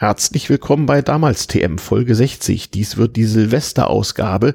[0.00, 2.70] Herzlich willkommen bei Damals TM Folge 60.
[2.70, 4.54] Dies wird die Silvesterausgabe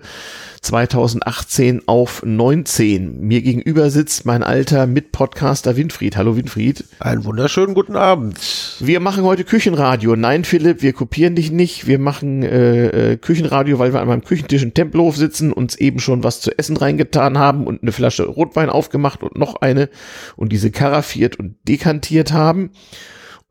[0.61, 3.19] 2018 auf 19.
[3.19, 6.17] Mir gegenüber sitzt mein alter Mitpodcaster Winfried.
[6.17, 6.85] Hallo Winfried.
[6.97, 8.39] Einen wunderschönen guten Abend.
[8.79, 10.15] Wir machen heute Küchenradio.
[10.15, 11.85] Nein, Philipp, wir kopieren dich nicht.
[11.85, 15.99] Wir machen äh, äh, Küchenradio, weil wir an meinem Küchentisch in Tempelhof sitzen, uns eben
[15.99, 19.89] schon was zu essen reingetan haben und eine Flasche Rotwein aufgemacht und noch eine
[20.37, 22.71] und diese karaffiert und dekantiert haben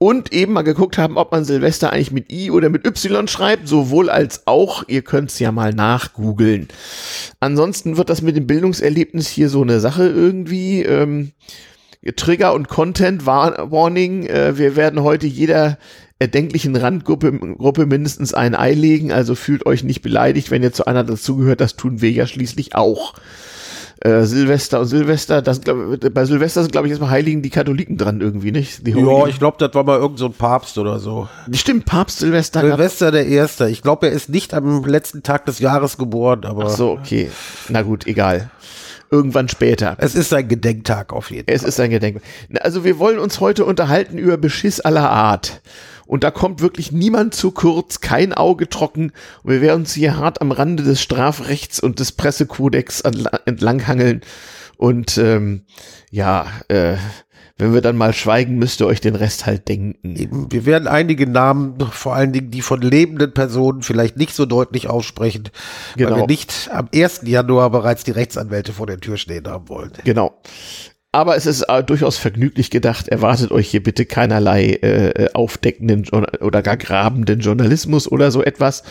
[0.04, 3.66] und eben mal geguckt haben, ob man Silvester eigentlich mit I oder mit Y schreibt,
[3.66, 6.68] sowohl als auch, ihr könnt es ja mal nachgoogeln.
[7.40, 10.82] Ansonsten wird das mit dem Bildungserlebnis hier so eine Sache irgendwie.
[10.82, 11.32] Ähm,
[12.16, 14.26] Trigger und Content Warning.
[14.26, 15.78] Äh, wir werden heute jeder
[16.18, 20.84] erdenklichen Randgruppe Gruppe mindestens ein Ei legen, also fühlt euch nicht beleidigt, wenn ihr zu
[20.84, 23.14] einer dazugehört, das tun wir ja schließlich auch
[24.04, 25.76] äh, Silvester und Silvester, das, glaub,
[26.12, 28.86] bei Silvester sind, glaube ich, erstmal Heiligen die Katholiken dran irgendwie, nicht?
[28.86, 31.26] ja, ich glaube, das war mal irgend so ein Papst oder so.
[31.52, 32.60] Stimmt, Papst Silvester.
[32.60, 33.70] Silvester der Erste.
[33.70, 36.66] Ich glaube, er ist nicht am letzten Tag des Jahres geboren, aber.
[36.66, 37.30] Ach so, okay.
[37.70, 38.50] Na gut, egal
[39.10, 39.96] irgendwann später.
[39.98, 41.54] Es ist ein Gedenktag auf jeden Fall.
[41.54, 42.22] Es ist ein Gedenktag.
[42.60, 45.60] Also wir wollen uns heute unterhalten über Beschiss aller Art.
[46.06, 49.12] Und da kommt wirklich niemand zu kurz, kein Auge trocken.
[49.42, 53.02] Und wir werden uns hier hart am Rande des Strafrechts und des Pressekodex
[53.46, 54.22] entlanghangeln.
[54.76, 55.62] Und ähm,
[56.10, 56.96] ja, äh,
[57.56, 60.48] wenn wir dann mal schweigen, müsst ihr euch den Rest halt denken.
[60.50, 64.88] Wir werden einige Namen, vor allen Dingen die von lebenden Personen, vielleicht nicht so deutlich
[64.90, 65.50] aussprechen,
[65.96, 66.10] genau.
[66.10, 67.20] weil wir nicht am 1.
[67.24, 69.92] Januar bereits die Rechtsanwälte vor der Tür stehen haben wollen.
[70.02, 70.34] Genau.
[71.14, 73.06] Aber es ist äh, durchaus vergnüglich gedacht.
[73.06, 76.08] Erwartet euch hier bitte keinerlei äh, aufdeckenden
[76.40, 78.82] oder gar grabenden Journalismus oder so etwas,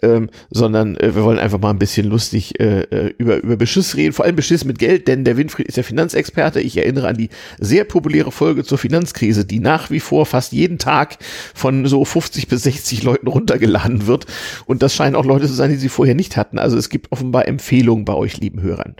[0.00, 3.96] ähm, sondern äh, wir wollen einfach mal ein bisschen lustig äh, äh, über, über Beschiss
[3.96, 4.12] reden.
[4.12, 6.60] Vor allem Beschiss mit Geld, denn der Winfried ist ja Finanzexperte.
[6.60, 10.78] Ich erinnere an die sehr populäre Folge zur Finanzkrise, die nach wie vor fast jeden
[10.78, 11.18] Tag
[11.54, 14.26] von so 50 bis 60 Leuten runtergeladen wird.
[14.66, 16.60] Und das scheinen auch Leute zu sein, die sie vorher nicht hatten.
[16.60, 18.94] Also es gibt offenbar Empfehlungen bei euch, lieben Hörern.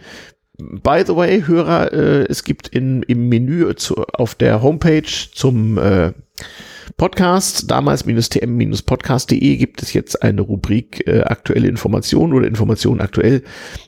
[0.56, 5.78] By the way, Hörer, äh, es gibt in, im Menü zu, auf der Homepage zum
[5.78, 6.12] äh,
[6.96, 13.42] Podcast, damals-tm-podcast.de gibt es jetzt eine Rubrik äh, aktuelle Informationen oder Informationen aktuell.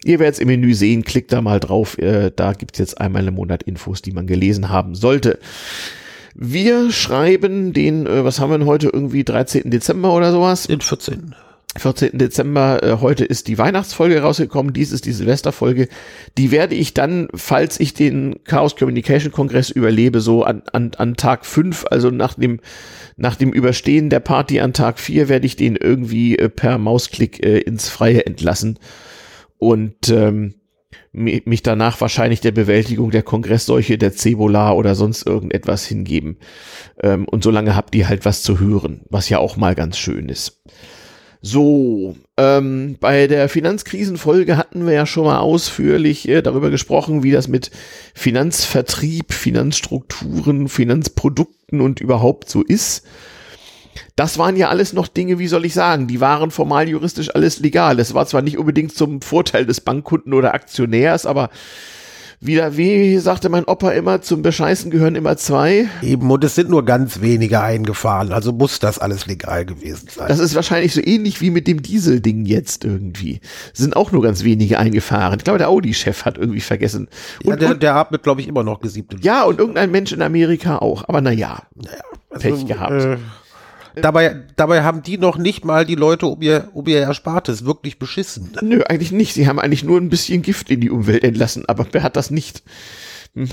[0.04, 1.98] Ihr werdet es im Menü sehen, klickt da mal drauf.
[1.98, 5.38] Äh, da gibt es jetzt einmal im Monat Infos, die man gelesen haben sollte.
[6.34, 9.70] Wir schreiben den, äh, was haben wir denn heute, irgendwie 13.
[9.70, 10.66] Dezember oder sowas?
[10.66, 11.36] Den 14.
[11.78, 12.18] 14.
[12.18, 15.88] Dezember, äh, heute ist die Weihnachtsfolge rausgekommen, dies ist die Silvesterfolge.
[16.38, 21.16] Die werde ich dann, falls ich den Chaos Communication Kongress überlebe, so an, an, an
[21.16, 22.60] Tag 5, also nach dem,
[23.16, 27.44] nach dem Überstehen der Party an Tag 4, werde ich den irgendwie äh, per Mausklick
[27.44, 28.78] äh, ins Freie entlassen.
[29.58, 30.54] Und ähm,
[31.12, 36.36] mich danach wahrscheinlich der Bewältigung der Kongressseuche, der Cebola oder sonst irgendetwas hingeben.
[37.02, 40.28] Ähm, und solange habt ihr halt was zu hören, was ja auch mal ganz schön
[40.28, 40.62] ist.
[41.42, 47.30] So, ähm, bei der Finanzkrisenfolge hatten wir ja schon mal ausführlich äh, darüber gesprochen, wie
[47.30, 47.70] das mit
[48.14, 53.04] Finanzvertrieb, Finanzstrukturen, Finanzprodukten und überhaupt so ist.
[54.14, 57.60] Das waren ja alles noch Dinge, wie soll ich sagen, die waren formal juristisch alles
[57.60, 57.98] legal.
[58.00, 61.50] Es war zwar nicht unbedingt zum Vorteil des Bankkunden oder Aktionärs, aber
[62.40, 65.88] wieder, wie sagte mein Opa immer, zum Bescheißen gehören immer zwei.
[66.02, 70.28] Eben, und es sind nur ganz wenige eingefahren, also muss das alles legal gewesen sein.
[70.28, 73.40] Das ist wahrscheinlich so ähnlich wie mit dem Diesel-Ding jetzt irgendwie.
[73.72, 75.38] Sind auch nur ganz wenige eingefahren.
[75.38, 77.08] Ich glaube, der Audi-Chef hat irgendwie vergessen.
[77.42, 79.14] Und, ja, der, der atmet, glaube ich, immer noch gesiebt.
[79.22, 81.08] Ja, und irgendein Mensch in Amerika auch.
[81.08, 82.92] Aber naja, naja also, Pech gehabt.
[82.92, 83.16] Äh,
[83.96, 87.98] Dabei, dabei haben die noch nicht mal die Leute um ihr, um ihr Erspartes wirklich
[87.98, 88.52] beschissen.
[88.60, 89.32] Nö, eigentlich nicht.
[89.32, 92.30] Sie haben eigentlich nur ein bisschen Gift in die Umwelt entlassen, aber wer hat das
[92.30, 92.62] nicht?
[93.34, 93.48] Hm.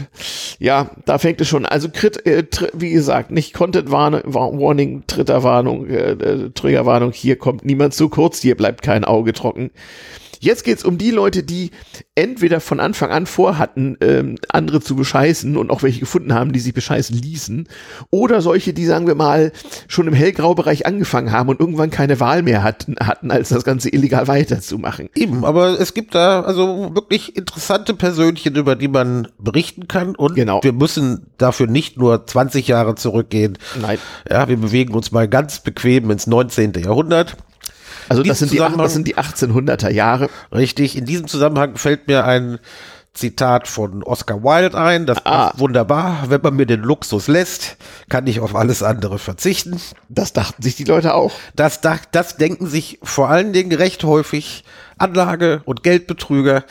[0.59, 1.65] Ja, da fängt es schon.
[1.65, 1.87] Also,
[2.25, 2.43] äh,
[2.73, 7.13] wie gesagt, nicht Content Warning, Tritterwarnung, äh, äh, Triggerwarnung.
[7.13, 9.71] Hier kommt niemand zu kurz, hier bleibt kein Auge trocken.
[10.43, 11.71] Jetzt geht's um die Leute, die
[12.15, 16.59] entweder von Anfang an vorhatten, ähm, andere zu bescheißen und auch welche gefunden haben, die
[16.59, 17.69] sich bescheißen ließen,
[18.09, 19.53] oder solche, die, sagen wir mal,
[19.87, 23.87] schon im Hellgrau-Bereich angefangen haben und irgendwann keine Wahl mehr hatten, hatten, als das Ganze
[23.87, 25.09] illegal weiterzumachen.
[25.15, 30.35] Eben, aber es gibt da also wirklich interessante Persönchen, über die man berichten kann und
[30.35, 30.61] genau.
[30.61, 33.57] wir müssen dafür nicht nur 20 Jahre zurückgehen.
[33.81, 33.97] Nein.
[34.29, 36.73] Ja, wir bewegen uns mal ganz bequem ins 19.
[36.73, 37.37] Jahrhundert.
[38.09, 40.29] Also das sind, die, das sind die 1800er Jahre.
[40.51, 42.59] Richtig, in diesem Zusammenhang fällt mir ein
[43.13, 45.05] Zitat von Oscar Wilde ein.
[45.05, 45.51] Das ah.
[45.53, 46.25] ist wunderbar.
[46.29, 47.77] Wenn man mir den Luxus lässt,
[48.09, 49.79] kann ich auf alles andere verzichten.
[50.09, 51.31] Das dachten sich die Leute auch.
[51.55, 54.63] Das, das denken sich vor allen Dingen recht häufig
[55.03, 56.63] Anlage- und Geldbetrüger,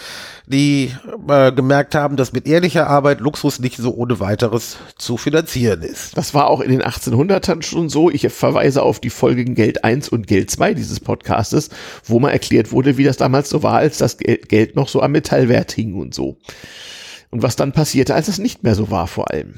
[0.46, 0.90] die
[1.28, 6.16] äh, gemerkt haben, dass mit ehrlicher Arbeit Luxus nicht so ohne weiteres zu finanzieren ist.
[6.16, 8.10] Das war auch in den 1800ern schon so.
[8.10, 11.70] Ich verweise auf die Folgen Geld 1 und Geld 2 dieses Podcastes,
[12.04, 15.12] wo mal erklärt wurde, wie das damals so war, als das Geld noch so am
[15.12, 16.36] Metallwert hing und so
[17.32, 19.54] und was dann passierte, als es nicht mehr so war vor allem.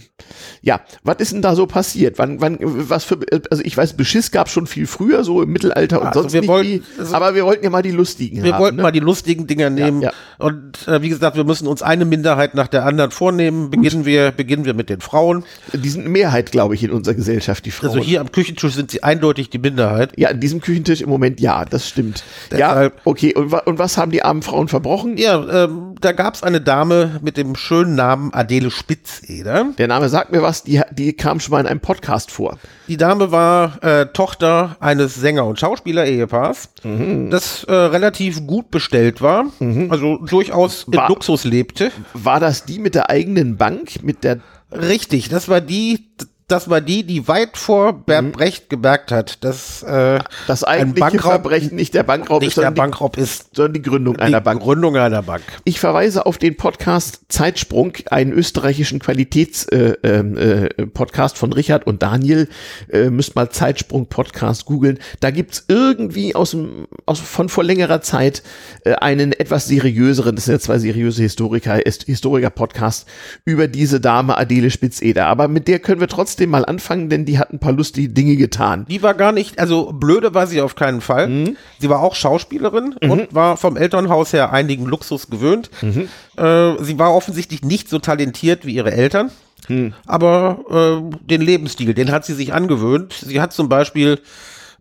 [0.62, 2.19] Ja, was ist denn da so passiert?
[2.21, 3.19] Wann, wann, was für,
[3.50, 6.47] also ich weiß, Beschiss gab schon viel früher, so im Mittelalter und also sonst nicht
[6.47, 8.82] wollten, die, also aber wir wollten ja mal die lustigen Wir haben, wollten ne?
[8.82, 10.47] mal die lustigen Dinger nehmen ja, ja.
[10.47, 13.71] und äh, wie gesagt, wir müssen uns eine Minderheit nach der anderen vornehmen.
[13.71, 14.06] Beginnen Gut.
[14.06, 15.43] wir, beginnen wir mit den Frauen.
[15.73, 17.91] Die sind Mehrheit, glaube ich, in unserer Gesellschaft, die Frauen.
[17.91, 20.12] Also hier am Küchentisch sind sie eindeutig die Minderheit.
[20.17, 22.23] Ja, an diesem Küchentisch im Moment ja, das stimmt.
[22.53, 25.17] Deshalb, ja, okay, und, und was haben die armen Frauen verbrochen?
[25.17, 29.72] Ja, ähm, da gab es eine Dame mit dem schönen Namen Adele Spitzeder.
[29.78, 32.58] Der Name sagt mir was, die, die kam schon mal in einem Podcast vor.
[32.88, 37.31] Die Dame war äh, Tochter eines Sänger- und Schauspieler-Ehepaars, mhm.
[37.31, 39.90] das äh, relativ gut bestellt war, mhm.
[39.90, 41.90] also durchaus war, Luxus lebte.
[42.12, 44.40] War das die mit der eigenen Bank, mit der
[44.70, 46.08] Richtig, das war die,
[46.46, 48.32] das war die, die weit vor Bert mhm.
[48.32, 52.62] Brecht gemerkt hat, dass äh, das eigentliche ein Bankraub, Verbrechen nicht der Bankraub nicht ist,
[52.62, 54.61] der Bankraub ist, sondern die Gründung einer Bank.
[54.61, 55.43] Gründung einer Bank.
[55.64, 62.02] Ich verweise auf den Podcast Zeitsprung, einen österreichischen Qualitätspodcast äh, äh, äh von Richard und
[62.02, 62.49] Daniel.
[62.90, 64.99] Äh, müsst mal Zeitsprung Podcast googeln.
[65.20, 68.43] Da gibt's irgendwie aus dem aus von vor längerer Zeit
[68.85, 73.08] äh, einen etwas seriöseren, das sind ja zwei seriöse Historiker, Historiker Podcast
[73.47, 75.26] über diese Dame Adele Spitzeder.
[75.26, 78.09] Aber mit der können wir trotzdem trotzdem mal anfangen, denn die hat ein paar lustige
[78.09, 78.87] Dinge getan.
[78.89, 81.29] Die war gar nicht, also blöde war sie auf keinen Fall.
[81.29, 81.57] Mhm.
[81.79, 83.11] Sie war auch Schauspielerin mhm.
[83.11, 85.71] und war vom Elternhaus her einigen Luxus gewöhnt.
[85.81, 86.09] Mhm.
[86.37, 89.31] Äh, sie war offensichtlich nicht so talentiert wie ihre Eltern.
[89.69, 89.95] Mhm.
[90.07, 90.65] Aber
[91.13, 93.15] äh, den Lebensstil, den hat sie sich angewöhnt.
[93.25, 94.19] Sie hat zum Beispiel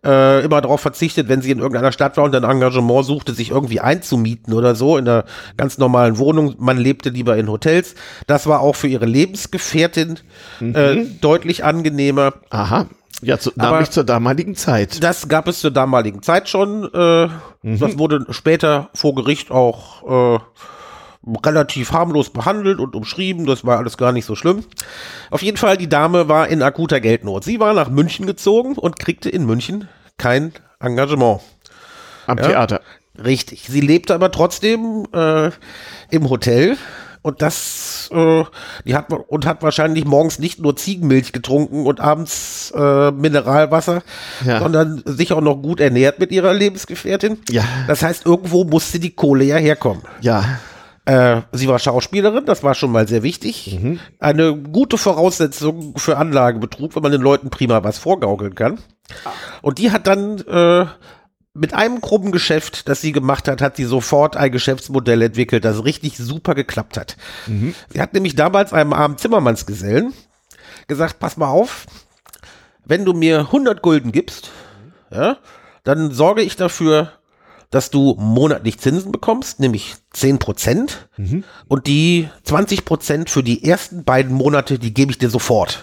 [0.04, 3.50] äh, immer darauf verzichtet, wenn sie in irgendeiner Stadt war und ein Engagement suchte, sich
[3.50, 5.24] irgendwie einzumieten oder so in einer
[5.56, 6.54] ganz normalen Wohnung.
[6.58, 7.94] Man lebte lieber in Hotels.
[8.26, 10.18] Das war auch für ihre Lebensgefährtin
[10.60, 10.74] mhm.
[10.74, 12.34] äh, deutlich angenehmer.
[12.50, 12.86] Aha.
[13.22, 15.02] Ja, zu, nämlich zur damaligen Zeit.
[15.02, 16.92] Das gab es zur damaligen Zeit schon.
[16.92, 17.26] Äh,
[17.62, 17.78] mhm.
[17.78, 20.40] Das wurde später vor Gericht auch äh,
[21.44, 23.46] relativ harmlos behandelt und umschrieben.
[23.46, 24.64] Das war alles gar nicht so schlimm.
[25.30, 27.44] Auf jeden Fall, die Dame war in akuter Geldnot.
[27.44, 29.88] Sie war nach München gezogen und kriegte in München
[30.18, 31.40] kein Engagement.
[32.26, 32.48] Am ja?
[32.48, 32.80] Theater.
[33.22, 33.66] Richtig.
[33.68, 35.50] Sie lebte aber trotzdem äh,
[36.10, 36.76] im Hotel
[37.22, 38.44] und das äh,
[38.84, 44.02] die hat und hat wahrscheinlich morgens nicht nur Ziegenmilch getrunken und abends äh, Mineralwasser,
[44.44, 44.58] ja.
[44.58, 47.38] sondern sich auch noch gut ernährt mit ihrer Lebensgefährtin.
[47.48, 47.64] Ja.
[47.86, 50.02] Das heißt, irgendwo musste die Kohle ja herkommen.
[50.20, 50.60] Ja.
[51.06, 53.78] Äh, sie war Schauspielerin, das war schon mal sehr wichtig.
[53.80, 54.00] Mhm.
[54.18, 58.78] Eine gute Voraussetzung für Anlagebetrug, wenn man den Leuten prima was vorgaukeln kann.
[59.60, 60.86] Und die hat dann äh,
[61.52, 65.84] mit einem krummen Geschäft, das sie gemacht hat, hat sie sofort ein Geschäftsmodell entwickelt, das
[65.84, 67.16] richtig super geklappt hat.
[67.46, 67.74] Mhm.
[67.92, 70.14] Sie hat nämlich damals einem armen Zimmermannsgesellen
[70.88, 71.86] gesagt, pass mal auf,
[72.84, 74.50] wenn du mir 100 Gulden gibst,
[75.10, 75.36] ja,
[75.84, 77.12] dann sorge ich dafür,
[77.74, 81.08] dass du monatlich Zinsen bekommst, nämlich 10 Prozent.
[81.16, 81.42] Mhm.
[81.66, 85.82] Und die 20 Prozent für die ersten beiden Monate, die gebe ich dir sofort.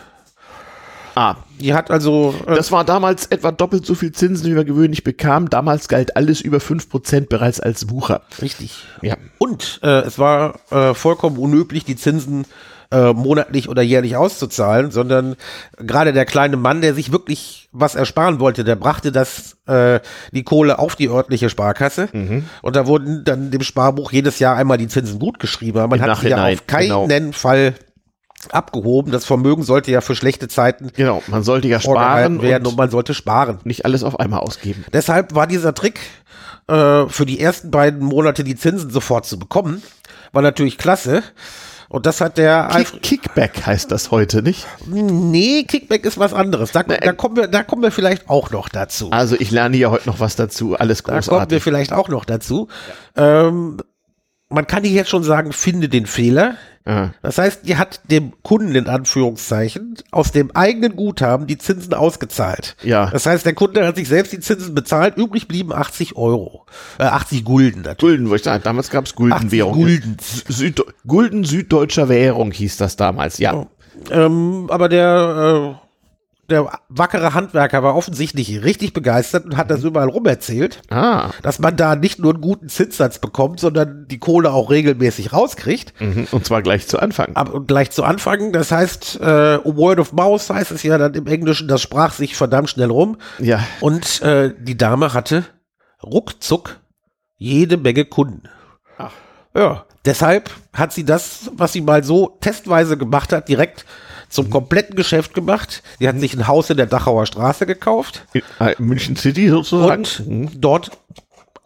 [1.16, 1.36] Ah.
[1.60, 2.34] Die hat also.
[2.48, 5.50] Äh das war damals etwa doppelt so viel Zinsen, wie man gewöhnlich bekam.
[5.50, 8.22] Damals galt alles über 5% bereits als Wucher.
[8.42, 8.86] Richtig.
[9.02, 9.18] Ja.
[9.38, 12.46] Und äh, es war äh, vollkommen unüblich, die Zinsen
[12.92, 15.36] äh, monatlich oder jährlich auszuzahlen, sondern
[15.78, 20.00] gerade der kleine Mann, der sich wirklich was ersparen wollte, der brachte das äh,
[20.32, 22.46] die Kohle auf die örtliche Sparkasse mhm.
[22.62, 25.80] und da wurden dann dem Sparbuch jedes Jahr einmal die Zinsen gut geschrieben.
[25.80, 27.32] Aber man Im hat sie ja auf keinen genau.
[27.32, 27.75] Fall
[28.50, 29.12] abgehoben.
[29.12, 32.77] Das Vermögen sollte ja für schlechte Zeiten genau man sollte ja sparen werden und, und,
[32.77, 34.84] man sollte sparen, nicht alles auf einmal ausgeben.
[34.92, 36.00] Deshalb war dieser Trick
[36.68, 39.82] äh, für die ersten beiden Monate die Zinsen sofort zu bekommen,
[40.32, 41.24] war natürlich klasse.
[41.91, 44.65] Und das hat der Kick, Kickback heißt das heute, nicht?
[44.88, 46.71] Nee, Kickback ist was anderes.
[46.71, 49.10] Da, da, kommen wir, da kommen wir vielleicht auch noch dazu.
[49.12, 50.77] Also ich lerne ja heute noch was dazu.
[50.77, 51.27] Alles großartig.
[51.27, 52.69] Da kommen wir vielleicht auch noch dazu.
[53.17, 53.48] Ja.
[53.48, 53.81] Ähm,
[54.48, 56.55] man kann hier jetzt schon sagen, finde den Fehler.
[56.86, 57.14] Aha.
[57.22, 62.76] Das heißt, die hat dem Kunden in Anführungszeichen aus dem eigenen Guthaben die Zinsen ausgezahlt.
[62.84, 63.10] Ja.
[63.10, 66.66] Das heißt, der Kunde hat sich selbst die Zinsen bezahlt, übrig blieben 80 Euro.
[66.98, 68.18] Äh, 80 Gulden natürlich.
[68.18, 69.74] Gulden, wo ich sagen, damals gab es Guldenwährung.
[69.74, 70.18] Gulden.
[70.20, 73.54] Süd Gulden süddeutscher Währung hieß das damals, ja.
[73.54, 73.68] Oh.
[74.10, 75.90] Ähm, aber der äh,
[76.51, 79.88] der wackere Handwerker war offensichtlich richtig begeistert und hat das mhm.
[79.88, 81.31] überall rum erzählt, ah.
[81.41, 86.00] dass man da nicht nur einen guten Zinssatz bekommt, sondern die Kohle auch regelmäßig rauskriegt.
[86.00, 86.27] Mhm.
[86.31, 87.31] Und zwar gleich zu Anfang.
[87.36, 88.51] Aber gleich zu Anfang.
[88.51, 92.36] Das heißt, äh, Word of Mouth heißt es ja dann im Englischen, das sprach sich
[92.36, 93.17] verdammt schnell rum.
[93.39, 93.63] Ja.
[93.79, 95.46] Und äh, die Dame hatte
[96.03, 96.79] ruckzuck
[97.38, 98.43] jede Menge Kunden.
[98.98, 99.12] Ach.
[99.55, 103.86] Ja, deshalb hat sie das, was sie mal so testweise gemacht hat, direkt
[104.32, 105.84] zum kompletten Geschäft gemacht.
[106.00, 110.06] Die hat sich ein Haus in der Dachauer Straße gekauft In, äh, München City sozusagen.
[110.26, 110.92] und dort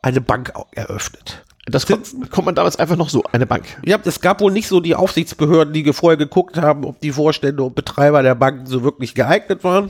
[0.02, 1.44] eine Bank eröffnet.
[1.66, 3.66] Das kommt, kommt man damals einfach noch so, eine Bank.
[3.84, 7.64] Ja, es gab wohl nicht so die Aufsichtsbehörden, die vorher geguckt haben, ob die Vorstände
[7.64, 9.90] und Betreiber der Banken so wirklich geeignet waren.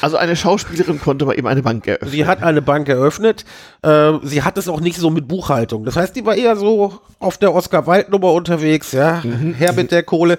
[0.00, 2.10] Also eine Schauspielerin konnte mal eben eine Bank eröffnen.
[2.10, 3.44] Sie hat eine Bank eröffnet.
[3.82, 5.84] Äh, sie hat es auch nicht so mit Buchhaltung.
[5.84, 10.38] Das heißt, die war eher so auf der Oscar-Wald-Nummer unterwegs, ja, her mit der Kohle.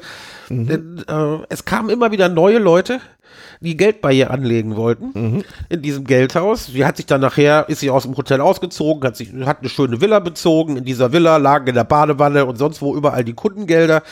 [0.49, 3.01] Denn, äh, es kamen immer wieder neue Leute,
[3.61, 6.67] die Geld bei ihr anlegen wollten in diesem Geldhaus.
[6.67, 9.69] Sie hat sich dann nachher, ist sie aus dem Hotel ausgezogen, hat sich, hat eine
[9.69, 10.77] schöne Villa bezogen.
[10.77, 14.03] In dieser Villa lagen in der Badewanne und sonst wo überall die Kundengelder.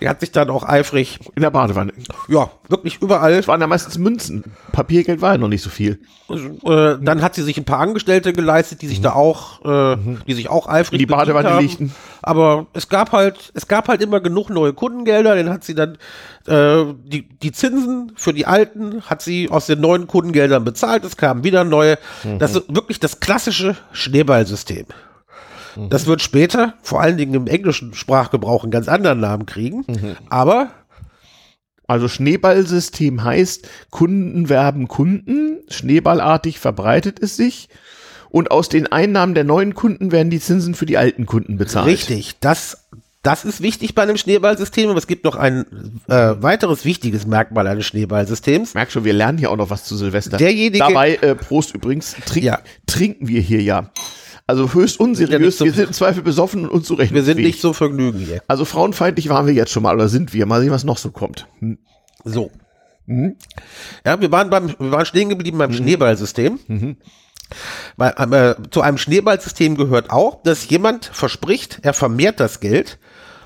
[0.00, 1.92] Die hat sich dann auch eifrig, In der Badewanne.
[2.28, 4.44] ja, wirklich überall Es waren ja meistens Münzen.
[4.72, 6.00] Papiergeld war ja noch nicht so viel.
[6.28, 10.34] äh, dann hat sie sich ein paar Angestellte geleistet, die sich da auch, äh, die
[10.34, 11.92] sich auch eifrig In die Badewanne haben.
[12.22, 15.34] Aber es gab halt, es gab halt immer genug neue Kundengelder.
[15.34, 15.98] Den hat sie dann
[16.46, 21.04] äh, die die Zinsen für die alten hat sie aus den neuen Kundengeldern bezahlt.
[21.04, 21.98] Es kamen wieder neue.
[22.38, 24.86] Das ist wirklich das klassische Schneeballsystem.
[25.90, 29.84] Das wird später, vor allen Dingen im englischen Sprachgebrauch, einen ganz anderen Namen kriegen.
[30.30, 30.70] Aber
[31.86, 37.68] Also Schneeballsystem heißt, Kunden werben Kunden, schneeballartig verbreitet es sich
[38.30, 41.86] und aus den Einnahmen der neuen Kunden werden die Zinsen für die alten Kunden bezahlt.
[41.86, 42.83] Richtig, das,
[43.24, 45.64] das ist wichtig bei einem Schneeballsystem, aber es gibt noch ein
[46.08, 48.74] äh, weiteres wichtiges Merkmal eines Schneeballsystems.
[48.74, 50.36] Merk schon, wir lernen hier auch noch was zu Silvester.
[50.36, 52.60] Derjenige- Dabei, äh, Prost übrigens, trink, Ja.
[52.86, 53.90] trinken wir hier ja.
[54.46, 57.14] Also höchst unseriös, wir sind im Zweifel besoffen und unzurechnungsfähig.
[57.14, 58.42] Wir sind nicht so vergnügen hier.
[58.46, 60.44] Also frauenfeindlich waren wir jetzt schon mal, oder sind wir?
[60.44, 61.46] Mal sehen, was noch so kommt.
[61.60, 61.78] Hm.
[62.24, 62.50] So.
[64.04, 66.58] Ja, wir waren beim, wir waren stehen geblieben beim Schneeballsystem.
[67.96, 72.98] Weil, äh, zu einem Schneeballsystem gehört auch, dass jemand verspricht, er vermehrt das Geld.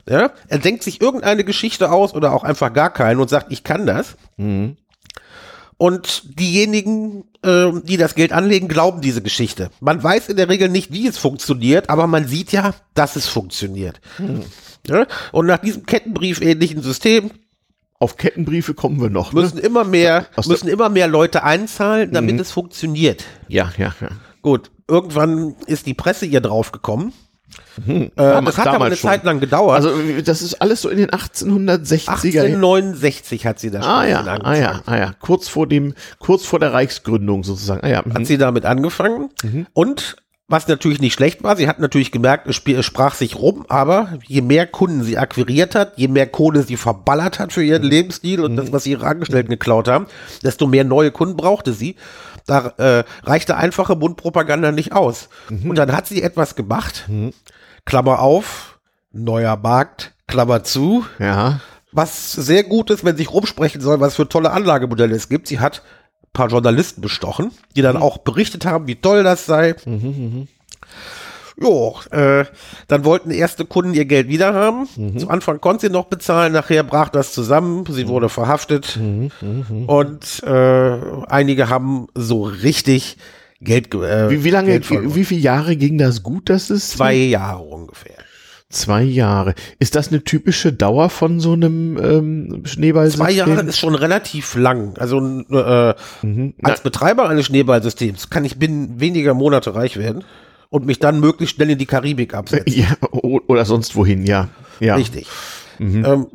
[0.09, 3.63] Ja, er denkt sich irgendeine Geschichte aus oder auch einfach gar keine und sagt, ich
[3.63, 4.17] kann das.
[5.77, 9.71] Und diejenigen, äh, die das Geld anlegen, glauben diese Geschichte.
[9.81, 13.29] Man weiß in der Regel nicht, wie es funktioniert, aber man sieht ja, dass es
[13.29, 14.01] funktioniert.
[14.89, 15.07] Ja?
[15.31, 17.31] Und nach diesem Kettenbrief-ähnlichen System
[18.01, 19.33] Auf Kettenbriefe kommen wir noch.
[19.33, 19.43] Ne?
[19.43, 23.25] müssen immer mehr, Aus müssen immer mehr Leute einzahlen, damit es funktioniert.
[23.49, 24.09] Ja, ja, ja.
[24.41, 27.13] Gut, irgendwann ist die Presse hier drauf gekommen.
[27.87, 29.11] Äh, Damals- das hat aber eine schon.
[29.11, 29.77] Zeit lang gedauert.
[29.77, 29.93] Also
[30.25, 32.09] das ist alles so in den 1860er.
[32.11, 34.45] 1869 hat sie das Ah ja, angefangen.
[34.45, 35.15] ah ja, ah ja.
[35.21, 37.81] Kurz vor dem, kurz vor der Reichsgründung sozusagen.
[37.83, 38.03] Ah ja.
[38.05, 38.15] mhm.
[38.15, 39.31] Hat sie damit angefangen.
[39.73, 40.17] Und
[40.51, 44.41] was natürlich nicht schlecht war, sie hat natürlich gemerkt, es, sprach sich rum, aber je
[44.41, 48.57] mehr Kunden sie akquiriert hat, je mehr Kohle sie verballert hat für ihren Lebensstil und
[48.57, 50.07] das, was ihre Angestellten geklaut haben,
[50.43, 51.97] desto mehr neue Kunden brauchte sie.
[52.49, 55.29] Da äh, reichte einfache Mundpropaganda nicht aus.
[55.51, 57.09] Und dann hat sie etwas gemacht,
[57.85, 58.81] Klammer auf,
[59.13, 61.61] neuer Markt, Klammer zu, Ja.
[61.93, 65.47] was sehr gut ist, wenn sich rumsprechen soll, was für tolle Anlagemodelle es gibt.
[65.49, 65.83] Sie hat
[66.23, 69.75] ein paar Journalisten bestochen, die dann auch berichtet haben, wie toll das sei.
[71.61, 72.45] Jo, äh,
[72.87, 74.87] dann wollten erste Kunden ihr Geld wieder haben.
[75.19, 78.97] Zu Anfang konnte sie noch bezahlen, nachher brach das zusammen, sie wurde verhaftet
[79.87, 80.97] und äh,
[81.29, 83.17] einige haben so richtig
[83.61, 85.15] Geld ge- äh, Wie, wie lange, Geld verloren.
[85.17, 86.91] wie viele Jahre ging das gut, dass es?
[86.91, 88.15] Zwei Jahre ungefähr.
[88.71, 89.55] Zwei Jahre.
[89.81, 93.25] Ist das eine typische Dauer von so einem ähm, Schneeballsystem?
[93.27, 94.95] Zwei Jahre ist schon relativ lang.
[94.99, 95.19] Also
[95.51, 95.95] äh,
[96.63, 100.23] als Betreiber eines Schneeballsystems kann ich binnen weniger Monate reich werden
[100.71, 102.73] und mich dann möglichst schnell in die Karibik absetzen.
[102.73, 104.49] Ja, oder sonst wohin, ja.
[104.81, 104.97] ja.
[104.97, 105.27] Richtig.
[105.79, 106.27] Ähm,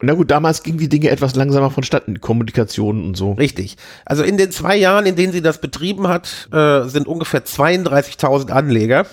[0.00, 3.32] Na gut, damals gingen die Dinge etwas langsamer vonstatten, Kommunikation und so.
[3.32, 3.76] richtig.
[4.04, 8.50] Also in den zwei Jahren, in denen sie das betrieben hat, äh, sind ungefähr 32.000
[8.50, 9.06] Anleger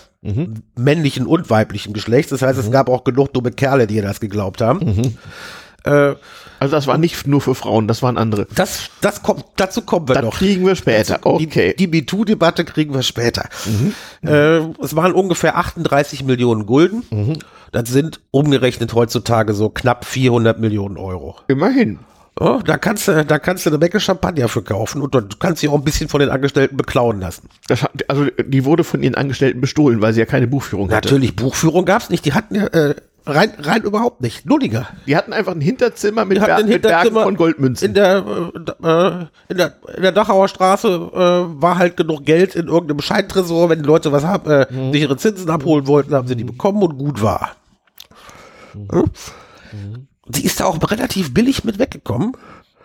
[0.76, 2.32] männlichen und weiblichen Geschlechts.
[2.32, 5.16] Das heißt, es gab auch genug dumme Kerle, die ihr das geglaubt haben.
[5.84, 6.16] Äh,
[6.66, 8.48] Also das war nicht nur für Frauen, das waren andere.
[8.56, 10.34] das, das kommt, dazu kommen wir Das noch.
[10.34, 11.20] kriegen wir später.
[11.22, 11.76] Okay.
[11.78, 13.48] Die, die MeToo-Debatte kriegen wir später.
[14.24, 17.04] Äh, es waren ungefähr 38 Millionen Gulden.
[17.72, 21.36] Das sind umgerechnet heutzutage so knapp 400 Millionen Euro.
[21.48, 22.00] Immerhin.
[22.40, 25.62] Ja, da kannst du, da kannst du eine Menge Champagner für kaufen und du kannst
[25.62, 27.48] sie auch ein bisschen von den Angestellten beklauen lassen.
[27.68, 31.08] Das, hat- also die wurde von ihren Angestellten bestohlen, weil sie ja keine Buchführung hatte.
[31.08, 32.26] Natürlich, Buchführung gab's nicht.
[32.26, 32.96] Die hatten ja äh,
[33.26, 34.46] rein, rein überhaupt nicht.
[34.46, 34.88] Nulliger.
[35.08, 37.88] Die hatten einfach ein Hinterzimmer mit, Ber ein mit Bergen Hinterzimmer von Goldmünzen.
[37.90, 38.18] In der,
[38.84, 43.70] äh, in der, in der Dachauer Straße äh, war halt genug Geld in irgendeinem Scheintresor.
[43.70, 44.92] Wenn die Leute was haben, äh, Mhm.
[44.94, 47.52] sich ihre Zinsen abholen wollten, haben sie die bekommen und gut war.
[48.74, 48.88] Mhm.
[49.72, 50.08] Hm?
[50.30, 52.34] Sie ist da auch relativ billig mit weggekommen.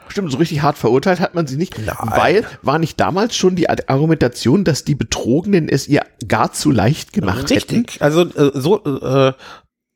[0.09, 1.97] Stimmt, so richtig hart verurteilt hat man sie nicht, Nein.
[2.02, 7.12] weil war nicht damals schon die Argumentation, dass die Betrogenen es ihr gar zu leicht
[7.12, 7.76] gemacht hätten?
[7.76, 8.02] Richtig.
[8.02, 9.32] Also äh, so, äh,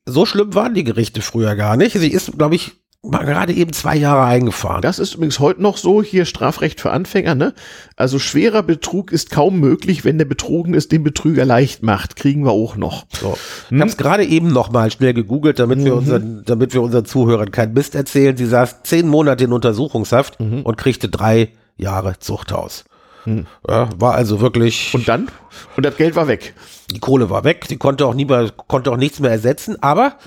[0.07, 1.97] so schlimm waren die Gerichte früher gar nicht.
[1.99, 4.83] Sie ist, glaube ich, mal gerade eben zwei Jahre eingefahren.
[4.83, 7.55] Das ist übrigens heute noch so, hier Strafrecht für Anfänger, ne?
[7.97, 12.17] Also schwerer Betrug ist kaum möglich, wenn der Betrogene es dem Betrüger leicht macht.
[12.17, 13.07] Kriegen wir auch noch.
[13.21, 13.37] So.
[13.71, 17.05] Ich habe es gerade eben noch mal schnell gegoogelt, damit wir unseren, damit wir unseren
[17.05, 18.37] Zuhörern keinen Mist erzählen.
[18.37, 22.85] Sie saß zehn Monate in Untersuchungshaft und kriegte drei Jahre Zuchthaus.
[23.27, 24.93] Ja, war also wirklich.
[24.95, 25.29] Und dann?
[25.77, 26.55] Und das Geld war weg.
[26.91, 30.19] die Kohle war weg, die konnte auch nie mehr, konnte auch nichts mehr ersetzen, aber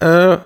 [0.00, 0.38] äh,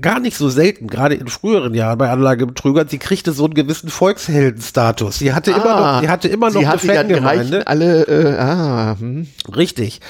[0.00, 3.88] gar nicht so selten, gerade in früheren Jahren bei Anlagebetrügern, sie kriegte so einen gewissen
[3.88, 5.18] Volksheldenstatus.
[5.18, 7.66] Sie hatte immer noch, sie hatte immer noch sie eine Fangemeinde.
[7.66, 9.26] Alle, äh, ah, hm.
[9.56, 10.00] Richtig.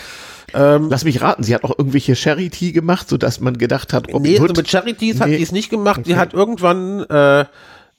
[0.54, 4.22] Ähm, Lass mich raten, sie hat auch irgendwelche Charity gemacht, sodass man gedacht hat, Robin
[4.22, 5.36] nee, also Hood, mit Charities hat Nee.
[5.38, 6.02] sie es nicht gemacht.
[6.04, 6.20] Sie Okay.
[6.20, 7.44] hat irgendwann äh,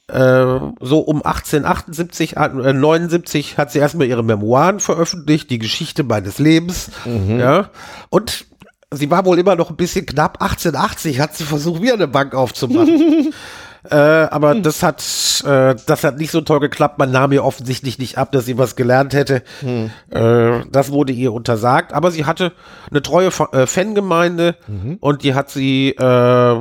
[0.07, 6.39] äh, so um 1878, äh, 79 hat sie erstmal ihre Memoiren veröffentlicht, die Geschichte meines
[6.39, 6.91] Lebens.
[7.05, 7.39] Mhm.
[7.39, 7.69] Ja.
[8.09, 8.45] Und
[8.91, 10.41] sie war wohl immer noch ein bisschen knapp.
[10.41, 13.33] 1880 hat sie versucht, wieder eine Bank aufzumachen.
[13.89, 14.63] äh, aber Hm.
[14.63, 15.01] das hat,
[15.45, 16.97] äh, das hat nicht so toll geklappt.
[16.99, 19.43] Man nahm ihr offensichtlich nicht ab, dass sie was gelernt hätte.
[19.59, 19.91] Hm.
[20.09, 21.91] Äh, das wurde ihr untersagt.
[21.93, 22.53] Aber sie hatte
[22.89, 24.97] eine treue Fa- äh, Fangemeinde Mhm.
[25.01, 26.55] und die hat sie äh,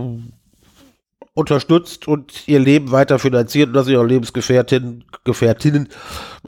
[1.37, 5.90] unterstützt und ihr Leben weiter finanziert und das ihre Lebensgefährtin, Gefährtinnen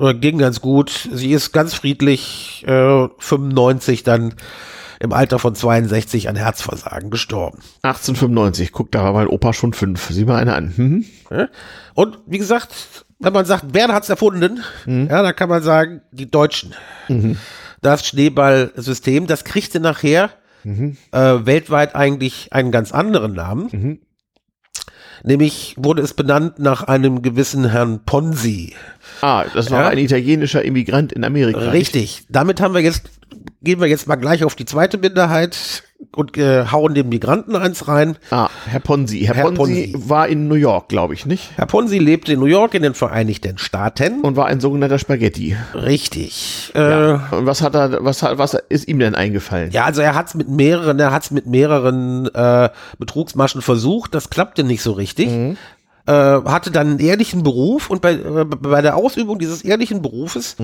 [0.01, 1.09] äh, ging ganz gut.
[1.13, 4.35] Sie ist ganz friedlich, äh, 95 dann
[4.99, 7.59] im Alter von 62 an Herzversagen gestorben.
[7.83, 10.09] 1895, guck, da war mein Opa schon fünf.
[10.11, 10.73] Sieh mal eine an.
[10.75, 11.05] Mhm.
[11.31, 11.49] Ja?
[11.93, 16.31] Und wie gesagt, wenn man sagt, wer hat's erfunden, ja, dann kann man sagen, die
[16.31, 16.75] Deutschen.
[17.83, 20.31] Das Schneeballsystem, das kriegte nachher
[21.13, 24.01] äh, weltweit eigentlich einen ganz anderen Namen.
[25.25, 28.75] Nämlich wurde es benannt nach einem gewissen Herrn Ponzi.
[29.21, 29.89] Ah, das war Ja.
[29.89, 31.71] ein italienischer Immigrant in Amerika.
[31.71, 32.25] Richtig.
[32.29, 33.11] Damit haben wir jetzt,
[33.63, 35.83] gehen wir jetzt mal gleich auf die zweite Minderheit
[36.15, 38.17] und äh, hauen den Migranten eins rein.
[38.31, 39.21] Ah, Herr Ponzi.
[39.21, 40.09] Herr, Herr Ponzi, Ponzi.
[40.09, 41.51] war in New York, glaube ich, nicht?
[41.57, 44.21] Herr Ponzi lebte in New York in den Vereinigten Staaten.
[44.21, 45.57] Und war ein sogenannter Spaghetti.
[45.75, 46.73] Richtig.
[46.75, 47.29] Äh, Ja.
[47.33, 49.71] Und was hat er, was hat, was ist ihm denn eingefallen?
[49.73, 54.63] Ja, also er hat's mit mehreren, er hat's mit mehreren äh, Betrugsmaschen versucht, das klappte
[54.65, 55.29] nicht so richtig.
[56.07, 60.57] Äh, hatte dann einen ehrlichen Beruf und bei, äh, bei der Ausübung dieses ehrlichen Berufes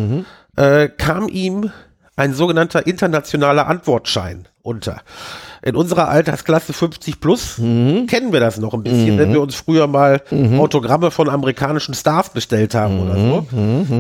[0.57, 1.71] äh, kam ihm
[2.17, 5.03] ein sogenannter internationaler Antwortschein unter.
[5.67, 9.87] In unserer Altersklasse 50 plus kennen wir das noch ein bisschen, wenn wir uns früher
[9.87, 10.21] mal
[10.59, 13.47] Autogramme von amerikanischen Stars bestellt haben oder so.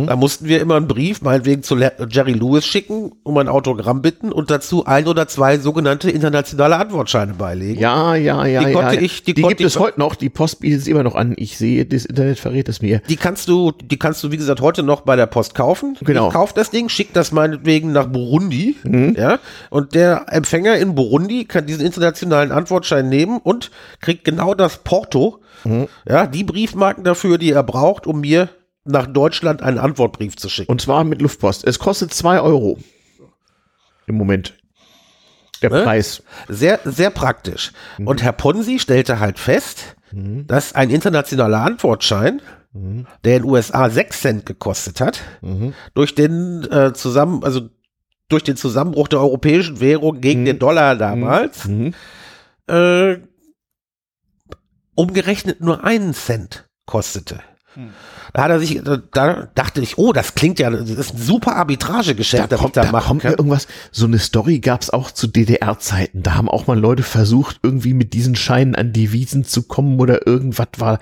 [0.06, 4.30] Da mussten wir immer einen Brief, meinetwegen zu Jerry Lewis schicken, um ein Autogramm bitten
[4.30, 7.80] und dazu ein oder zwei sogenannte internationale Antwortscheine beilegen.
[7.80, 9.00] Ja, ja, ja, Die konnte ja.
[9.00, 10.16] ich- die die konnte gibt es ich- heute noch.
[10.16, 11.32] Die Post bietet es immer noch an.
[11.38, 13.00] Ich sehe, das Internet verrät es mir.
[13.08, 15.96] Die kannst du, die kannst du, wie gesagt, heute noch bei der Post kaufen.
[16.02, 16.28] Genau.
[16.28, 18.76] Ich kauf das Ding, schick das meinetwegen nach Burundi.
[18.84, 19.14] Mhm.
[19.18, 19.38] Ja.
[19.70, 25.40] Und der Empfänger in Burundi kann diesen internationalen Antwortschein nehmen und kriegt genau das Porto.
[25.64, 25.88] Mhm.
[26.06, 28.50] Ja, die Briefmarken dafür, die er braucht, um mir
[28.84, 30.70] nach Deutschland einen Antwortbrief zu schicken.
[30.70, 31.64] Und zwar mit Luftpost.
[31.66, 32.78] Es kostet zwei Euro.
[34.06, 34.54] Im Moment.
[35.62, 35.82] Der Ne?
[35.84, 36.22] Preis.
[36.48, 37.72] Sehr, sehr praktisch.
[37.96, 38.08] Mhm.
[38.08, 43.06] Und Herr Ponzi stellte halt fest, dass ein internationaler Antwortschein, Mhm.
[43.24, 45.20] der in den USA 6 Cent gekostet hat,
[45.94, 47.68] durch den äh, zusammen, also
[48.34, 50.44] durch den Zusammenbruch der europäischen Währung gegen Mhm.
[50.46, 51.68] den Dollar damals,
[52.68, 53.16] äh,
[54.94, 57.40] umgerechnet nur einen Cent kostete.
[58.32, 61.18] Da hat er sich, da, da dachte ich, oh, das klingt ja, das ist ein
[61.20, 63.38] super Arbitragegeschäft, Da kommt, da da machen kommt mir kann.
[63.38, 63.66] irgendwas.
[63.90, 66.22] So eine Story gab es auch zu DDR-Zeiten.
[66.22, 70.24] Da haben auch mal Leute versucht, irgendwie mit diesen Scheinen an Devisen zu kommen oder
[70.24, 71.00] irgendwas war.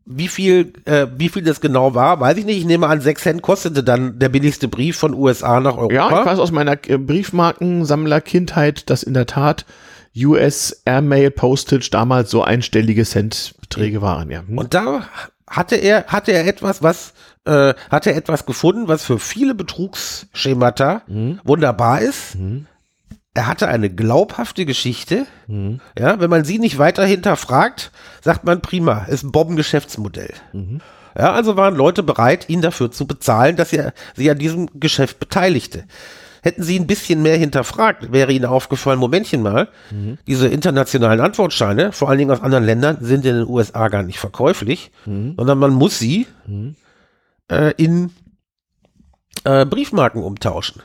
[0.05, 2.57] Wie viel, äh, wie viel das genau war, weiß ich nicht.
[2.57, 5.93] Ich nehme an, 6 Cent kostete dann der billigste Brief von USA nach Europa.
[5.93, 9.65] Ja, ich weiß aus meiner äh, Briefmarkensammler-Kindheit, dass in der Tat
[10.15, 14.29] US Airmail Postage damals so einstellige Centbeträge waren.
[14.29, 14.43] Ja.
[14.45, 14.57] Hm.
[14.57, 15.03] Und da
[15.49, 17.13] hatte er, hatte er etwas, was,
[17.45, 21.39] äh, hatte er etwas gefunden, was für viele Betrugsschemata Mhm.
[21.43, 22.35] wunderbar ist.
[23.35, 25.25] Er hatte eine glaubhafte Geschichte.
[25.97, 27.91] Ja, wenn man sie nicht weiter hinterfragt,
[28.21, 30.33] sagt man prima, ist ein Bombengeschäftsmodell.
[31.17, 35.19] Ja, also waren Leute bereit, ihn dafür zu bezahlen, dass er sie an diesem Geschäft
[35.19, 35.85] beteiligte.
[36.43, 39.69] Hätten sie ein bisschen mehr hinterfragt, wäre ihnen aufgefallen, Momentchen mal,
[40.27, 44.19] diese internationalen Antwortscheine, vor allen Dingen aus anderen Ländern, sind in den USA gar nicht
[44.19, 44.91] verkäuflich,
[45.37, 46.27] sondern man muss sie
[47.49, 48.11] äh, in
[49.45, 50.81] äh, Briefmarken umtauschen.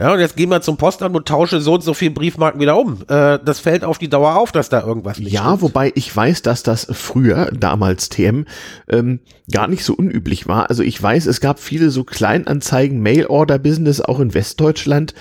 [0.00, 2.78] Ja, und jetzt gehen wir zum Postamt und tausche so und so viele Briefmarken wieder
[2.78, 3.02] um.
[3.08, 5.60] Äh, das fällt auf die Dauer auf, dass da irgendwas nicht Ja, stimmt.
[5.62, 8.46] wobei ich weiß, dass das früher, damals TM,
[8.88, 9.20] ähm,
[9.52, 10.70] gar nicht so unüblich war.
[10.70, 15.12] Also ich weiß, es gab viele so Kleinanzeigen, Mail-Order-Business auch in Westdeutschland,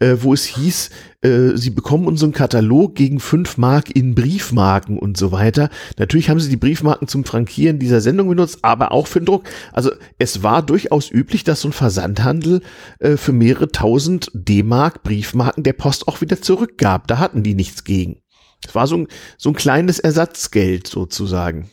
[0.00, 0.90] äh, wo es hieß,
[1.24, 5.70] äh, sie bekommen unseren Katalog gegen fünf Mark in Briefmarken und so weiter.
[5.98, 9.44] Natürlich haben sie die Briefmarken zum Frankieren dieser Sendung benutzt, aber auch für den Druck.
[9.72, 12.60] Also es war durchaus üblich, dass so ein Versandhandel
[12.98, 17.08] äh, für mehrere tausend D-Mark Briefmarken der Post auch wieder zurückgab.
[17.08, 18.18] Da hatten die nichts gegen.
[18.66, 19.08] Es war so ein,
[19.38, 21.70] so ein kleines Ersatzgeld sozusagen.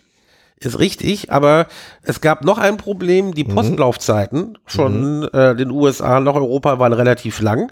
[0.64, 1.66] Ist richtig, aber
[2.04, 3.34] es gab noch ein Problem.
[3.34, 7.72] Die Postlaufzeiten von äh, den USA nach Europa waren relativ lang.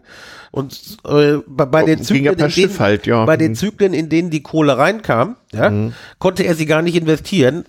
[0.49, 3.25] Und äh, bei, bei, den ja Zyklen, Schiff denen, halt, ja.
[3.25, 3.55] bei den Mhm.
[3.55, 5.71] Zyklen, in denen die Kohle reinkam, ja,
[6.17, 7.65] konnte er sie gar nicht investieren.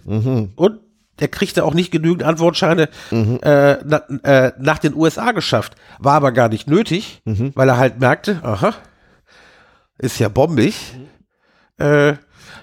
[0.57, 0.81] Und
[1.19, 5.75] er kriegte auch nicht genügend Antwortscheine äh, na, äh, nach den USA geschafft.
[5.99, 8.73] War aber gar nicht nötig, weil er halt merkte, aha,
[9.99, 10.95] ist ja bombig.
[11.79, 12.15] Äh,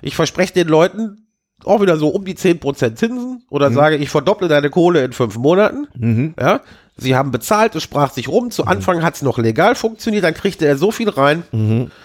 [0.01, 1.26] ich verspreche den Leuten
[1.67, 5.37] auch wieder so um die 10% Zinsen oder sage, ich verdopple deine Kohle in fünf
[5.37, 5.87] Monaten.
[6.39, 6.61] Ja,
[6.97, 8.51] sie haben bezahlt, es sprach sich rum.
[8.51, 11.43] Zu Anfang hat es noch legal funktioniert, dann kriegte er so viel rein,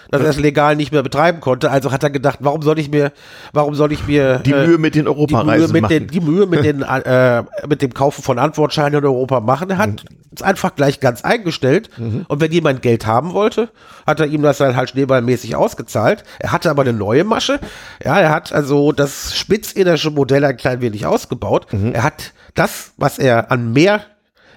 [0.09, 1.71] dass er es legal nicht mehr betreiben konnte.
[1.71, 3.11] Also hat er gedacht, warum soll ich mir,
[3.51, 5.89] warum soll ich mir Die äh, Mühe mit den die Mühe Europareisen mit, machen.
[5.89, 9.69] den, die Mühe mit, den, äh, mit dem Kaufen von Antwortscheinen in Europa machen.
[9.69, 11.89] Er hat es einfach gleich ganz eingestellt.
[11.97, 13.69] Und wenn jemand Geld haben wollte,
[14.07, 16.23] hat er ihm das dann halt schneeballmäßig ausgezahlt.
[16.39, 17.59] Er hatte aber eine neue Masche.
[18.03, 21.67] Ja, er hat also das spitzinnersche Modell ein klein wenig ausgebaut.
[21.93, 24.01] Er hat das, was er an mehr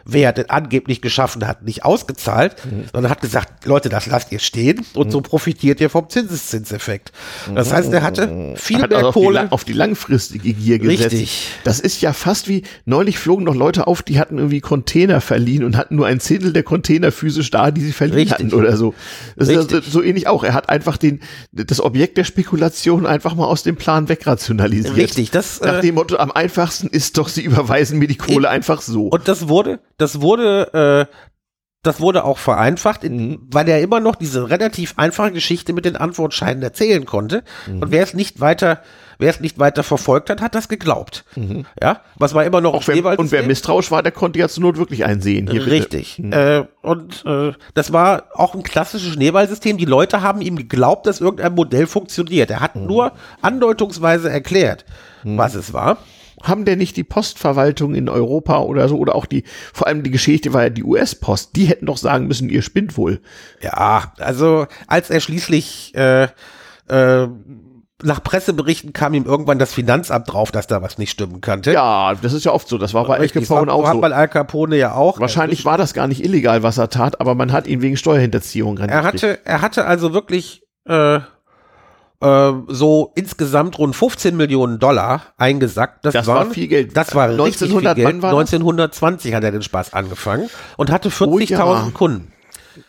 [0.06, 2.56] Wert angeblich geschaffen hat, nicht ausgezahlt,
[2.92, 7.12] sondern hat gesagt, Leute, das lasst ihr stehen und so profitiert ihr vom Zinseszinseffekt.
[7.54, 9.52] Das heißt, er hatte viel hat mehr also auf, die, Kohle.
[9.52, 11.12] auf die langfristige Gier gesetzt.
[11.12, 11.48] Richtig.
[11.64, 15.64] Das ist ja fast wie, neulich flogen noch Leute auf, die hatten irgendwie Container verliehen
[15.64, 18.46] und hatten nur ein Zehntel der Container physisch da, die sie verliehen Richtig.
[18.46, 18.94] hatten oder so.
[19.36, 19.84] Das ist Richtig.
[19.86, 20.44] ja so ähnlich auch.
[20.44, 21.20] Er hat einfach den,
[21.52, 24.96] das Objekt der Spekulation einfach mal aus dem Plan wegrationalisiert.
[24.96, 28.48] Richtig, das, Nach äh, dem Motto, am einfachsten ist doch, sie überweisen mir die Kohle
[28.48, 29.08] einfach so.
[29.08, 31.12] Und das wurde, das wurde, äh,
[31.82, 35.96] das wurde auch vereinfacht, in, weil er immer noch diese relativ einfache Geschichte mit den
[35.96, 37.44] Antwortscheinen erzählen konnte.
[37.68, 38.82] Und wer es nicht weiter,
[39.18, 41.24] wer es nicht weiter verfolgt hat, hat das geglaubt.
[41.80, 44.64] Ja, was war immer noch Auch wer, und wer misstrauisch war, der konnte ja zur
[44.64, 45.48] Not wirklich einsehen.
[45.48, 45.64] Hier.
[45.66, 46.18] Richtig.
[46.18, 49.76] Äh, und äh, das war auch ein klassisches Schneeballsystem.
[49.76, 52.50] Die Leute haben ihm geglaubt, dass irgendein Modell funktioniert.
[52.50, 54.85] Er hat nur andeutungsweise erklärt,
[55.22, 55.98] was es war.
[56.48, 60.11] Haben denn nicht die Postverwaltung in Europa oder so oder auch die, vor allem die
[60.11, 63.20] Geschichte war ja die US-Post, die hätten doch sagen müssen, ihr spinnt wohl.
[63.61, 66.28] Ja, also als er schließlich äh,
[66.88, 67.28] äh,
[68.02, 71.72] nach Presseberichten kam ihm irgendwann das Finanzamt drauf, dass da was nicht stimmen könnte.
[71.72, 72.76] Ja, das ist ja oft so.
[72.76, 74.00] Das war bei Al Richtig, Capone so auch hat so.
[74.00, 75.18] man Al Capone ja auch.
[75.18, 78.76] Wahrscheinlich war das gar nicht illegal, was er tat, aber man hat ihn wegen Steuerhinterziehung
[78.78, 81.20] Er hatte, er hatte also wirklich äh,
[82.20, 86.05] äh, so insgesamt rund 15 Millionen Dollar eingesackt.
[86.05, 86.96] Das, Das war waren, viel Geld.
[86.96, 88.14] Das war richtig 1900 viel Geld.
[88.14, 88.52] wann war das?
[88.52, 91.88] 1920 hat er den Spaß angefangen und hatte 40.000 Oh ja.
[91.92, 92.33] Kunden.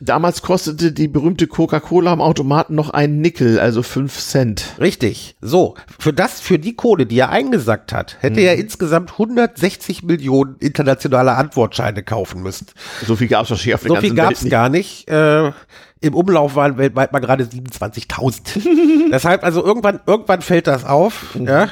[0.02, 4.66] Damals kostete die berühmte Coca-Cola am Automaten noch einen Nickel, also fünf Cent.
[4.82, 5.38] Richtig.
[5.40, 8.46] So, für das, für die Kohle, die er eingesackt hat, hätte Mhm.
[8.48, 12.68] er insgesamt 160 Millionen internationale Antwortscheine kaufen müssen.
[13.06, 15.08] So viel gab es wahrscheinlich auf der So ganzen viel gab Welt es gar nicht.
[15.10, 15.52] Äh,
[16.00, 19.10] Im Umlauf waren weltweit mal gerade 27.000.
[19.12, 21.36] Deshalb, also irgendwann, irgendwann fällt das auf.
[21.36, 21.48] Mhm.
[21.48, 21.70] Ja.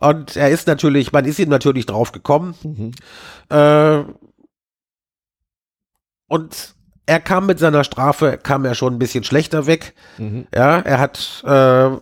[0.00, 2.54] Und er ist natürlich, man ist ihm natürlich drauf gekommen.
[3.48, 4.02] Äh,
[6.28, 6.74] und
[7.06, 9.94] er kam mit seiner Strafe, kam er schon ein bisschen schlechter weg.
[10.54, 11.96] Ja, er hat äh,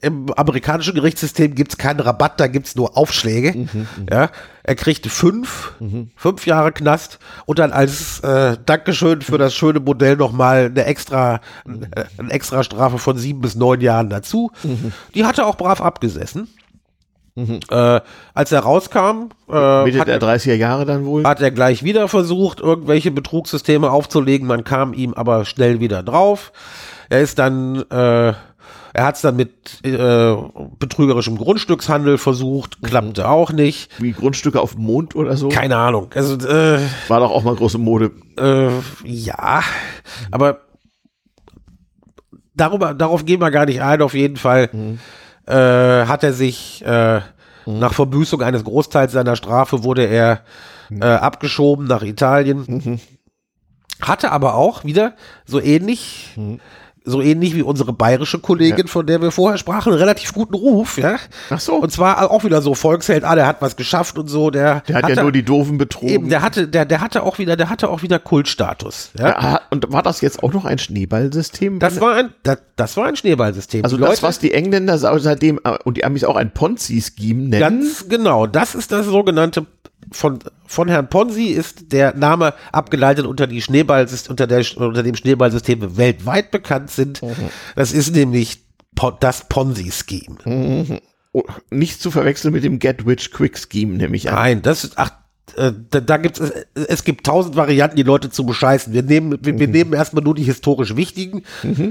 [0.00, 3.68] im amerikanischen Gerichtssystem gibt es keinen Rabatt, da gibt es nur Aufschläge.
[4.10, 4.30] ja,
[4.62, 5.72] er kriegte fünf,
[6.16, 11.40] fünf Jahre Knast und dann als äh, Dankeschön für das schöne Modell nochmal eine extra,
[11.66, 14.50] äh, eine extra Strafe von sieben bis neun Jahren dazu.
[15.14, 16.48] Die hat er auch brav abgesessen.
[17.38, 18.00] Äh,
[18.34, 21.22] als er rauskam, äh, Mitte hat, der 30er Jahre dann wohl.
[21.22, 24.46] hat er gleich wieder versucht, irgendwelche Betrugssysteme aufzulegen.
[24.46, 26.52] Man kam ihm aber schnell wieder drauf.
[27.08, 28.32] Er ist dann, äh,
[28.98, 30.34] er hat es dann mit äh,
[30.80, 33.92] betrügerischem Grundstückshandel versucht, klappte auch nicht.
[34.02, 35.50] Wie Grundstücke auf dem Mond oder so.
[35.50, 36.10] Keine Ahnung.
[36.16, 38.10] Also äh, War doch auch mal große Mode.
[38.36, 38.70] äh,
[39.04, 39.62] ja,
[40.32, 40.62] aber
[42.56, 44.02] darüber, darauf gehen wir gar nicht ein.
[44.02, 44.68] Auf jeden Fall
[45.46, 47.20] äh, hat er sich äh,
[47.66, 50.40] nach Verbüßung eines Großteils seiner Strafe wurde er
[50.90, 53.00] äh, abgeschoben nach Italien.
[54.02, 56.36] Hatte aber auch wieder so ähnlich.
[57.08, 60.98] So ähnlich wie unsere bayerische Kollegin, von der wir vorher sprachen, einen relativ guten Ruf,
[60.98, 61.16] ja.
[61.50, 61.74] Ach so.
[61.76, 64.96] Und zwar auch wieder so Volksheld, ah, der hat was geschafft und so, der, Der
[64.96, 66.08] hat hatte, ja nur die Doofen betrogen.
[66.08, 69.28] eben, der hatte, der, der hatte auch wieder, der hatte auch wieder Kultstatus, ja.
[69.28, 71.78] Ja, und war das jetzt auch noch ein Schneeballsystem?
[71.78, 73.84] Das war ein, das, das war ein Schneeballsystem.
[73.84, 77.60] also Die das, was die Engländer seitdem äh, und die Amis auch ein Ponzi-Scheme nennen.
[77.60, 79.66] ganz genau, das ist das sogenannte
[80.12, 85.14] von, von Herrn Ponzi ist der Name abgeleitet unter die Schneeballsystem, unter der, unter dem
[85.14, 87.20] Schneeballsystem weltweit bekannt sind.
[87.76, 88.60] Das ist nämlich
[89.20, 91.00] das Ponzi-Scheme.
[91.32, 94.36] Oh, nicht zu verwechseln mit dem Get Rich Quick Scheme, nämlich an.
[94.36, 95.12] Nein, das ist, ach,
[95.56, 98.92] äh, da, da gibt es, es gibt tausend Varianten, die Leute zu bescheißen.
[98.92, 101.42] Wir nehmen, wir, wir nehmen erstmal nur die historisch wichtigen,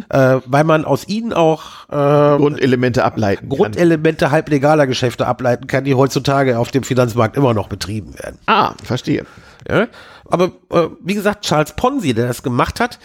[0.09, 3.57] äh, weil man aus ihnen auch äh, Grundelemente ableiten kann.
[3.57, 8.37] Grundelemente halblegaler Geschäfte ableiten kann, die heutzutage auf dem Finanzmarkt immer noch betrieben werden.
[8.45, 9.25] Ah, verstehe.
[9.69, 9.87] Ja?
[10.25, 12.99] Aber äh, wie gesagt, Charles Ponzi, der das gemacht hat,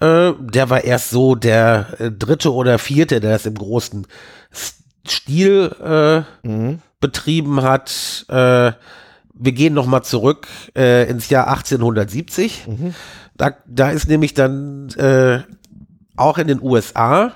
[0.00, 4.06] äh, der war erst so der äh, dritte oder vierte, der das im großen
[5.06, 8.24] Stil äh, betrieben hat.
[8.28, 8.72] Äh,
[9.42, 12.66] wir gehen noch mal zurück äh, ins Jahr 1870.
[13.36, 15.40] Da, da ist nämlich dann äh,
[16.16, 17.32] auch in den USA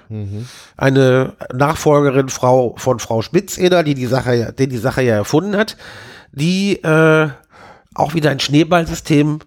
[0.76, 5.56] eine Nachfolgerin Frau von Frau Spitzeder, die die Sache, ja- die die Sache ja erfunden
[5.56, 5.76] hat,
[6.32, 7.28] die äh,
[7.94, 9.38] auch wieder ein Schneeballsystem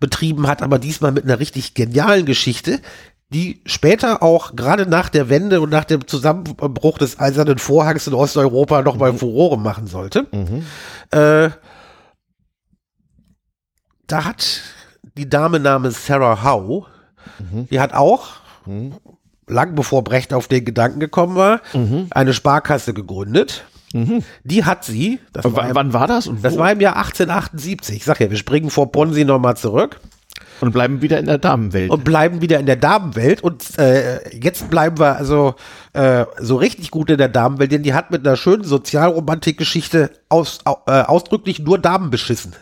[0.00, 2.80] betrieben hat, aber diesmal mit einer richtig genialen Geschichte,
[3.30, 8.14] die später auch gerade nach der Wende und nach dem Zusammenbruch des Eisernen Vorhangs in
[8.14, 10.26] Osteuropa nochmal Furore machen sollte.
[11.10, 11.50] Äh,
[14.08, 14.62] da hat
[15.16, 16.86] die Dame namens Sarah Howe,
[17.70, 18.28] die hat auch,
[19.46, 21.60] lang bevor Brecht auf den Gedanken gekommen war,
[22.10, 23.64] eine Sparkasse gegründet.
[24.44, 26.58] Die hat sie, das war, im, wann war das und das wo?
[26.58, 27.96] war im Jahr 1878.
[27.96, 29.98] Ich sag ja, wir springen vor Ponzi nochmal zurück
[30.60, 31.90] und bleiben wieder in der Damenwelt.
[31.90, 33.42] und bleiben wieder in der Damenwelt.
[33.42, 35.54] Und äh, jetzt bleiben wir also
[35.94, 40.60] äh, so richtig gut in der Damenwelt, denn die hat mit einer schönen Sozialromantikgeschichte aus,
[40.64, 42.54] au, äh, ausdrücklich nur Damen beschissen.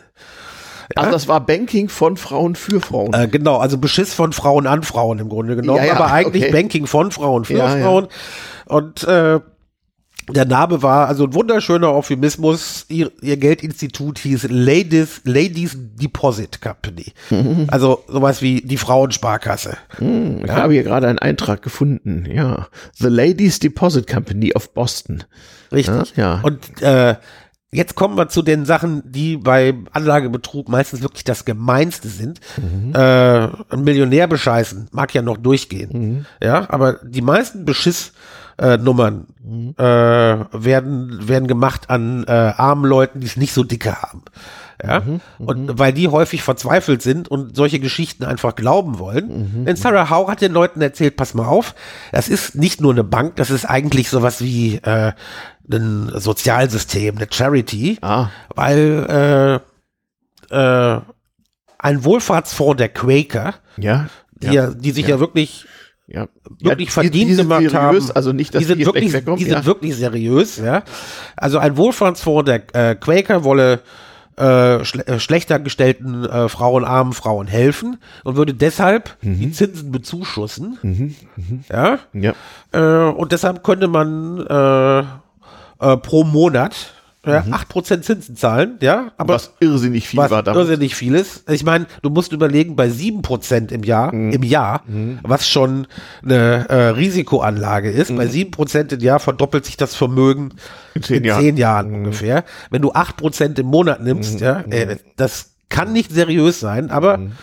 [0.95, 3.13] Ach, das war Banking von Frauen für Frauen.
[3.13, 6.43] Äh, genau, also Beschiss von Frauen an Frauen im Grunde genommen, Ja, ja, aber eigentlich
[6.43, 6.51] okay.
[6.53, 7.83] Banking von Frauen für Ja, ja.
[7.83, 8.07] Frauen.
[8.65, 9.39] Und äh,
[10.29, 12.85] der Name war also ein wunderschöner Euphemismus.
[12.89, 17.13] Ihr, ihr Geldinstitut hieß Ladies, Ladies Deposit Company.
[17.29, 17.67] Mhm.
[17.69, 19.77] Also sowas wie die Frauensparkasse.
[19.99, 22.25] Ich habe hier gerade einen Eintrag gefunden.
[22.29, 22.67] Ja.
[22.95, 25.23] The Ladies Deposit Company of Boston.
[25.71, 26.15] Richtig.
[26.17, 26.41] Ja.
[26.43, 27.15] Und äh,
[27.71, 32.39] jetzt kommen wir zu den Sachen, die bei Anlagebetrug meistens wirklich das Gemeinste sind.
[32.93, 36.25] Äh, ein Millionär bescheißen mag ja noch durchgehen.
[36.41, 39.27] Ja, aber die meisten Beschiss-Nummern
[39.77, 44.23] äh, werden, werden gemacht an äh, armen Leuten, die es nicht so dicke haben.
[44.83, 45.01] Ja,
[45.39, 49.65] und weil die häufig verzweifelt sind und solche Geschichten einfach glauben wollen.
[49.65, 51.73] Denn Sarah Howe hat den Leuten erzählt, pass mal auf,
[52.11, 55.13] das ist nicht nur eine Bank, das ist eigentlich sowas wie äh,
[55.71, 58.29] ein Sozialsystem, eine Charity, Ah.
[58.55, 59.61] weil
[60.51, 61.01] äh, äh,
[61.79, 64.07] ein Wohlfahrtsfonds der Quaker, Ja.
[64.41, 64.71] die, ja.
[64.71, 65.65] die sich ja, wirklich
[66.07, 66.27] ja.
[66.61, 67.73] wirklich die- verdient die sind gemacht seriös,
[68.07, 68.11] haben.
[68.15, 69.65] Also nicht, dass die sind die wirklich, die sind ja.
[69.65, 70.83] wirklich seriös, ja.
[71.35, 73.81] Also ein Wohlfahrtsfonds der äh, Quaker wolle
[74.37, 79.39] äh, schle äh, schlechter gestellten äh, Frauen, armen Frauen helfen und würde deshalb Mhm.
[79.39, 81.15] die Zinsen bezuschussen.
[81.69, 81.99] Ja.
[82.13, 82.33] ja.
[82.71, 84.45] Äh, und deshalb könnte man
[85.79, 86.93] äh, pro Monat
[87.27, 89.11] ja, 8% Zinsen zahlen, ja.
[89.17, 90.67] Aber was irrsinnig viel was war damals.
[90.67, 91.49] irrsinnig viel ist.
[91.49, 94.31] Ich meine, du musst überlegen, bei 7% im Jahr, mhm.
[94.31, 95.19] im Jahr, mhm.
[95.23, 95.87] was schon
[96.23, 98.17] eine äh, Risikoanlage ist, mhm.
[98.17, 100.53] bei 7% im Jahr verdoppelt sich das Vermögen
[100.93, 101.95] in 10 Jahren, zehn Jahren mhm.
[101.95, 102.45] ungefähr.
[102.69, 104.39] Wenn du 8% im Monat nimmst, mhm.
[104.39, 107.33] ja, äh, das kann nicht seriös sein, aber mhm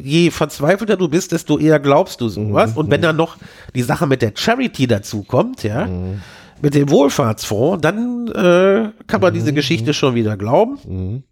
[0.00, 2.70] je verzweifelter du bist, desto eher glaubst du sowas.
[2.70, 2.76] Mhm.
[2.76, 3.36] Und wenn dann noch
[3.74, 6.20] die Sache mit der Charity dazu kommt, ja, mhm.
[6.62, 9.38] Mit dem Wohlfahrtsfonds, dann äh, kann man mhm.
[9.38, 10.78] diese Geschichte schon wieder glauben.
[10.84, 11.22] Mhm.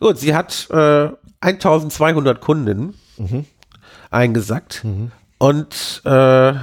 [0.00, 1.08] Gut, sie hat äh,
[1.40, 3.44] 1200 Kunden mhm.
[4.10, 5.10] eingesackt mhm.
[5.38, 6.54] und äh,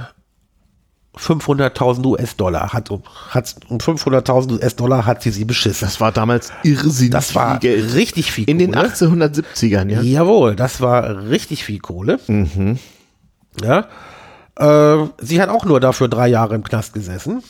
[1.16, 2.90] 500.000 US-Dollar hat,
[3.30, 5.86] hat um 500.000 US-Dollar hat sie sie beschissen.
[5.86, 7.10] Das war damals irrsinnig.
[7.10, 7.94] Das war Geld.
[7.94, 8.68] richtig viel In Kohle.
[8.70, 10.00] den 1870ern, ja.
[10.00, 12.20] Jawohl, das war richtig viel Kohle.
[12.26, 12.78] Mhm.
[13.62, 13.88] Ja.
[14.56, 17.42] Äh, sie hat auch nur dafür drei Jahre im Knast gesessen.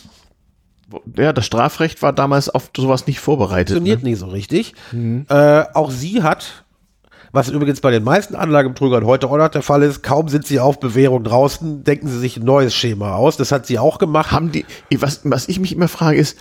[1.17, 3.77] Ja, das Strafrecht war damals auf sowas nicht vorbereitet.
[3.77, 4.11] Funktioniert ne?
[4.11, 4.75] nicht so richtig.
[4.93, 5.27] Mhm.
[5.29, 6.65] Äh, auch sie hat
[7.33, 10.03] was übrigens bei den meisten Anlagebetrügern heute auch noch der Fall ist.
[10.03, 13.37] Kaum sind sie auf Bewährung draußen, denken sie sich ein neues Schema aus.
[13.37, 14.33] Das hat sie auch gemacht.
[14.33, 14.65] Haben die,
[14.97, 16.39] was, was ich mich immer frage ist,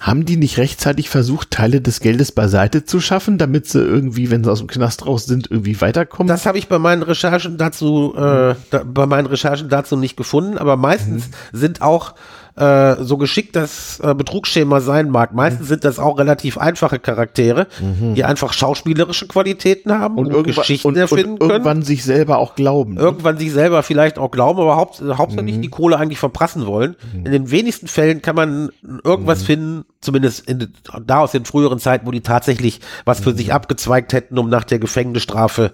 [0.00, 4.42] haben die nicht rechtzeitig versucht, Teile des Geldes beiseite zu schaffen, damit sie irgendwie, wenn
[4.42, 6.28] sie aus dem Knast raus sind, irgendwie weiterkommen?
[6.28, 10.58] Das habe ich bei meinen Recherchen dazu, äh, da, bei meinen Recherchen dazu nicht gefunden,
[10.58, 11.56] aber meistens mhm.
[11.56, 12.14] sind auch
[12.56, 15.34] äh, so geschickt das äh, Betrugsschema sein mag.
[15.34, 15.68] Meistens mhm.
[15.70, 18.14] sind das auch relativ einfache Charaktere, mhm.
[18.14, 21.50] die einfach schauspielerische Qualitäten haben und, und Geschichten und, erfinden und können.
[21.50, 22.94] Irgendwann sich selber auch glauben.
[22.94, 23.00] Ne?
[23.00, 25.62] Irgendwann sich selber vielleicht auch glauben, aber haupt, hauptsächlich mhm.
[25.62, 26.94] die Kohle eigentlich verprassen wollen.
[27.12, 27.26] Mhm.
[27.26, 28.70] In den wenigsten Fällen kann man
[29.02, 29.46] irgendwas mhm.
[29.46, 30.72] finden, zumindest in,
[31.04, 34.64] da aus den früheren Zeiten, wo die tatsächlich was für sich abgezweigt hätten, um nach
[34.64, 35.72] der Gefängnisstrafe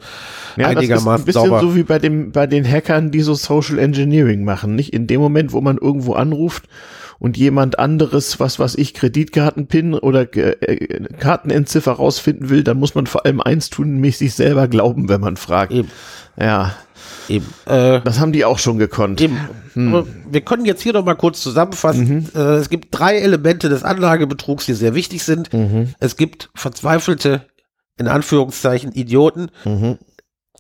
[0.57, 3.35] ja, einigermaßen das ist ein bisschen so wie bei dem bei den Hackern, die so
[3.35, 4.95] Social Engineering machen, nicht?
[4.95, 6.70] In dem Moment, wo man irgendwo anruft
[7.19, 13.07] und jemand anderes, was was ich Kreditkartenpin oder äh, Kartenentziffer rausfinden will, dann muss man
[13.07, 15.73] vor allem eins tun, nämlich sich selber glauben, wenn man fragt.
[15.73, 15.91] Eben.
[16.39, 16.75] Ja.
[17.29, 17.47] Eben.
[17.67, 19.21] Äh, das haben die auch schon gekonnt.
[19.21, 19.39] Eben.
[19.75, 20.05] Hm.
[20.31, 22.09] Wir können jetzt hier noch mal kurz zusammenfassen.
[22.09, 22.27] Mhm.
[22.35, 25.53] Äh, es gibt drei Elemente des Anlagebetrugs, die sehr wichtig sind.
[25.53, 25.95] Mhm.
[26.01, 27.43] Es gibt verzweifelte,
[27.99, 29.99] in Anführungszeichen, Idioten, mhm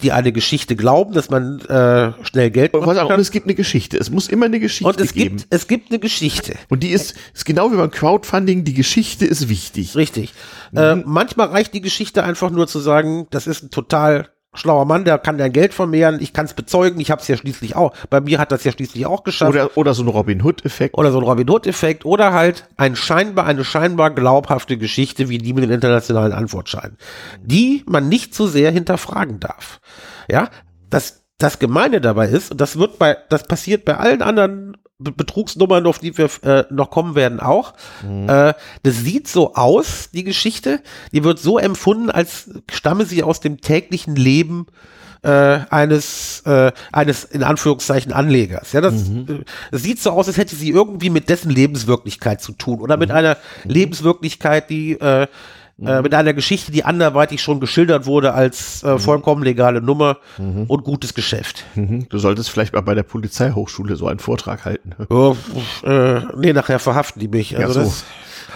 [0.03, 3.07] die eine Geschichte glauben, dass man äh, schnell Geld machen kann.
[3.07, 3.99] Und es gibt eine Geschichte.
[3.99, 5.39] Es muss immer eine Geschichte und es geben.
[5.39, 6.55] Gibt, es gibt eine Geschichte.
[6.69, 9.97] Und die ist, ist genau wie beim Crowdfunding, die Geschichte ist wichtig.
[9.97, 10.33] Richtig.
[10.73, 10.79] Mhm.
[10.79, 15.05] Äh, manchmal reicht die Geschichte einfach nur zu sagen, das ist ein total schlauer Mann,
[15.05, 17.95] der kann dein Geld vermehren, ich kann es bezeugen, ich habe es ja schließlich auch,
[18.09, 19.51] bei mir hat das ja schließlich auch geschafft.
[19.51, 20.97] Oder, oder so ein Robin Hood-Effekt.
[20.99, 25.53] Oder so ein Robin Hood-Effekt oder halt ein scheinbar, eine scheinbar glaubhafte Geschichte wie die
[25.53, 26.97] mit den internationalen Antwortscheinen,
[27.43, 29.81] die man nicht zu sehr hinterfragen darf.
[30.29, 30.51] Ja,
[30.89, 35.87] das, das Gemeine dabei ist, und das wird bei, das passiert bei allen anderen Betrugsnummern,
[35.87, 37.75] auf die wir äh, noch kommen werden, auch.
[38.07, 38.29] Mhm.
[38.29, 40.81] Äh, das sieht so aus, die Geschichte.
[41.13, 44.67] Die wird so empfunden, als stamme sie aus dem täglichen Leben
[45.23, 48.73] äh, eines, äh, eines in Anführungszeichen Anlegers.
[48.73, 49.45] Ja, das, mhm.
[49.73, 53.11] äh, sieht so aus, als hätte sie irgendwie mit dessen Lebenswirklichkeit zu tun oder mit
[53.11, 53.17] mhm.
[53.17, 53.71] einer mhm.
[53.71, 55.27] Lebenswirklichkeit, die äh,
[55.85, 58.99] äh, mit einer Geschichte, die anderweitig schon geschildert wurde als äh, mhm.
[58.99, 60.64] vollkommen legale Nummer mhm.
[60.64, 61.64] und gutes Geschäft.
[61.75, 62.09] Mhm.
[62.09, 64.95] Du solltest vielleicht mal bei der Polizeihochschule so einen Vortrag halten.
[65.09, 65.37] Oh,
[65.83, 67.57] äh, nee, nachher verhaften die mich.
[67.57, 68.05] Also ja, so.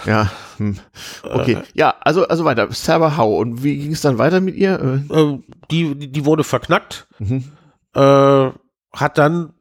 [0.05, 0.31] ja.
[0.57, 0.77] Hm.
[1.23, 2.71] Okay, äh, ja, also also weiter.
[2.71, 5.01] Server How und wie ging es dann weiter mit ihr?
[5.09, 5.37] Äh,
[5.69, 7.07] die, die wurde verknackt.
[7.19, 7.51] Mhm.
[7.93, 8.49] Äh,
[8.93, 9.53] hat dann,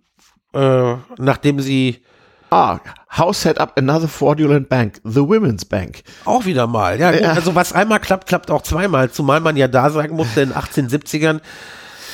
[0.52, 2.04] äh, nachdem sie
[2.54, 2.78] Ah,
[3.18, 5.00] how set up another fraudulent bank?
[5.02, 6.04] The Women's Bank.
[6.24, 7.00] Auch wieder mal.
[7.00, 7.32] Ja, ja.
[7.32, 9.10] also was einmal klappt, klappt auch zweimal.
[9.10, 11.40] Zumal man ja da sagen musste, in den 1870ern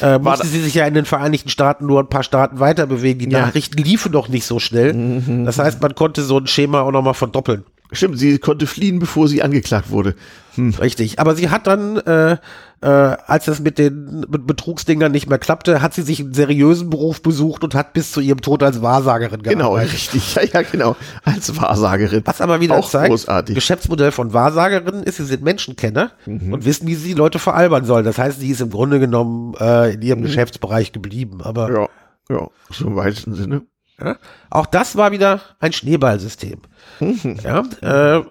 [0.01, 3.19] äh, musste sie sich ja in den Vereinigten Staaten nur ein paar Staaten weiter bewegen.
[3.19, 3.43] Die ja.
[3.43, 4.95] Nachrichten liefen doch nicht so schnell.
[4.95, 5.45] Mhm.
[5.45, 7.65] Das heißt, man konnte so ein Schema auch nochmal verdoppeln.
[7.93, 10.15] Stimmt, sie konnte fliehen, bevor sie angeklagt wurde.
[10.55, 10.75] Hm.
[10.81, 11.19] Richtig.
[11.19, 12.37] Aber sie hat dann, äh,
[12.83, 17.21] äh, als das mit den Betrugsdingern nicht mehr klappte, hat sie sich einen seriösen Beruf
[17.21, 19.59] besucht und hat bis zu ihrem Tod als Wahrsagerin gearbeitet.
[19.59, 20.35] Genau, richtig.
[20.35, 20.97] Ja, ja, genau.
[21.25, 22.23] Als Wahrsagerin.
[22.25, 23.55] Was aber wieder Auch zeigt, großartig.
[23.55, 26.55] Geschäftsmodell von Wahrsagerinnen ist, sie sind Menschenkenner mhm.
[26.55, 28.05] und wissen, wie sie die Leute veralbern sollen.
[28.05, 30.25] Das heißt, sie ist im Grunde genommen äh, in ihrem mhm.
[30.25, 31.43] Geschäftsbereich geblieben.
[31.43, 31.89] Aber ja,
[32.31, 33.63] ja, so im weitesten Sinne.
[34.03, 34.17] Ja,
[34.49, 36.61] auch das war wieder ein Schneeballsystem.
[37.01, 37.37] Mhm.
[37.45, 38.23] Ja, äh,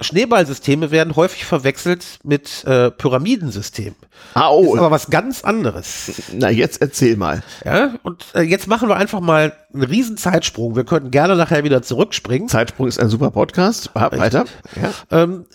[0.00, 3.96] Schneeballsysteme werden häufig verwechselt mit äh, Pyramidensystemen.
[4.34, 4.74] Ah, oh.
[4.74, 6.12] Ist aber was ganz anderes.
[6.32, 7.42] Na, jetzt erzähl mal.
[7.64, 10.76] Ja, und äh, jetzt machen wir einfach mal einen riesen Zeitsprung.
[10.76, 12.48] Wir könnten gerne nachher wieder zurückspringen.
[12.48, 13.94] Zeitsprung ist ein super Podcast.
[13.94, 14.44] Weiter.
[14.80, 14.92] Ja.
[15.10, 15.46] Ähm,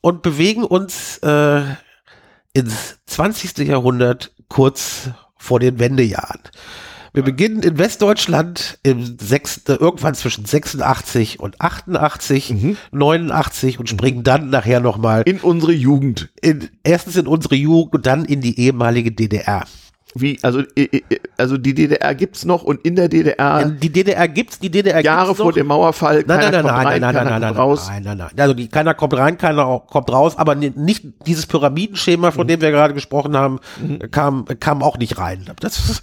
[0.00, 1.62] und bewegen uns äh,
[2.52, 3.58] ins 20.
[3.58, 6.40] Jahrhundert kurz vor den Wendejahren.
[7.12, 14.22] Wir beginnen in Westdeutschland im sechs, äh, irgendwann zwischen 86 und 88, 89 und springen
[14.22, 16.30] dann nachher nochmal In unsere Jugend.
[16.40, 19.64] in, erstens in unsere Jugend und dann in die ehemalige DDR.
[20.14, 20.62] Wie, also,
[21.36, 25.26] also die DDR gibt's noch und in der DDR die DDR gibt's, die DDR Jahre
[25.28, 25.54] gibt's vor noch.
[25.54, 26.24] dem Mauerfall.
[26.26, 27.88] Nein, nein, nein, kommt nein, rein, nein, nein, nein, nein, kommt nein, raus.
[27.88, 28.30] nein, nein, nein.
[28.36, 32.32] Also die, keiner kommt rein, keiner kommt raus, aber ni- nicht dieses Pyramidenschema, Mhm.
[32.34, 33.60] von dem wir gerade gesprochen haben,
[34.10, 35.44] kam, kam auch nicht rein.
[35.60, 36.02] Das,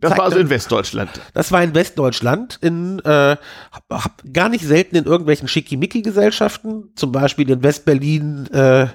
[0.00, 1.10] Das war also in Westdeutschland.
[1.34, 3.36] das war in Westdeutschland, in äh,
[4.32, 8.86] gar nicht selten in irgendwelchen Schickimicki-Gesellschaften, zum Beispiel in Westberlin, äh,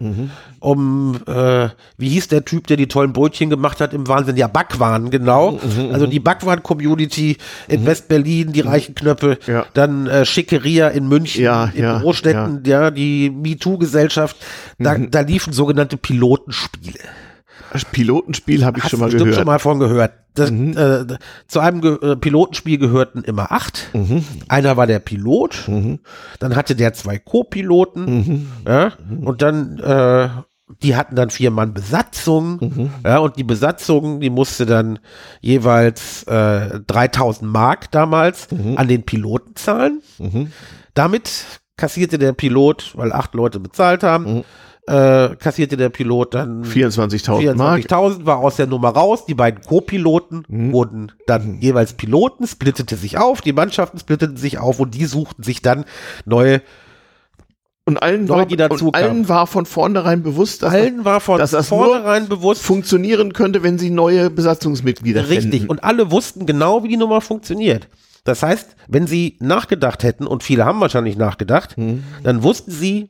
[0.60, 4.38] um, äh, wie hieß der Typ, der die tollen Brötchen gemacht hat im Wahnsinn?
[4.38, 5.60] Ja, Backwaren, genau.
[5.92, 7.38] Also die Backwaren-Community
[7.68, 9.66] in Westberlin, die reichen Knöpfe, Ja.
[9.74, 12.92] dann äh, Schickeria in München, Ja, in ja, Großstädten, ja.
[12.92, 14.38] die MeToo-Gesellschaft,
[14.80, 17.00] da, da liefen sogenannte Pilotenspiele.
[17.72, 19.36] Das Pilotenspiel habe ich Hast schon mal bestimmt gehört.
[19.38, 20.14] schon mal von gehört.
[20.36, 21.06] Das, äh,
[21.48, 23.90] zu einem Ge äh, Pilotenspiel gehörten immer acht.
[24.48, 25.70] Einer war der Pilot,
[26.40, 30.30] dann hatte der zwei Co-Piloten, ja, und dann äh,
[30.82, 34.98] die hatten dann vier Mann Besatzung, ja, und die Besatzung, die musste dann
[35.42, 40.02] jeweils äh, 3000 Mark damals an den Piloten zahlen.
[40.96, 41.46] Damit
[41.78, 44.44] kassierte der Pilot, weil acht Leute bezahlt haben,
[44.88, 47.82] äh, kassierte der Pilot dann 24.000 Mark.
[47.82, 49.26] 24.000 war aus der Nummer raus.
[49.26, 54.80] Die beiden Co-Piloten wurden dann jeweils Piloten, splittete sich auf, die Mannschaften splitteten sich auf
[54.80, 55.86] und die suchten sich dann
[56.26, 56.62] neue.
[57.86, 61.20] Und allen, Neu, war, die dazu und allen war von vornherein bewusst, dass Allen war
[61.20, 65.52] von dass das nur vornherein bewusst, funktionieren könnte, wenn sie neue Besatzungsmitglieder richtig.
[65.52, 65.70] finden.
[65.70, 67.90] Und alle wussten genau, wie die Nummer funktioniert.
[68.24, 72.04] Das heißt, wenn sie nachgedacht hätten, und viele haben wahrscheinlich nachgedacht, Mhm.
[72.24, 73.10] dann wussten sie,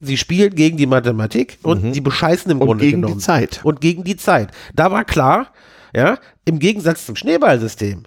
[0.00, 2.62] sie spielen gegen die Mathematik und sie bescheißen im Mhm.
[2.62, 3.20] Und Grunde gegen die genommen.
[3.20, 3.60] Zeit.
[3.62, 4.50] Und gegen die Zeit.
[4.74, 5.48] Da war klar,
[5.94, 8.04] ja, im Gegensatz zum Schneeballsystem,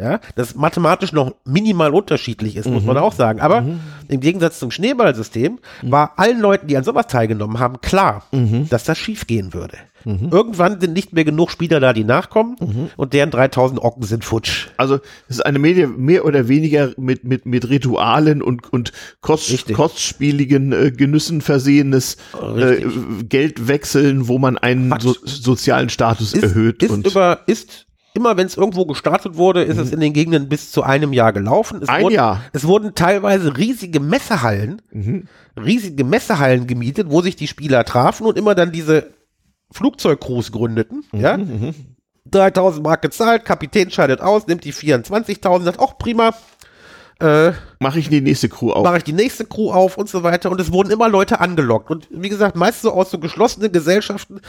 [0.00, 3.40] ja, das mathematisch noch minimal unterschiedlich ist, muss man auch sagen.
[3.40, 3.64] Aber
[4.08, 8.24] im Gegensatz zum Schneeballsystem war allen Leuten, die an sowas teilgenommen haben, klar,
[8.70, 9.52] dass das schief gehen
[10.04, 10.28] würde.
[10.30, 12.56] Irgendwann sind nicht mehr genug Spieler da, die nachkommen
[12.96, 14.68] und deren 3000 Ocken sind futsch.
[14.76, 14.96] Also
[15.28, 20.72] es ist eine Medi mehr oder weniger mit, mit, mit Ritualen und, und kost, kostspieligen
[20.72, 22.16] äh, Genüssen versehenes
[22.56, 22.84] äh.
[23.28, 26.82] Geldwechseln, wo man einen so, sozialen Status ist, erhöht.
[26.82, 30.48] ist und über, ist immer wenn es irgendwo gestartet wurde, ist es in den Gegenden
[30.48, 31.80] bis zu einem Jahr gelaufen.
[31.82, 32.42] Es Ein wurden, Jahr?
[32.52, 34.82] Es wurden teilweise riesige Messehallen,
[35.56, 39.10] riesige Messehallen gemietet, wo sich die Spieler trafen und immer dann diese
[39.72, 41.38] Flugzeugcrews gründeten, ja.
[42.26, 46.32] 3000 Mark gezahlt, Kapitän scheidet aus, nimmt die 24.000, sagt, auch prima,
[47.22, 48.84] äh, mache ich die nächste Crew auf.
[48.84, 50.50] mache ich die nächste Crew auf und so weiter.
[50.50, 51.90] Und es wurden immer Leute angelockt.
[51.90, 54.40] Und wie gesagt, meist so aus so geschlossenen Gesellschaften,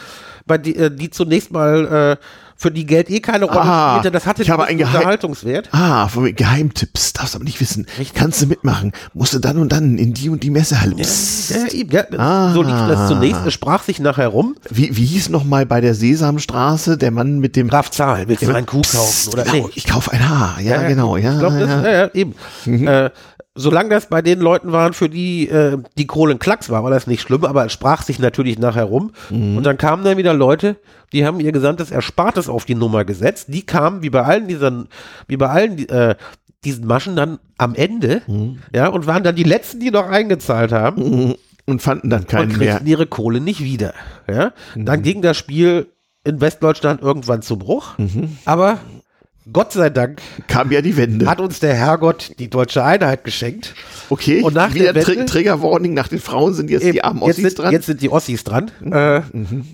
[0.45, 2.25] bei die, äh, die zunächst mal äh,
[2.55, 4.11] für die Geld eh keine Rolle Ah, spielte.
[4.11, 5.69] Das hatte ich habe einen ein Geheim- Unterhaltungswert.
[5.71, 7.85] Ah, von mir Geheimtipps, darfst aber nicht wissen.
[8.13, 8.91] Kannst du mitmachen.
[9.13, 10.95] Musst du dann und dann in die und die Messehalle.
[10.97, 12.51] Ja, ja, Ah.
[12.53, 13.41] so lief das zunächst.
[13.45, 14.55] Es sprach sich nachher rum.
[14.69, 18.43] Wie, wie hieß noch mal bei der Sesamstraße der Mann mit dem Graf Zahl, willst
[18.43, 19.77] du einen Kuh kaufen oder genau, nicht?
[19.77, 20.59] Ich kaufe ein Haar.
[20.61, 21.17] Ja, genau.
[21.17, 21.81] Ja, Ich glaub, das, ja.
[21.83, 22.35] ja, ja, eben.
[22.93, 23.09] Äh,
[23.55, 27.07] solange das bei den Leuten waren, für die äh, die Kohlen Klacks war, war das
[27.07, 29.11] nicht schlimm, aber es sprach sich natürlich nachher rum.
[29.29, 30.77] Und dann kamen dann wieder Leute,
[31.11, 33.47] die haben ihr gesamtes Erspartes auf die Nummer gesetzt.
[33.49, 34.87] Die kamen, wie bei allen diesen,
[35.27, 36.15] wie bei allen äh,
[36.65, 38.21] diesen Maschen dann am Ende,
[38.73, 41.35] ja, und waren dann die letzten, die noch eingezahlt haben
[41.65, 42.71] Und fanden dann und keinen mehr.
[42.71, 43.93] kriegten ihre Kohle nicht wieder.
[44.29, 44.51] Ja?
[44.75, 45.87] Dann ging das Spiel
[46.25, 47.95] in Westdeutschland irgendwann zu Bruch,
[48.45, 48.79] aber
[49.51, 51.25] Gott sei Dank Kam ja die Wende.
[51.25, 53.75] hat uns der Herrgott die deutsche Einheit geschenkt.
[54.09, 57.29] Okay, Und nach wieder der Wende- Trigger-Warning nach den Frauen sind jetzt die armen jetzt,
[57.39, 57.71] Ossis sind, dran.
[57.73, 58.71] jetzt sind die Ossis dran.
[58.89, 59.21] Äh,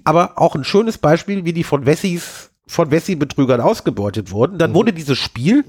[0.03, 4.53] Aber auch ein schönes Beispiel, wie die von Wessis von Wessi-Betrügern ausgebeutet wurden.
[4.53, 4.57] Mhm.
[4.59, 5.65] Dann wurde dieses Spiel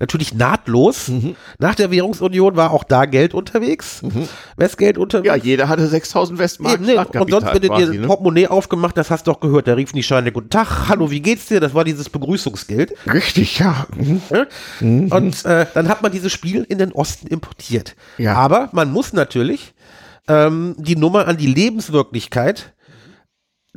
[0.00, 1.10] natürlich nahtlos.
[1.58, 4.02] Nach der Währungsunion war auch da Geld unterwegs.
[4.56, 5.30] Westgeld unterwegs.
[5.30, 5.38] Mhm.
[5.38, 8.06] ja, jeder hatte 6000 Westmark nee, und sonst, wenn du dir ne?
[8.06, 11.20] Portemonnaie aufgemacht hast, hast du doch gehört, da riefen die Scheine, guten Tag, hallo, wie
[11.20, 11.60] geht's dir?
[11.60, 12.94] Das war dieses Begrüßungsgeld.
[13.12, 13.86] Richtig, ja.
[13.94, 14.22] Mhm.
[14.30, 14.46] Ja?
[14.80, 17.94] Und äh, dann hat man dieses Spiel in den Osten importiert.
[18.16, 18.34] Ja.
[18.34, 19.74] Aber man muss natürlich
[20.28, 22.72] ähm, die Nummer an die Lebenswirklichkeit,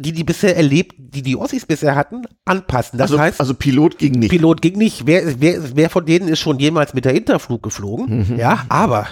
[0.02, 2.98] die die bisher erlebt, die die Ossis bisher hatten, anpassen.
[2.98, 4.30] Das Also, heißt, also Pilot ging nicht.
[4.32, 5.06] Pilot ging nicht.
[5.06, 8.28] Wer, wer, wer von denen ist schon jemals mit der Interflug geflogen?
[8.30, 8.38] Mhm.
[8.38, 9.08] Ja, aber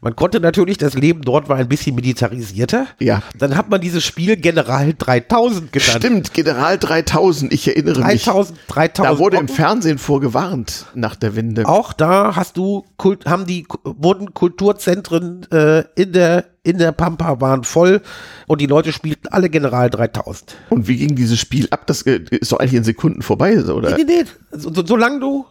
[0.00, 2.86] man konnte natürlich, das Leben dort war ein bisschen militarisierter.
[3.00, 3.22] Ja.
[3.38, 5.90] Dann hat man dieses Spiel General 3000 genannt.
[5.98, 8.24] Stimmt, General 3000, ich erinnere mich.
[8.24, 9.14] 3000, 3000.
[9.14, 9.54] Da wurde im Ocken.
[9.54, 11.66] Fernsehen vorgewarnt nach der Wende.
[11.66, 17.40] Auch da hast du, Kult, haben die, wurden Kulturzentren äh, in der in der Pampa
[17.40, 18.00] waren voll
[18.46, 20.56] und die Leute spielten alle General 3000.
[20.70, 21.86] Und wie ging dieses Spiel ab?
[21.86, 23.96] Das äh, ist doch eigentlich in Sekunden vorbei, oder?
[23.96, 24.58] Nee, nee, nee.
[24.58, 25.46] So, so, solange du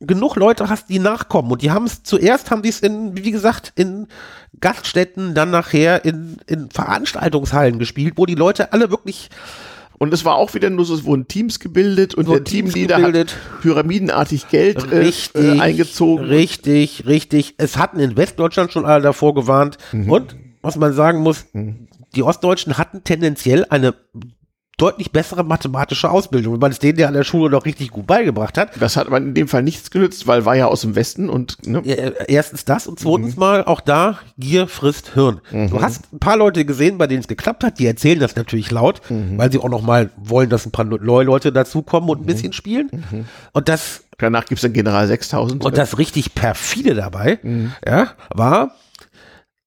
[0.00, 1.50] genug Leute hast, die nachkommen.
[1.50, 4.06] Und die haben es zuerst, haben die es in, wie gesagt, in
[4.60, 9.30] Gaststätten, dann nachher in, in Veranstaltungshallen gespielt, wo die Leute alle wirklich
[9.98, 12.72] und es war auch wieder nur so, es wurden Teams gebildet und So der Teams
[12.72, 13.32] Teamleader gebildet.
[13.32, 16.24] hat pyramidenartig Geld äh, richtig äh, eingezogen.
[16.26, 17.54] Richtig, richtig.
[17.58, 19.76] Es hatten in Westdeutschland schon alle davor gewarnt.
[19.92, 20.10] Mhm.
[20.10, 21.46] Und was man sagen muss,
[22.14, 23.94] die Ostdeutschen hatten tendenziell eine
[24.76, 28.06] deutlich bessere mathematische Ausbildung, wenn man es denen ja an der Schule noch richtig gut
[28.06, 28.80] beigebracht hat.
[28.80, 31.66] Das hat aber in dem Fall nichts genützt, weil war ja aus dem Westen und
[31.66, 33.40] ne, äh, Erstens das und zweitens Mhm.
[33.40, 35.40] mal auch da, Gier frisst Hirn.
[35.50, 38.70] Du hast ein paar Leute gesehen, bei denen es geklappt hat, die erzählen das natürlich
[38.70, 39.36] laut, Mhm.
[39.36, 42.52] weil sie auch noch mal wollen, dass ein paar neue Leute dazukommen und ein bisschen
[42.52, 42.88] spielen.
[43.10, 43.24] Mhm.
[43.52, 45.64] Und das danach gibt's dann General 6000.
[45.64, 47.72] Und das richtig perfide dabei, Mhm.
[47.84, 48.76] ja, war,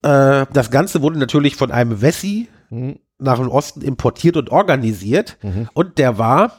[0.02, 2.98] äh, das Ganze wurde natürlich von einem Wessi Mhm.
[3.18, 5.36] nach dem Osten importiert und organisiert.
[5.74, 6.52] Und der war,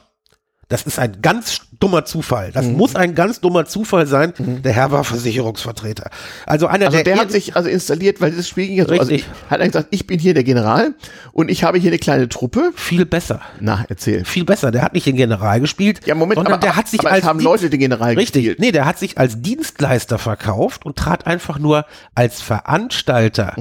[0.73, 2.51] das ist ein ganz dummer Zufall.
[2.51, 2.73] Das Mhm.
[2.77, 4.33] muss ein ganz dummer Zufall sein.
[4.37, 6.09] Der Herr war Versicherungsvertreter.
[6.47, 8.93] Also einer also der hat ersten- sich also installiert, weil das Spiel ging ja so,
[8.93, 10.95] also ich, hat er gesagt, ich bin hier der General
[11.31, 12.71] und ich habe hier eine kleine Truppe.
[12.75, 13.41] viel besser.
[13.59, 14.25] Na, erzähl.
[14.25, 14.71] Viel besser.
[14.71, 15.99] Der hat nicht den General gespielt.
[16.07, 18.43] Ja, Moment, sondern aber, der hat sich aber als haben Dienst- Leute den General Richtig.
[18.45, 18.59] gespielt.
[18.59, 23.53] Nee, der hat sich als Dienstleister verkauft und trat einfach nur als Veranstalter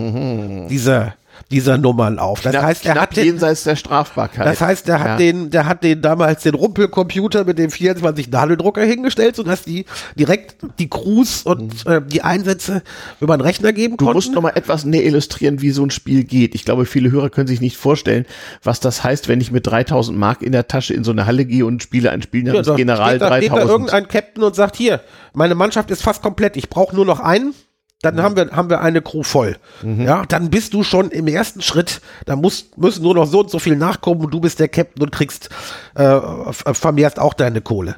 [0.71, 1.15] dieser,
[1.51, 2.41] dieser Nummern auf.
[2.41, 2.57] Das Mhm.
[2.59, 4.47] Knapp, heißt, er hat den, jenseits der Strafbarkeit.
[4.47, 5.17] das heißt, der hat Ja.
[5.17, 9.85] den, der hat den damals den Rumpelcomputer mit dem 24 Nadeldrucker hingestellt, sodass die
[10.19, 12.83] direkt die Crews und äh, die Einsätze
[13.21, 13.97] über den Rechner geben Mhm.
[13.99, 14.17] Du konnten.
[14.17, 16.55] musst noch mal etwas näher illustrieren, wie so ein Spiel geht.
[16.55, 18.27] Ich glaube, viele Hörer können sich nicht vorstellen,
[18.63, 21.45] was das heißt, wenn ich mit 3000 Mark in der Tasche in so eine Halle
[21.45, 23.71] gehe und spiele ein Spiel namens da General steht, da, steht da 3000.
[23.71, 25.01] irgendein Captain und sagt, hier,
[25.35, 27.55] meine Mannschaft ist fast komplett, ich brauche nur noch einen.
[28.03, 29.57] Dann haben wir, haben wir eine Crew voll.
[29.83, 33.51] Ja, dann bist du schon im ersten Schritt, da muss, müssen nur noch so und
[33.51, 35.49] so viel nachkommen und du bist der Captain und kriegst,
[35.97, 37.97] äh, f- vermehrst auch deine Kohle.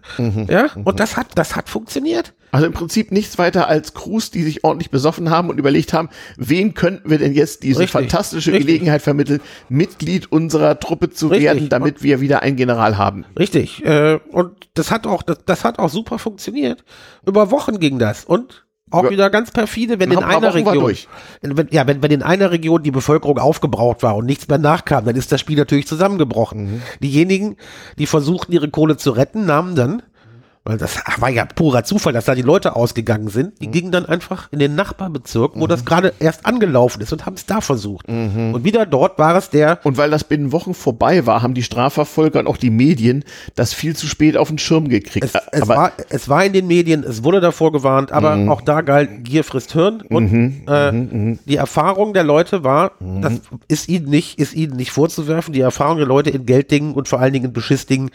[0.48, 2.34] Ja, und das hat, das hat funktioniert.
[2.52, 6.08] Also im Prinzip nichts weiter als Crews, die sich ordentlich besoffen haben und überlegt haben,
[6.36, 8.66] wen könnten wir denn jetzt diese Richtig, fantastische richtig.
[8.66, 11.46] Gelegenheit vermitteln, Mitglied unserer Truppe zu Richtig.
[11.46, 13.24] werden, damit wir wieder einen General haben.
[13.36, 13.84] Richtig.
[13.84, 16.84] Äh, und das hat auch, das, das hat auch super funktioniert.
[17.26, 18.24] Über Wochen ging das.
[18.24, 18.63] Und
[18.94, 19.10] auch Ja.
[19.10, 20.94] wieder ganz perfide, wenn in einer Region,
[21.42, 25.04] wenn, ja, wenn, wenn in einer Region die Bevölkerung aufgebraucht war und nichts mehr nachkam,
[25.04, 26.74] dann ist das Spiel natürlich zusammengebrochen.
[26.76, 26.82] Mhm.
[27.02, 27.56] Diejenigen,
[27.98, 30.02] die versuchten, ihre Kohle zu retten, nahmen dann,
[30.64, 33.54] weil das war ja purer Zufall, dass da die Leute ausgegangen sind, Mhm.
[33.60, 37.34] die gingen dann einfach in den Nachbarbezirk, wo das gerade erst angelaufen ist und haben
[37.34, 38.08] es da versucht.
[38.08, 38.54] Mhm.
[38.54, 41.62] Und wieder dort war es der, Und weil das binnen Wochen vorbei war, haben die
[41.62, 45.24] Strafverfolger und auch die Medien das viel zu spät auf den Schirm gekriegt.
[45.24, 48.80] Es, es, war, es war in den Medien, es wurde davor gewarnt, aber auch da
[48.80, 50.02] galt Gier frisst Hirn.
[50.08, 55.52] Und äh, die Erfahrung der Leute war, das ist ihnen nicht, ist ihnen nicht vorzuwerfen,
[55.52, 58.10] die Erfahrung der Leute in Gelddingen und vor allen Dingen in Beschissdingen,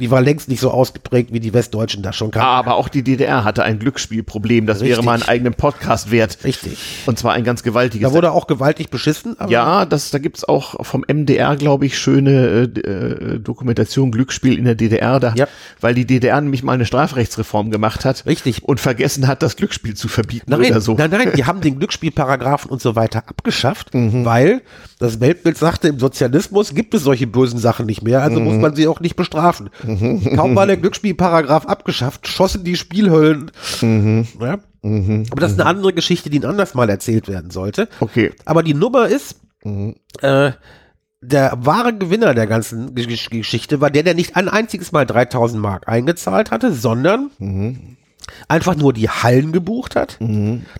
[0.00, 2.46] die war längst nicht so ausgeprägt, wie die Westdeutschen das schon kannten.
[2.46, 4.66] aber auch die DDR hatte ein Glücksspielproblem.
[4.66, 5.04] Das wäre Richtig.
[5.04, 6.38] mal einen eigenen Podcast wert.
[6.44, 6.78] Richtig.
[7.06, 8.08] Und zwar ein ganz gewaltiges.
[8.08, 11.98] Da wurde auch gewaltig beschissen, aber Ja, das, da gibt's auch vom MDR, glaube ich,
[11.98, 15.46] schöne äh, äh, Dokumentation Glücksspiel in der DDR, da, Ja.
[15.80, 18.62] weil die DDR nämlich mal eine Strafrechtsreform gemacht hat Richtig.
[18.64, 20.94] und vergessen hat, das Glücksspiel zu verbieten Nein, oder so.
[20.94, 24.24] nein, nein, die haben den Glücksspielparagraphen und so weiter abgeschafft, Mhm.
[24.24, 24.62] weil
[25.00, 28.44] das Weltbild sagte, im Sozialismus gibt es solche bösen Sachen nicht mehr, also Mhm.
[28.46, 29.70] muss man sie auch nicht bestrafen.
[30.36, 33.50] Kaum war der Glücksspielparagraph abgeschafft, schossen die Spielhöllen.
[33.80, 34.26] Mhm.
[34.40, 34.58] Ja?
[34.82, 37.88] Aber das ist eine andere Geschichte, die ein anders mal erzählt werden sollte.
[38.00, 38.32] Okay.
[38.44, 39.96] Aber die Nummer ist, Mhm.
[40.22, 40.52] äh,
[41.20, 45.88] der wahre Gewinner der ganzen Geschichte war der, der nicht ein einziges Mal 3000 Mark
[45.88, 47.96] eingezahlt hatte, sondern Mhm.
[48.46, 50.18] einfach nur die Hallen gebucht hat,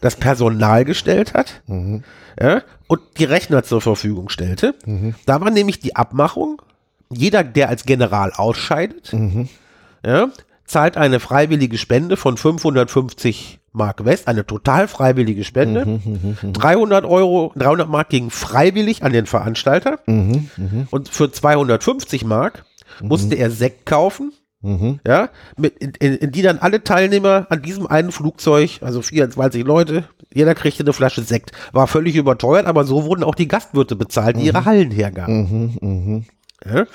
[0.01, 2.05] das Personal gestellt hat Mhm.
[2.41, 4.75] ja, und die Rechner zur Verfügung stellte.
[4.87, 5.17] Mhm.
[5.27, 6.63] Da war nämlich die Abmachung,
[7.11, 9.49] jeder, der als General ausscheidet, Mhm.
[10.05, 10.29] ja,
[10.67, 15.87] zahlt eine freiwillige Spende von 550 Mark West, eine total freiwillige Spende.
[15.87, 19.99] Mhm, 300 Euro, 300 Mark gingen freiwillig an den Veranstalter.
[20.07, 20.49] Mhm,
[20.91, 22.65] Und für 250 Mark
[23.01, 24.33] musste er Sekt kaufen.
[24.61, 24.99] Mhm.
[25.07, 29.65] Ja, mit, in, in, in die dann alle Teilnehmer an diesem einen Flugzeug, also 24
[29.65, 30.05] Leute,
[30.35, 31.53] jeder kriegte eine Flasche Sekt.
[31.73, 36.27] War völlig überteuert, aber so wurden auch die Gastwirte bezahlt, die ihre Hallen hergaben.
[36.65, 36.87] Ja?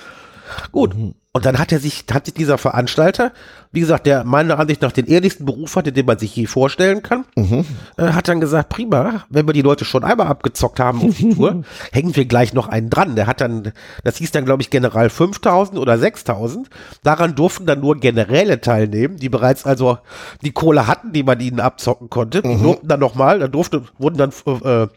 [0.71, 0.93] Gut.
[0.93, 3.31] Und dann hat er sich, hat sich dieser Veranstalter,
[3.73, 7.01] wie gesagt, der meiner Ansicht nach den ehrlichsten Beruf hatte, den man sich je vorstellen
[7.01, 7.65] kann, mhm.
[7.97, 11.33] äh, hat dann gesagt, prima, wenn wir die Leute schon einmal abgezockt haben auf die
[11.33, 13.15] Tour, hängen wir gleich noch einen dran.
[13.15, 16.69] Der hat dann, das hieß dann, glaube ich, General 5000 oder 6000.
[17.01, 19.97] Daran durften dann nur Generäle teilnehmen, die bereits also
[20.43, 22.47] die Kohle hatten, die man ihnen abzocken konnte.
[22.47, 22.61] Mhm.
[22.61, 24.87] durften dann nochmal, dann durfte, wurden dann, äh,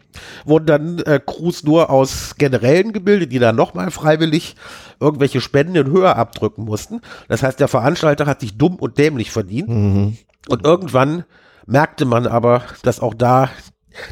[0.45, 4.55] wurden dann äh, Crews nur aus Generälen gebildet, die dann nochmal freiwillig
[4.99, 7.01] irgendwelche Spenden in Höhe abdrücken mussten.
[7.27, 9.69] Das heißt, der Veranstalter hat sich dumm und dämlich verdient.
[9.69, 10.17] Mhm.
[10.49, 11.23] Und irgendwann
[11.65, 13.49] merkte man aber, dass auch da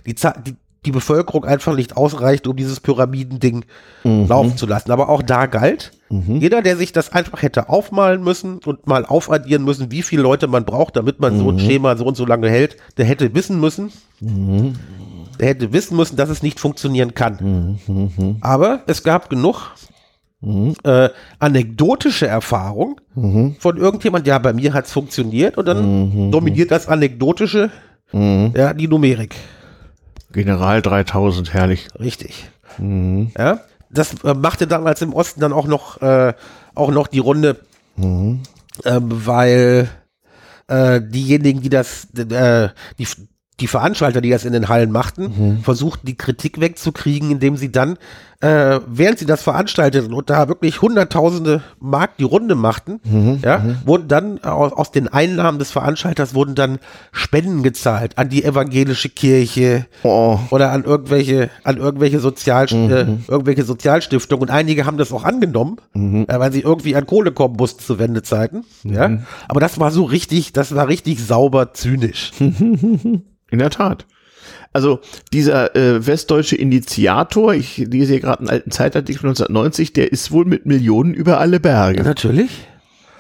[0.06, 3.66] die, die, die Bevölkerung einfach nicht ausreicht, um dieses Pyramidending
[4.04, 4.28] mhm.
[4.28, 4.92] laufen zu lassen.
[4.92, 6.38] Aber auch da galt, mhm.
[6.38, 10.48] jeder, der sich das einfach hätte aufmalen müssen und mal aufaddieren müssen, wie viele Leute
[10.48, 11.40] man braucht, damit man mhm.
[11.40, 11.60] so ein mhm.
[11.60, 14.76] Schema so und so lange hält, der hätte wissen müssen, mhm.
[15.40, 17.80] der hätte wissen müssen, dass es nicht funktionieren kann.
[17.88, 18.38] Mhm.
[18.42, 19.72] Aber es gab genug
[20.46, 20.76] Mhm.
[20.84, 23.56] Äh, anekdotische Erfahrung mhm.
[23.60, 26.32] von irgendjemand, ja, bei mir hat es funktioniert und dann mhm.
[26.32, 27.72] dominiert das Anekdotische
[28.12, 28.54] mhm.
[28.56, 29.36] ja, die Numerik.
[30.32, 31.88] General 3000, herrlich.
[32.00, 32.50] Richtig.
[32.78, 33.32] Mhm.
[33.38, 36.34] Ja, das äh, machte damals im Osten dann auch noch, äh,
[36.76, 37.58] auch noch die Runde,
[37.96, 38.42] mhm.
[38.84, 39.90] äh, weil
[40.68, 42.70] äh, diejenigen, die das, äh,
[43.00, 43.08] die,
[43.60, 47.98] die Veranstalter, die das in den Hallen machten, versuchten die Kritik wegzukriegen, indem sie dann,
[48.42, 53.40] äh, während sie das veranstalteten und da wirklich hunderttausende Mark die Runde machten, mhm.
[53.44, 53.78] ja, mhm.
[53.86, 56.80] wurden dann aus, aus, den Einnahmen des Veranstalters wurden dann
[57.12, 60.40] Spenden gezahlt an die evangelische Kirche oh.
[60.52, 63.24] oder an irgendwelche, an irgendwelche Sozial, äh, mhm.
[63.28, 66.26] irgendwelche Sozialstiftungen und einige haben das auch angenommen, mhm.
[66.28, 69.08] äh, weil sie irgendwie an Kohle kommen mussten zu Wendezeiten, ja.
[69.08, 69.24] Mhm.
[69.48, 72.32] Aber das war so richtig, das war richtig sauber zynisch.
[72.40, 74.06] In der Tat.
[74.76, 75.00] Also
[75.32, 80.32] dieser äh, westdeutsche Initiator, ich lese hier gerade einen alten Zeitartikel von 1990, der ist
[80.32, 82.04] wohl mit Millionen über alle Berge.
[82.04, 82.68] Natürlich.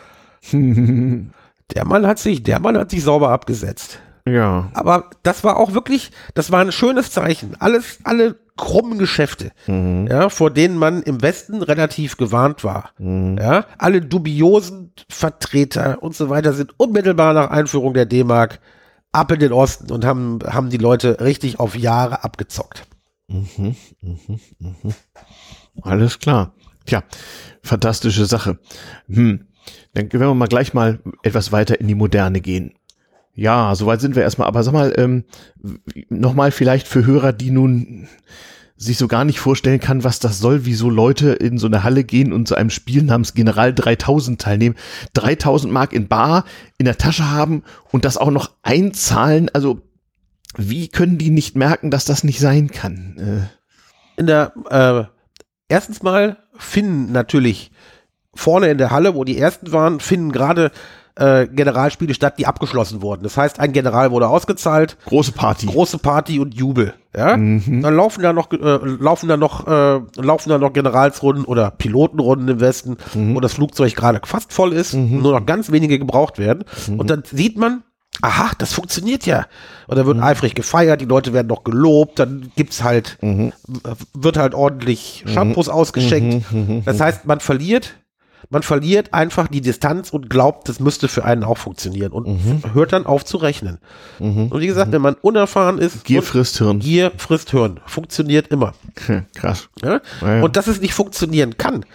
[0.51, 3.99] der Mann hat sich, der Mann hat sich sauber abgesetzt.
[4.27, 4.69] Ja.
[4.73, 7.55] Aber das war auch wirklich, das war ein schönes Zeichen.
[7.57, 10.07] Alles, alle krummen Geschäfte, mhm.
[10.09, 12.89] ja, vor denen man im Westen relativ gewarnt war.
[12.97, 13.37] Mhm.
[13.37, 18.59] Ja, alle dubiosen Vertreter und so weiter sind unmittelbar nach Einführung der D-Mark
[19.15, 22.85] ab in den Osten und haben, haben die Leute richtig auf Jahre abgezockt.
[23.27, 24.17] Mhm, mh,
[24.59, 24.93] mh.
[25.81, 26.53] Alles klar.
[26.85, 27.03] Tja,
[27.63, 28.59] fantastische Sache.
[29.07, 29.47] Hm.
[29.93, 32.75] Dann werden wir mal gleich mal etwas weiter in die Moderne gehen.
[33.33, 34.47] Ja, soweit sind wir erstmal.
[34.47, 35.25] Aber sag mal, ähm,
[36.09, 38.07] nochmal vielleicht für Hörer, die nun
[38.77, 42.03] sich so gar nicht vorstellen kann, was das soll, wieso Leute in so eine Halle
[42.03, 44.75] gehen und zu einem Spiel namens General 3000 teilnehmen,
[45.13, 46.43] 3000 Mark in Bar
[46.77, 49.81] in der Tasche haben und das auch noch einzahlen, also
[50.57, 53.17] wie können die nicht merken, dass das nicht sein kann?
[53.17, 54.19] Äh.
[54.19, 55.03] In der, äh,
[55.69, 57.71] erstens mal finden natürlich
[58.33, 60.71] vorne in der Halle, wo die ersten waren, finden gerade
[61.15, 63.23] äh, Generalspiele statt, die abgeschlossen wurden.
[63.23, 64.97] Das heißt, ein General wurde ausgezahlt.
[65.05, 65.65] Große Party.
[65.65, 66.93] Große Party und Jubel.
[67.15, 67.37] Ja.
[67.37, 67.81] Mhm.
[67.81, 72.49] Dann laufen da noch, äh, laufen da noch, äh, laufen da noch Generalsrunden oder Pilotenrunden
[72.49, 73.35] im Westen, mhm.
[73.35, 75.21] wo das Flugzeug gerade fast voll ist, mhm.
[75.21, 76.65] nur noch ganz wenige gebraucht werden.
[76.87, 76.99] Mhm.
[76.99, 77.83] Und dann sieht man,
[78.21, 79.45] aha, das funktioniert ja.
[79.87, 80.23] Und dann wird mhm.
[80.23, 83.53] eifrig gefeiert, die Leute werden noch gelobt, dann gibt's halt, mhm.
[84.13, 86.45] wird halt ordentlich Shampoos ausgeschenkt.
[86.83, 87.95] Das heißt, man verliert
[88.49, 92.73] man verliert einfach die Distanz und glaubt, das müsste für einen auch funktionieren und mhm.
[92.73, 93.79] hört dann auf zu rechnen.
[94.19, 94.47] Mhm.
[94.47, 94.93] Und wie gesagt, mhm.
[94.93, 96.79] wenn man unerfahren ist, Gier frisst Hirn.
[96.79, 97.79] Gier frisst Hirn.
[97.85, 98.73] Funktioniert immer.
[99.35, 99.69] Krass.
[99.81, 100.01] Ja?
[100.21, 100.43] Ja, ja.
[100.43, 101.85] Und dass es nicht funktionieren kann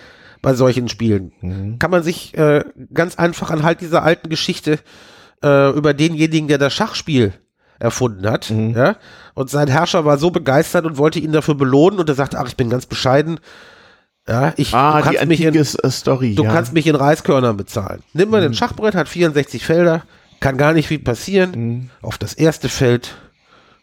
[0.43, 1.79] bei solchen Spielen, mhm.
[1.79, 4.79] kann man sich äh, ganz einfach anhalt dieser alten Geschichte
[5.43, 7.35] äh, über denjenigen, der das Schachspiel
[7.79, 8.75] erfunden hat, mhm.
[8.75, 8.97] ja,
[9.35, 12.47] und sein Herrscher war so begeistert und wollte ihn dafür belohnen und er sagte, ach,
[12.47, 13.41] ich bin ganz bescheiden,
[14.29, 16.35] ja, ich, ah, du kannst mich in, Story.
[16.35, 16.53] Du ja.
[16.53, 18.03] kannst mich in Reiskörnern bezahlen.
[18.13, 18.51] Nimm mal mhm.
[18.51, 20.03] den Schachbrett, hat 64 Felder,
[20.41, 21.51] kann gar nicht viel passieren.
[21.51, 21.91] Mhm.
[22.03, 23.15] Auf das erste Feld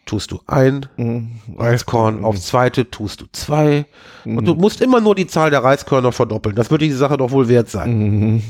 [0.06, 1.40] tust du ein mhm.
[1.56, 2.24] Reiskorn, mhm.
[2.24, 3.86] aufs zweite tust du zwei.
[4.24, 6.54] Und du musst immer nur die Zahl der Reiskörner verdoppeln.
[6.54, 8.42] Das würde die Sache doch wohl wert sein.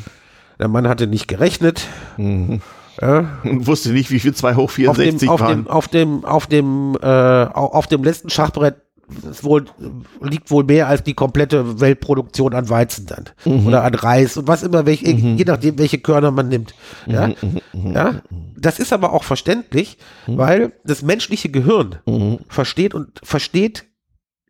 [0.59, 1.87] Der Mann hatte nicht gerechnet.
[2.17, 3.39] Ja.
[3.45, 5.67] Und wusste nicht, wie viel 2 hoch 64 auf dem, waren.
[5.69, 8.77] Auf dem, auf dem, auf dem, äh, auf dem letzten Schachbrett
[9.31, 9.65] es wohl,
[10.21, 13.25] liegt wohl mehr als die komplette Weltproduktion an Weizen dann.
[13.45, 13.67] Mhm.
[13.67, 15.37] Oder an Reis und was immer, welche, mhm.
[15.37, 16.75] je nachdem, welche Körner man nimmt.
[17.07, 17.29] Ja?
[17.29, 17.35] Mhm.
[17.43, 18.13] mhm, mhm ja?
[18.13, 18.21] Mhm.
[18.57, 21.97] Das ist aber auch verständlich, weil das menschliche Gehirn
[22.49, 23.85] versteht und versteht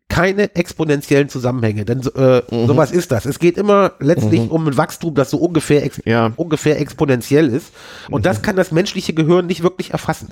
[0.09, 2.67] keine exponentiellen Zusammenhänge, denn äh, mhm.
[2.67, 3.25] sowas ist das.
[3.25, 4.47] Es geht immer letztlich mhm.
[4.47, 6.33] um ein Wachstum, das so ungefähr, ex ja.
[6.35, 7.71] ungefähr exponentiell ist.
[8.09, 8.23] Und mhm.
[8.23, 10.29] das kann das menschliche Gehirn nicht wirklich erfassen.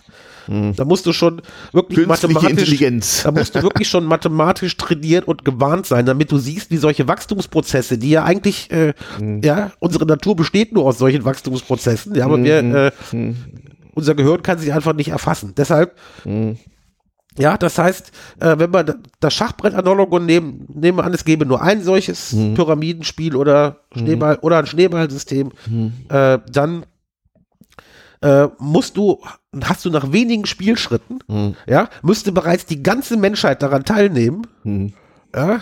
[0.48, 0.76] Mhm.
[0.76, 1.42] Da musst du schon
[1.72, 3.24] wirklich Künstliche mathematisch, Intelligenz.
[3.24, 7.08] da musst du wirklich schon mathematisch trainiert und gewarnt sein, damit du siehst, wie solche
[7.08, 9.42] Wachstumsprozesse, die ja eigentlich, äh, mhm.
[9.44, 12.76] ja, unsere Natur besteht nur aus solchen Wachstumsprozessen, ja, aber wir, mhm.
[12.76, 13.34] äh,
[13.94, 15.54] unser Gehirn kann sie einfach nicht erfassen.
[15.56, 15.96] Deshalb
[17.38, 18.84] ja, das heißt, äh, wenn wir
[19.20, 22.56] das Schachbrett-Analogon nehmen, nehmen wir an, es gäbe nur ein solches mhm.
[22.56, 24.40] Pyramidenspiel oder Schneeball mhm.
[24.42, 25.94] oder ein Schneeballsystem, mhm.
[26.10, 26.86] äh, dann
[28.22, 29.22] äh, musst du,
[29.64, 31.56] hast du nach wenigen Spielschritten, mhm.
[31.68, 34.94] ja, müsste bereits die ganze Menschheit daran teilnehmen, mhm.
[35.36, 35.62] ja,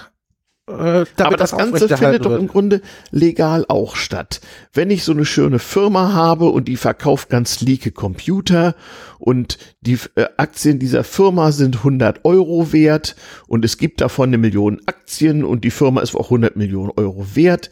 [0.68, 2.82] äh, Aber das, das Ganze findet doch im Grunde
[3.12, 4.42] legal auch statt.
[4.74, 8.74] Wenn ich so eine schöne Firma habe und die verkauft ganz lieke Computer
[9.20, 13.16] und die äh, Aktien dieser Firma sind 100 Euro wert
[13.48, 17.36] und es gibt davon eine Million Aktien und die Firma ist auch 100 Millionen Euro
[17.36, 17.70] wert,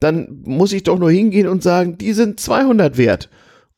[0.00, 3.28] dann muss ich doch nur hingehen und sagen, die sind 200 wert.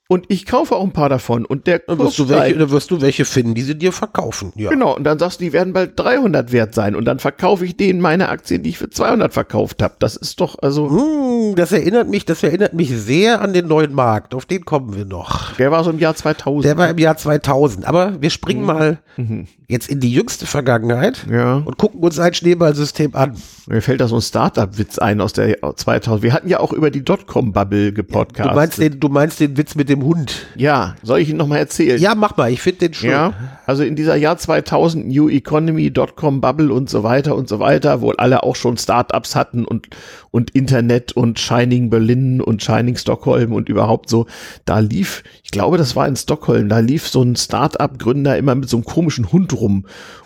[0.06, 1.46] Und ich kaufe auch ein paar davon.
[1.46, 4.52] Und der dann wirst, du welche, dann wirst du welche finden, die sie dir verkaufen.
[4.54, 4.68] Ja.
[4.68, 4.94] Genau.
[4.94, 6.94] Und dann sagst du, die werden bald 300 wert sein.
[6.94, 9.94] Und dann verkaufe ich denen meine Aktien, die ich für 200 verkauft habe.
[10.00, 10.88] Das ist doch also.
[10.88, 14.34] Mm, das erinnert mich, das erinnert mich sehr an den neuen Markt.
[14.34, 15.54] Auf den kommen wir noch.
[15.56, 16.64] Der war so im Jahr 2000.
[16.66, 17.86] Der war im Jahr 2000.
[17.86, 18.66] Aber wir springen mhm.
[18.66, 19.46] mal mhm.
[19.74, 21.56] Jetzt in die jüngste Vergangenheit ja.
[21.56, 23.36] und gucken uns ein Schneeballsystem an.
[23.66, 26.22] Mir fällt da so ein Startup-Witz ein aus der 2000.
[26.22, 28.46] Wir hatten ja auch über die Dotcom-Bubble gepodcast.
[28.46, 30.46] Ja, du meinst den, du meinst den Witz mit dem Hund.
[30.54, 32.00] Ja, soll ich ihn nochmal erzählen?
[32.00, 33.10] Ja, mach mal, ich finde den schön.
[33.10, 33.34] Ja,
[33.66, 38.00] also in dieser Jahr 2000 New Economy, Dotcom Bubble und so weiter und so weiter,
[38.00, 39.88] wo alle auch schon Startups hatten und,
[40.30, 44.26] und Internet und Shining Berlin und Shining Stockholm und überhaupt so,
[44.66, 48.68] da lief, ich glaube, das war in Stockholm, da lief so ein Startup-Gründer immer mit
[48.68, 49.63] so einem komischen Hund rum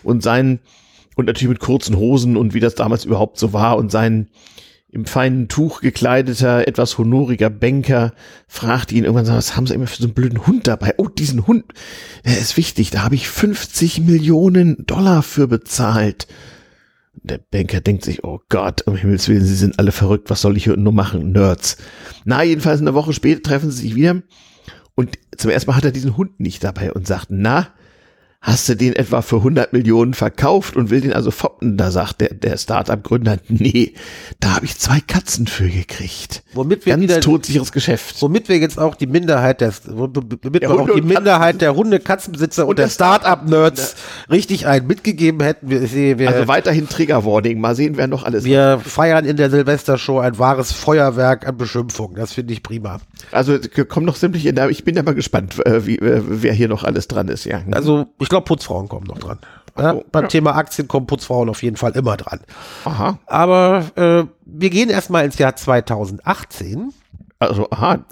[0.03, 0.59] und seinen,
[1.15, 4.29] und natürlich mit kurzen Hosen und wie das damals überhaupt so war und seinen,
[4.91, 8.13] im feinen Tuch gekleideter, etwas honoriger Banker
[8.47, 10.95] fragt ihn irgendwann, was haben Sie immer für so einen blöden Hund dabei?
[10.97, 11.65] Oh, diesen Hund,
[12.25, 16.27] der ist wichtig, da habe ich 50 Millionen Dollar für bezahlt.
[17.21, 20.57] Der Banker denkt sich, oh Gott, um Himmels Willen, Sie sind alle verrückt, was soll
[20.57, 21.77] ich hier nur machen, Nerds.
[22.25, 24.23] Na, jedenfalls eine Woche später treffen sie sich wieder
[24.95, 27.73] und zum ersten Mal hat er diesen Hund nicht dabei und sagt, na,
[28.41, 31.75] hast du den etwa für 100 Millionen verkauft und will den also foppen?
[31.75, 33.93] Da sagt der, der Startup-Gründer, nee,
[34.39, 36.43] da habe ich zwei Katzen für gekriegt.
[36.53, 38.21] Womit wir Ganz wieder, todsicheres Geschäft.
[38.21, 41.99] Womit wir jetzt auch die Minderheit der, womit der wir auch die Minderheit der Hunde,
[41.99, 43.95] Katzenbesitzer und, und der Startup-Nerds
[44.29, 45.69] richtig ein mitgegeben hätten.
[45.69, 47.59] Wir, wir, also weiterhin Trigger-Warning.
[47.59, 48.81] Mal sehen, wer noch alles Wir hat.
[48.83, 52.15] feiern in der Silvestershow ein wahres Feuerwerk an Beschimpfung.
[52.15, 52.99] Das finde ich prima.
[53.31, 53.57] Also
[53.89, 57.09] kommen noch sämtliche, ich bin ja mal gespannt, äh, wie, äh, wer hier noch alles
[57.09, 57.43] dran ist.
[57.43, 57.61] Ja.
[57.71, 59.39] Also ich ich glaube, Putzfrauen kommen noch dran.
[59.75, 60.27] Ja, oh, beim ja.
[60.27, 62.41] Thema Aktien kommen Putzfrauen auf jeden Fall immer dran.
[62.85, 63.17] Aha.
[63.25, 66.93] Aber äh, wir gehen erstmal ins Jahr 2018.
[67.39, 68.05] Also, aha.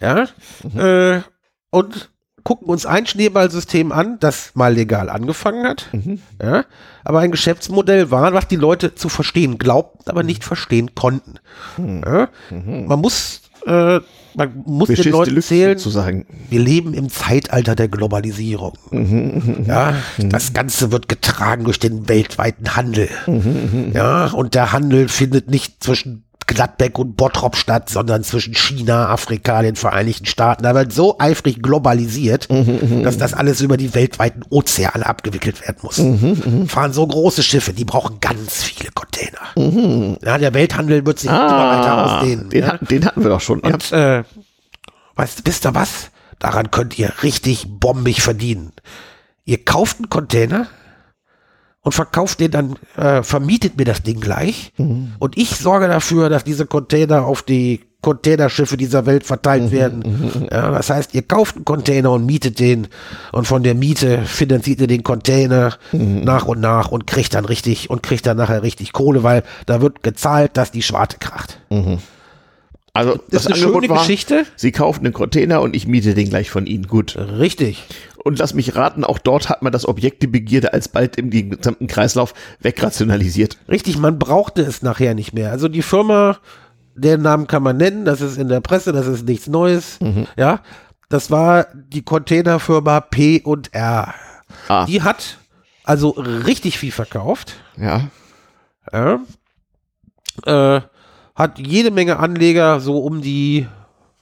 [0.00, 0.26] Ja.
[0.64, 0.80] Mhm.
[0.80, 1.22] Äh,
[1.70, 2.10] und
[2.42, 5.86] gucken uns ein Schneeballsystem an, das mal legal angefangen hat.
[5.92, 6.20] Mhm.
[6.42, 6.64] Ja,
[7.04, 11.36] aber ein Geschäftsmodell war, was die Leute zu verstehen glaubten, aber nicht verstehen konnten.
[11.76, 12.02] Mhm.
[12.04, 14.00] Ja, man muss äh,
[14.34, 16.26] man muss Beschiss den Leuten zählen, sozusagen.
[16.48, 18.74] wir leben im Zeitalter der Globalisierung.
[18.90, 19.64] Mhm, mhm, mhm.
[19.66, 20.30] ja, mhm.
[20.30, 23.08] das Ganze wird getragen durch den weltweiten Handel.
[23.26, 28.54] Mhm, mhm, ja, und der Handel findet nicht zwischen Gladbeck und Bottrop statt, sondern zwischen
[28.54, 30.64] China, Afrika, den Vereinigten Staaten.
[30.64, 35.78] Da wird so eifrig globalisiert, mhm, dass das alles über die weltweiten Ozeane abgewickelt werden
[35.82, 35.98] muss.
[35.98, 39.38] Mhm, Fahren so große Schiffe, die brauchen ganz viele Container.
[39.56, 40.18] Mhm.
[40.24, 42.50] Ja, der Welthandel wird sich ah, immer weiter ausdehnen.
[42.50, 42.78] Den, ja.
[42.78, 43.60] den, hatten wir doch schon.
[43.60, 44.24] Und äh,
[45.14, 46.10] weißt, wisst ihr was?
[46.40, 48.72] Daran könnt ihr richtig bombig verdienen.
[49.44, 50.66] Ihr kauft einen Container,
[51.82, 54.72] und verkauft den dann, äh, vermietet mir das Ding gleich.
[54.76, 55.12] Mhm.
[55.18, 59.70] Und ich sorge dafür, dass diese Container auf die Containerschiffe dieser Welt verteilt mhm.
[59.72, 59.98] werden.
[60.00, 60.48] Mhm.
[60.50, 62.88] Ja, das heißt, ihr kauft einen Container und mietet den
[63.32, 66.24] und von der Miete finanziert ihr den Container mhm.
[66.24, 69.80] nach und nach und kriegt dann richtig und kriegt dann nachher richtig Kohle, weil da
[69.82, 71.60] wird gezahlt, dass die Schwarte kracht.
[71.68, 71.98] Mhm.
[72.92, 74.46] Also das, das ist eine Angebot schöne war, Geschichte.
[74.56, 76.86] Sie kaufen einen Container und ich miete den gleich von Ihnen.
[76.88, 77.16] Gut.
[77.16, 77.84] Richtig.
[78.22, 81.86] Und lass mich raten, auch dort hat man das Objekt die Begierde alsbald im gesamten
[81.86, 83.56] Kreislauf wegrationalisiert.
[83.68, 85.50] Richtig, man brauchte es nachher nicht mehr.
[85.50, 86.38] Also die Firma,
[86.94, 89.98] den Namen kann man nennen, das ist in der Presse, das ist nichts Neues.
[90.00, 90.26] Mhm.
[90.36, 90.60] Ja,
[91.08, 94.14] das war die Containerfirma P und R.
[94.68, 94.84] Ah.
[94.84, 95.38] Die hat
[95.84, 97.54] also richtig viel verkauft.
[97.76, 98.08] Ja.
[98.92, 99.20] ja.
[100.44, 100.80] Äh,
[101.34, 103.66] hat jede Menge Anleger so um die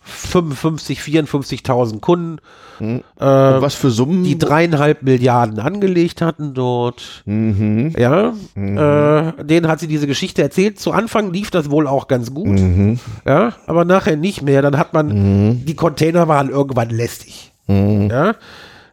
[0.08, 2.38] 55, 54.000 Kunden.
[2.80, 3.02] Mhm.
[3.18, 4.24] Äh, was für Summen?
[4.24, 7.22] die dreieinhalb Milliarden angelegt hatten dort.
[7.26, 7.92] Mhm.
[7.96, 10.78] Ja, äh, denen hat sie diese Geschichte erzählt.
[10.78, 12.58] Zu Anfang lief das wohl auch ganz gut.
[12.58, 12.98] Mhm.
[13.26, 14.62] Ja, aber nachher nicht mehr.
[14.62, 15.08] Dann hat man,
[15.50, 15.64] Mhm.
[15.64, 17.52] die Container waren irgendwann lästig.
[17.66, 18.10] Mhm.
[18.10, 18.30] Ja,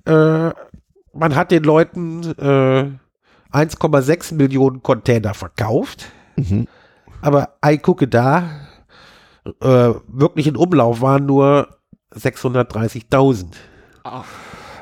[0.06, 0.54] äh,
[1.14, 2.86] man hat den Leuten äh,
[3.56, 6.08] 1,6 Millionen Container verkauft.
[6.36, 6.68] Mhm.
[7.22, 8.44] Aber ei, gucke da,
[9.62, 11.68] äh, wirklich in Umlauf waren nur
[12.16, 13.46] 630.000.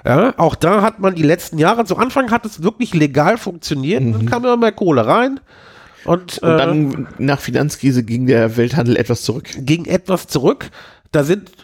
[0.06, 4.04] Ja, auch da hat man die letzten Jahre, zu Anfang hat es wirklich legal funktioniert,
[4.04, 5.40] dann kam immer mehr Kohle rein
[6.06, 6.50] und, Mhm.
[6.50, 9.50] Und äh, dann nach Finanzkrise ging der Welthandel etwas zurück.
[9.60, 10.70] ging etwas zurück.
[11.12, 11.63] Da sind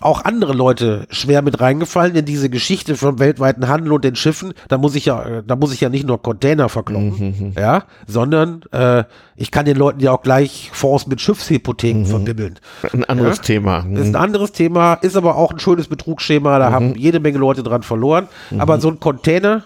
[0.00, 4.54] auch andere Leute schwer mit reingefallen in diese Geschichte vom weltweiten Handel und den Schiffen.
[4.68, 8.62] Da muss ich ja, äh, da muss ich ja nicht nur Container verkloppen, ja, sondern
[8.72, 9.04] äh,
[9.36, 12.58] ich kann den Leuten ja auch gleich Fonds mit Schiffshypotheken verbibbeln.
[12.92, 13.42] Ein anderes Ja.
[13.42, 13.86] Thema.
[13.90, 17.38] Das ist ein anderes Thema, ist aber auch ein schönes Betrugsschema, da haben jede Menge
[17.38, 18.28] Leute dran verloren.
[18.58, 19.64] Aber so ein Container,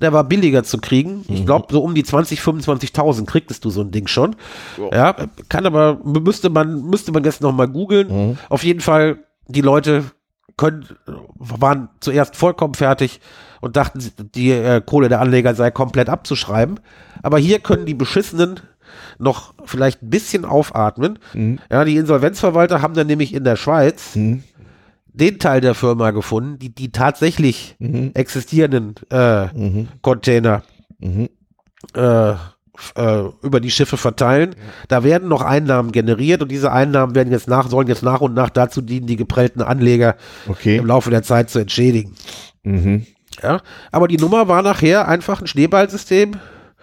[0.00, 1.24] der war billiger zu kriegen.
[1.28, 4.36] Ich glaube, so um die 20, 25.000 kriegtest du so ein Ding schon.
[4.92, 5.14] Ja,
[5.48, 8.38] kann aber, müsste man, müsste man jetzt nochmal googeln.
[8.48, 9.18] Auf jeden Fall,
[9.48, 10.04] die Leute
[10.56, 10.86] können,
[11.34, 13.20] waren zuerst vollkommen fertig
[13.60, 14.00] und dachten,
[14.34, 16.80] die äh, Kohle der Anleger sei komplett abzuschreiben.
[17.22, 18.60] Aber hier können die Beschissenen
[19.18, 21.18] noch vielleicht ein bisschen aufatmen.
[21.70, 24.12] Ja, die Insolvenzverwalter haben dann nämlich in der Schweiz
[25.12, 27.76] den Teil der Firma gefunden, die die tatsächlich
[28.14, 29.48] existierenden äh,
[30.02, 30.62] Container
[31.94, 32.55] äh, f-
[32.96, 34.54] äh, über die Schiffe verteilen.
[34.88, 38.34] Da werden noch Einnahmen generiert und diese Einnahmen werden jetzt nach, sollen jetzt nach und
[38.34, 40.16] nach dazu dienen, die geprellten Anleger
[40.48, 40.76] Okay.
[40.76, 42.14] im Laufe der Zeit zu entschädigen.
[42.62, 43.06] Mhm.
[43.42, 43.60] Ja,
[43.92, 46.32] aber die Nummer war nachher einfach ein Schneeballsystem,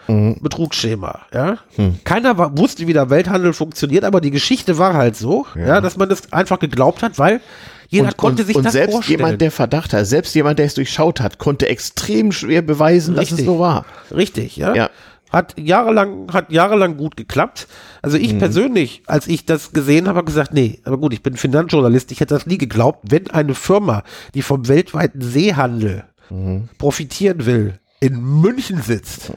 [0.07, 1.21] Betrugsschema.
[1.33, 1.57] Ja,
[2.03, 5.97] keiner war, wusste, wie der Welthandel funktioniert, aber die Geschichte war halt so, ja, dass
[5.97, 7.39] man das einfach geglaubt hat, weil
[7.87, 9.19] jeder Und, konnte und, sich und das selbst vorstellen.
[9.19, 13.25] jemand, der Verdacht hat, selbst jemand, der es durchschaut hat, konnte extrem schwer beweisen, dass
[13.25, 13.45] es Richtig.
[13.45, 13.85] so war.
[14.13, 14.73] Richtig, ja.
[14.75, 14.89] Ja.
[15.34, 17.67] Hat jahrelang, hat jahrelang gut geklappt.
[18.03, 18.23] Also Mhm.
[18.23, 22.11] ich persönlich, als ich das gesehen habe, habe gesagt, nee, aber gut, ich bin Finanzjournalist,
[22.11, 24.03] ich hätte das nie geglaubt, wenn eine Firma,
[24.36, 26.69] die vom weltweiten Seehandel Mhm.
[26.77, 29.31] profitieren will, in München sitzt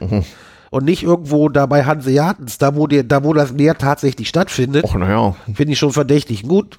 [0.71, 4.83] und nicht irgendwo da bei Hanseatens, da wo, die, da wo das Meer tatsächlich stattfindet,
[4.83, 5.35] Och, naja.
[5.53, 6.43] finde ich schon verdächtig.
[6.43, 6.77] Gut,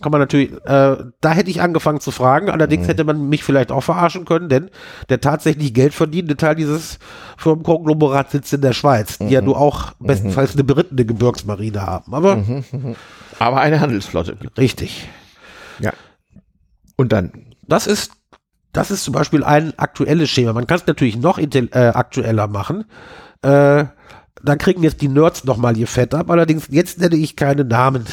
[0.00, 3.72] kann man natürlich, äh, da hätte ich angefangen zu fragen, allerdings hätte man mich vielleicht
[3.72, 4.70] auch verarschen können, denn
[5.08, 6.98] der tatsächlich Geld verdienende Teil dieses
[7.36, 12.14] Firmenkonglomerats sitzt in der Schweiz, die ja nur auch bestenfalls eine berittene Gebirgsmarine haben.
[12.14, 12.42] Aber
[13.38, 14.36] Aber eine Handelsflotte.
[14.56, 15.08] richtig.
[15.80, 15.92] Ja.
[16.96, 17.32] Und dann?
[17.66, 18.12] Das ist,
[18.72, 20.52] das ist zum Beispiel ein aktuelles Schema.
[20.52, 22.84] Man kann es natürlich noch äh, aktueller machen.
[23.42, 23.84] Äh,
[24.42, 26.30] dann kriegen jetzt die Nerds nochmal ihr Fett ab.
[26.30, 28.04] Allerdings, jetzt nenne ich keine Namen.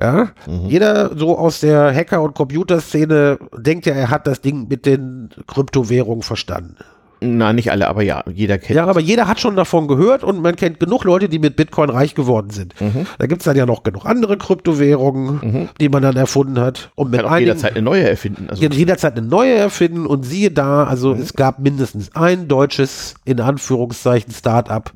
[0.00, 0.30] Ja?
[0.46, 5.30] Jeder so aus der Hacker- und Computerszene denkt ja, er hat das Ding mit den
[5.46, 6.76] Kryptowährungen verstanden.
[7.22, 8.76] Na, nicht alle, aber ja, jeder kennt.
[8.76, 11.90] Ja, aber jeder hat schon davon gehört und man kennt genug Leute, die mit Bitcoin
[11.90, 12.74] reich geworden sind.
[13.18, 16.90] Da gibt es dann ja noch genug andere Kryptowährungen, die man dann erfunden hat.
[16.94, 18.46] Und mit kann auch einigen- jederzeit eine neue erfinden.
[18.48, 23.40] Also, jederzeit eine neue erfinden und siehe da, also es gab mindestens ein deutsches, in
[23.40, 24.92] Anführungszeichen, Start-up,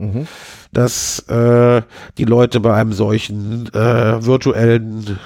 [0.73, 1.83] das äh,
[2.19, 5.19] die Leute bei einem solchen äh, virtuellen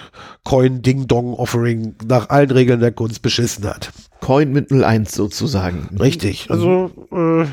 [0.44, 3.90] Coin-Ding-Dong-Offering nach allen Regeln der Kunst beschissen hat.
[4.20, 5.88] Coin mit 01 sozusagen.
[6.00, 6.50] Richtig.
[6.50, 7.46] Also, äh,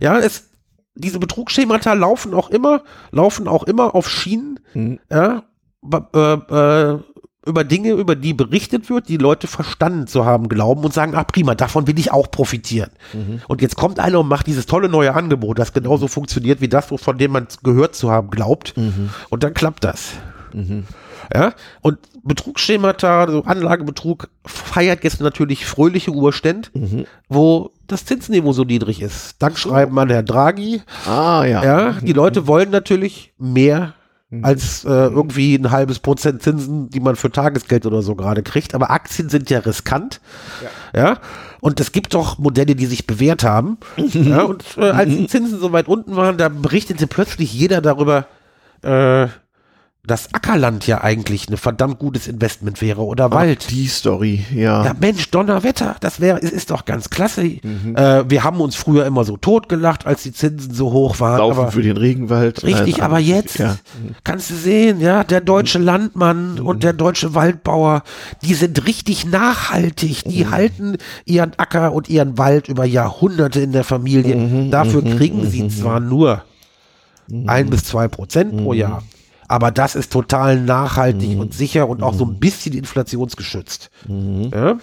[0.00, 0.50] ja, es,
[0.94, 4.60] diese Betrugsschemata laufen auch immer, laufen auch immer auf Schienen,
[5.10, 5.44] ja,
[5.82, 6.54] ba- äh,
[6.94, 6.98] äh,
[7.46, 11.26] über Dinge, über die berichtet wird, die Leute verstanden zu haben glauben und sagen, ach
[11.26, 12.88] prima, davon will ich auch profitieren.
[13.48, 16.86] Und jetzt kommt einer und macht dieses tolle neue Angebot, das genauso funktioniert wie das,
[16.86, 18.72] von dem man gehört zu haben glaubt.
[19.28, 20.12] Und dann klappt das.
[21.34, 26.68] Ja, und Betrugsschemata, so Anlagebetrug feiert jetzt natürlich fröhliche Urstände,
[27.28, 29.42] wo das Zinsniveau so niedrig ist.
[29.42, 30.82] Dankschreiben an Herrn Draghi.
[31.06, 31.64] Ah, ja.
[31.64, 33.94] Ja, die Leute wollen natürlich mehr
[34.42, 38.74] als äh, irgendwie ein halbes Prozent Zinsen, die man für Tagesgeld oder so gerade kriegt.
[38.74, 40.20] Aber Aktien sind ja riskant.
[40.94, 41.18] Ja.
[41.60, 43.78] Und es gibt doch Modelle, die sich bewährt haben.
[43.96, 48.26] ja, und äh, als die Zinsen so weit unten waren, da berichtete plötzlich jeder darüber,
[48.82, 49.28] äh,
[50.06, 53.70] dass Ackerland ja eigentlich ein verdammt gutes Investment wäre oder Wald.
[53.70, 54.84] Die Story, ja.
[54.84, 57.42] Ja, Mensch, Donnerwetter, das wäre, ist, ist doch ganz klasse.
[57.44, 61.38] Äh, wir haben uns früher immer so totgelacht, als die Zinsen so hoch waren.
[61.38, 62.62] Laufen aber für den Regenwald.
[62.64, 63.76] richtig, Nein, aber jetzt Ja.
[64.24, 68.02] kannst du sehen, ja, der deutsche Landmann und der deutsche Waldbauer,
[68.42, 70.24] die sind richtig nachhaltig.
[70.24, 74.68] Die halten ihren Acker und ihren Wald über Jahrhunderte in der Familie.
[74.70, 76.44] Dafür kriegen sie zwar nur
[77.46, 79.02] ein bis zwei Prozent pro Jahr.
[79.48, 83.90] Aber das ist total nachhaltig und sicher und auch so ein bisschen inflationsgeschützt.
[84.08, 84.78] Ja?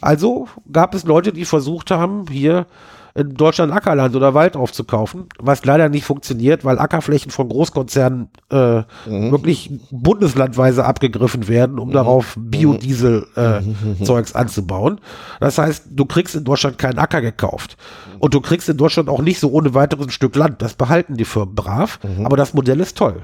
[0.00, 2.66] Also gab es Leute, die versucht haben, hier
[3.14, 8.82] in Deutschland Ackerland oder Wald aufzukaufen, was leider nicht funktioniert, weil Ackerflächen von Großkonzernen äh,
[9.06, 15.00] wirklich bundeslandweise abgegriffen werden, um darauf Biodiesel-Zeugs anzubauen.
[15.40, 17.76] Das heißt, du kriegst in Deutschland keinen Acker gekauft.
[18.20, 20.62] Und du kriegst in Deutschland auch nicht so ohne weiteres ein Stück Land.
[20.62, 21.98] Das behalten die Firmen brav.
[22.24, 23.22] Aber das Modell ist toll.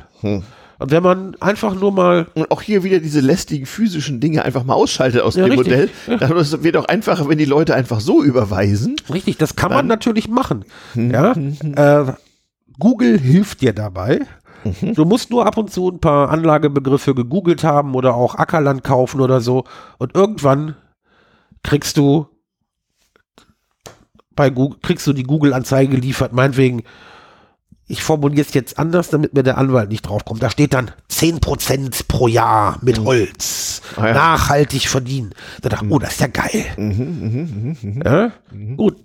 [0.78, 4.64] Und wenn man einfach nur mal Und auch hier wieder diese lästigen physischen Dinge einfach
[4.64, 5.90] mal ausschaltet aus Ja, dem richtig.
[6.06, 6.18] Modell.
[6.18, 8.96] Dann wird auch einfacher, wenn die Leute einfach so überweisen.
[9.12, 10.64] Richtig, das kann man natürlich machen.
[10.94, 12.12] Ja, äh,
[12.78, 14.20] Google hilft dir dabei.
[14.94, 19.20] Du musst nur ab und zu ein paar Anlagebegriffe gegoogelt haben oder auch Ackerland kaufen
[19.20, 19.64] oder so.
[19.98, 20.74] Und irgendwann
[21.62, 22.26] kriegst du
[24.34, 26.82] bei Google, kriegst du die Google-Anzeige geliefert, meinetwegen,
[27.88, 30.42] ich formuliere es jetzt anders, damit mir der Anwalt nicht draufkommt.
[30.42, 33.80] Da steht dann 10% pro Jahr mit Holz.
[33.96, 34.14] Ah ja.
[34.14, 35.30] Nachhaltig verdienen.
[35.62, 36.64] Da dachte ich, oh, das ist ja geil.
[38.04, 38.32] Ja?
[38.76, 38.96] Gut.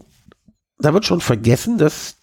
[0.79, 2.15] Da wird schon vergessen, dass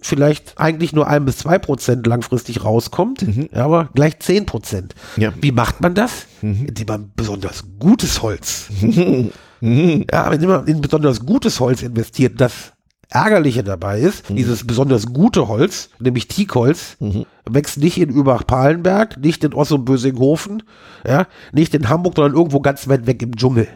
[0.00, 4.94] vielleicht eigentlich nur ein bis zwei Prozent langfristig rauskommt, ja, aber gleich zehn Prozent.
[5.16, 5.32] Ja.
[5.40, 6.26] Wie macht man das?
[6.42, 8.66] Indem man besonders gutes Holz.
[8.80, 12.72] ja, indem man in besonders gutes Holz investiert, das
[13.10, 16.96] Ärgerliche dabei ist, dieses besonders gute Holz, nämlich Teakholz,
[17.44, 20.62] wächst nicht in Übach-Palenberg, nicht in Ossum-Bösinghofen,
[21.06, 23.66] ja, nicht in Hamburg, sondern irgendwo ganz weit weg im Dschungel.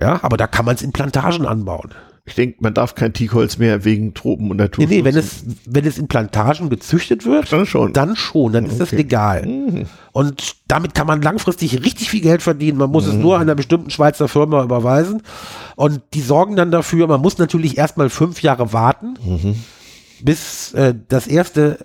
[0.00, 1.92] Ja, aber da kann man es in Plantagen anbauen.
[2.24, 4.86] Ich denke, man darf kein Teakholz mehr wegen Tropen und Nee, Natur.
[4.86, 7.92] nee, wenn es, wenn es in Plantagen gezüchtet wird, Dann schon.
[7.92, 9.86] dann schon, dann ist das legal.
[10.12, 12.78] Und damit kann man langfristig richtig viel Geld verdienen.
[12.78, 15.22] Man muss es nur einer bestimmten Schweizer Firma überweisen.
[15.74, 19.16] Und die sorgen dann dafür, man muss natürlich erstmal fünf Jahre warten,
[20.22, 21.84] bis äh, das erste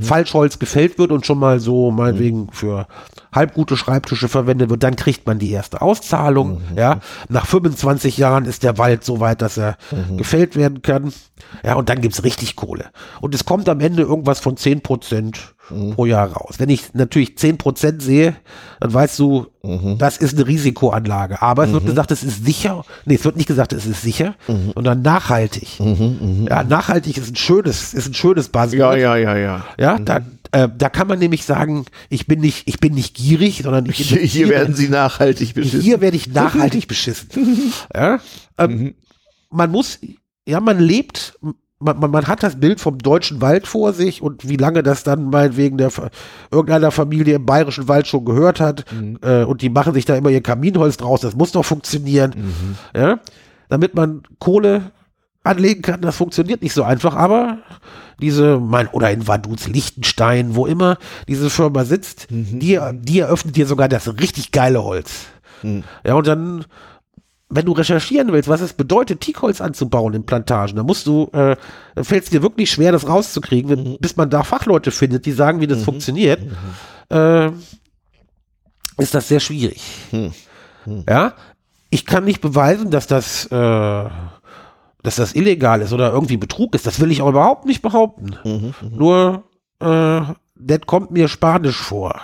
[0.00, 2.86] Falschholz gefällt wird und schon mal so meinetwegen für
[3.32, 6.62] halbgute Schreibtische verwendet wird, dann kriegt man die erste Auszahlung.
[6.74, 9.76] Ja, nach 25 Jahren ist der Wald so weit, dass er
[10.16, 11.12] gefällt werden kann.
[11.64, 12.86] Ja, und dann gibt's richtig Kohle.
[13.20, 15.54] Und es kommt am Ende irgendwas von 10 Prozent
[15.94, 16.56] pro Jahr raus.
[16.58, 18.36] Wenn ich natürlich 10 Prozent sehe,
[18.80, 19.46] dann weißt du,
[19.98, 21.42] das ist eine Risikoanlage.
[21.42, 22.84] Aber es wird gesagt, es ist sicher.
[23.04, 25.78] Nee, es wird nicht gesagt, es ist sicher, sondern nachhaltig.
[26.48, 28.76] Ja, nachhaltig ist ein schönes, ist ein schönes Buzzword.
[28.78, 29.64] ja, ja, ja, ja.
[29.78, 30.20] Ja, da,
[30.52, 33.96] äh, da kann man nämlich sagen, ich bin nicht, ich bin nicht gierig, sondern ich
[33.96, 35.80] Hier, hier werden sie nachhaltig beschissen.
[35.80, 37.28] Hier werde ich nachhaltig beschissen.
[37.94, 38.20] ja,
[38.58, 38.94] ähm,
[39.50, 39.98] Man muss,
[40.46, 41.38] ja, man lebt,
[41.78, 45.04] man, man, man hat das Bild vom deutschen Wald vor sich und wie lange das
[45.04, 45.90] dann meinetwegen der
[46.50, 48.84] irgendeiner Familie im bayerischen Wald schon gehört hat
[49.22, 52.32] äh, und die machen sich da immer ihr Kaminholz draus, das muss doch funktionieren.
[52.94, 53.20] Ja,
[53.68, 54.92] damit man Kohle
[55.42, 57.58] anlegen kann, das funktioniert nicht so einfach, aber
[58.20, 60.98] diese, mein, oder in Vaduz, Liechtenstein, wo immer
[61.28, 65.26] diese Firma sitzt, die, die eröffnet dir sogar das richtig geile Holz.
[66.04, 66.64] Ja, und dann,
[67.48, 71.56] wenn du recherchieren willst, was es bedeutet, Teakholz anzubauen in Plantagen, dann musst du, äh,
[72.02, 75.60] fällt es dir wirklich schwer, das rauszukriegen, wenn, bis man da Fachleute findet, die sagen,
[75.60, 76.40] wie das funktioniert,
[77.10, 77.46] äh,
[78.98, 79.82] ist das sehr schwierig.
[81.08, 81.34] Ja,
[81.90, 84.04] ich kann nicht beweisen, dass das, äh,
[85.02, 86.86] dass das illegal ist oder irgendwie Betrug ist.
[86.86, 88.36] Das will ich auch überhaupt nicht behaupten.
[88.90, 89.44] Nur,
[89.80, 90.20] äh,
[90.56, 92.20] das kommt mir spanisch vor.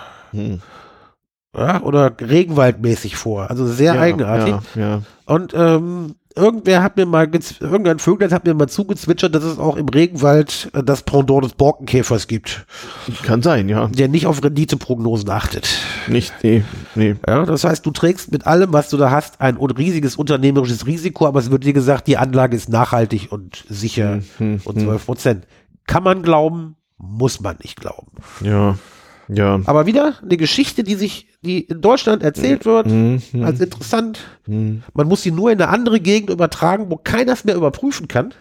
[1.55, 3.49] Ja, oder regenwaldmäßig vor.
[3.49, 4.55] Also sehr ja, eigenartig.
[4.75, 5.01] Ja, ja.
[5.25, 7.29] Und ähm, irgendwer hat mir mal,
[7.59, 11.53] irgendein Vöglein hat mir mal zugezwitschert, dass es auch im Regenwald äh, das Pendant des
[11.53, 12.65] Borkenkäfers gibt,
[13.23, 13.87] Kann sein, ja.
[13.87, 15.69] der nicht auf Renditeprognosen achtet.
[16.07, 16.63] Nicht, nee,
[16.95, 17.15] nee.
[17.27, 21.27] Ja, das heißt, du trägst mit allem, was du da hast, ein riesiges unternehmerisches Risiko,
[21.27, 25.47] aber es wird dir gesagt, die Anlage ist nachhaltig und sicher und 12 Prozent.
[25.85, 28.11] Kann man glauben, muss man nicht glauben.
[28.41, 28.77] Ja,
[29.27, 29.61] ja.
[29.65, 32.87] Aber wieder eine Geschichte, die sich, die in Deutschland erzählt wird,
[33.43, 34.19] als interessant.
[34.47, 38.33] Man muss sie nur in eine andere Gegend übertragen, wo keiner es mehr überprüfen kann.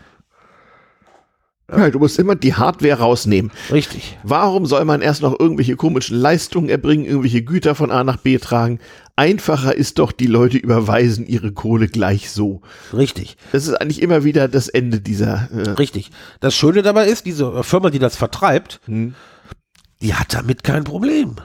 [1.70, 1.88] ja.
[1.90, 3.50] Du musst immer die Hardware rausnehmen.
[3.70, 4.18] Richtig.
[4.24, 8.38] Warum soll man erst noch irgendwelche komischen Leistungen erbringen, irgendwelche Güter von A nach B
[8.38, 8.78] tragen?
[9.14, 12.62] Einfacher ist doch, die Leute überweisen ihre Kohle gleich so.
[12.92, 13.36] Richtig.
[13.52, 15.48] Das ist eigentlich immer wieder das Ende dieser.
[15.52, 16.10] Äh, Richtig.
[16.40, 18.80] Das Schöne dabei ist, diese Firma, die das vertreibt,
[20.02, 21.36] die hat damit kein Problem.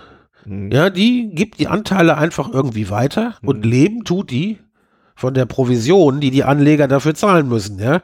[0.46, 4.60] Ja, die gibt die Anteile einfach irgendwie weiter und leben tut die
[5.16, 7.80] von der Provision, die die Anleger dafür zahlen müssen.
[7.80, 8.02] Ja.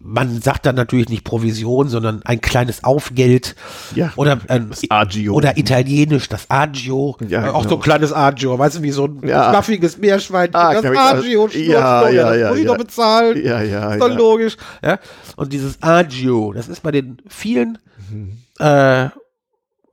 [0.00, 3.56] Man sagt dann natürlich nicht Provision, sondern ein kleines Aufgeld
[3.96, 5.34] Ja, oder ähm, das Agio.
[5.34, 7.74] oder italienisch das Agio, Ja, auch so genau.
[7.80, 9.50] ein kleines Agio, weißt du, wie so ein Ja.
[9.52, 13.44] fluffiges Meerschweinchen, Ah, das ich, Agio, also- ja, ja, das ja, muss ich doch bezahlen.
[13.44, 14.56] ja, ja, Ist doch logisch.
[14.82, 14.98] Ja?
[15.36, 17.76] Und dieses Agio, das ist bei den vielen
[18.10, 18.38] Mhm.
[18.60, 19.08] äh,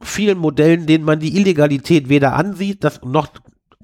[0.06, 3.30] vielen Modellen, denen man die Illegalität weder ansieht, das noch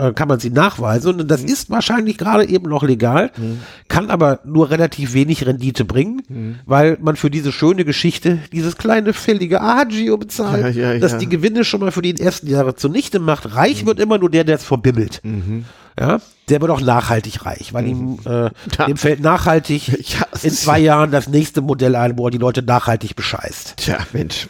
[0.02, 1.20] äh, kann man sie nachweisen.
[1.20, 1.50] Und das mhm.
[1.50, 3.60] ist wahrscheinlich gerade eben noch legal, mhm.
[3.88, 6.60] kann aber nur relativ wenig Rendite bringen, mhm.
[6.66, 11.30] weil man für diese schöne Geschichte dieses kleine fällige Agio bezahlt, ja, ja, das die
[11.30, 13.56] Gewinne schon mal für die ersten Jahre zunichte macht.
[13.56, 13.88] Reich mhm.
[13.88, 15.22] wird immer nur der, der es verbimmelt.
[15.24, 15.66] Mhm.
[16.00, 16.20] Ja,
[16.50, 18.52] der wird auch nachhaltig reich, weil ihm, äh, ja.
[18.88, 23.16] dem fällt nachhaltig in zwei Jahren das nächste Modell ein, wo er die Leute nachhaltig
[23.16, 23.76] bescheißt.
[23.78, 24.48] Tja, Mensch,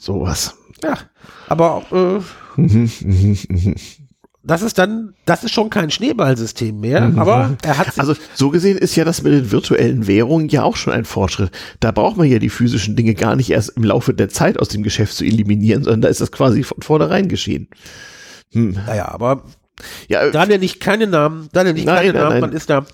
[0.00, 0.56] sowas.
[0.82, 0.98] Ja,
[1.48, 2.20] aber äh,
[4.48, 7.18] das ist dann, das ist schon kein Schneeballsystem mehr, mhm.
[7.18, 10.76] aber er hat Also so gesehen ist ja das mit den virtuellen Währungen ja auch
[10.76, 11.50] schon ein Fortschritt.
[11.80, 14.68] Da braucht man ja die physischen Dinge gar nicht erst im Laufe der Zeit aus
[14.68, 17.68] dem Geschäft zu eliminieren, sondern da ist das quasi von vornherein geschehen.
[18.52, 18.78] Hm.
[18.86, 19.42] Naja, aber
[20.08, 22.40] ja, äh, da der nicht keine Namen, da der nicht nein, keine nein, Namen, nein.
[22.40, 22.86] man ist da.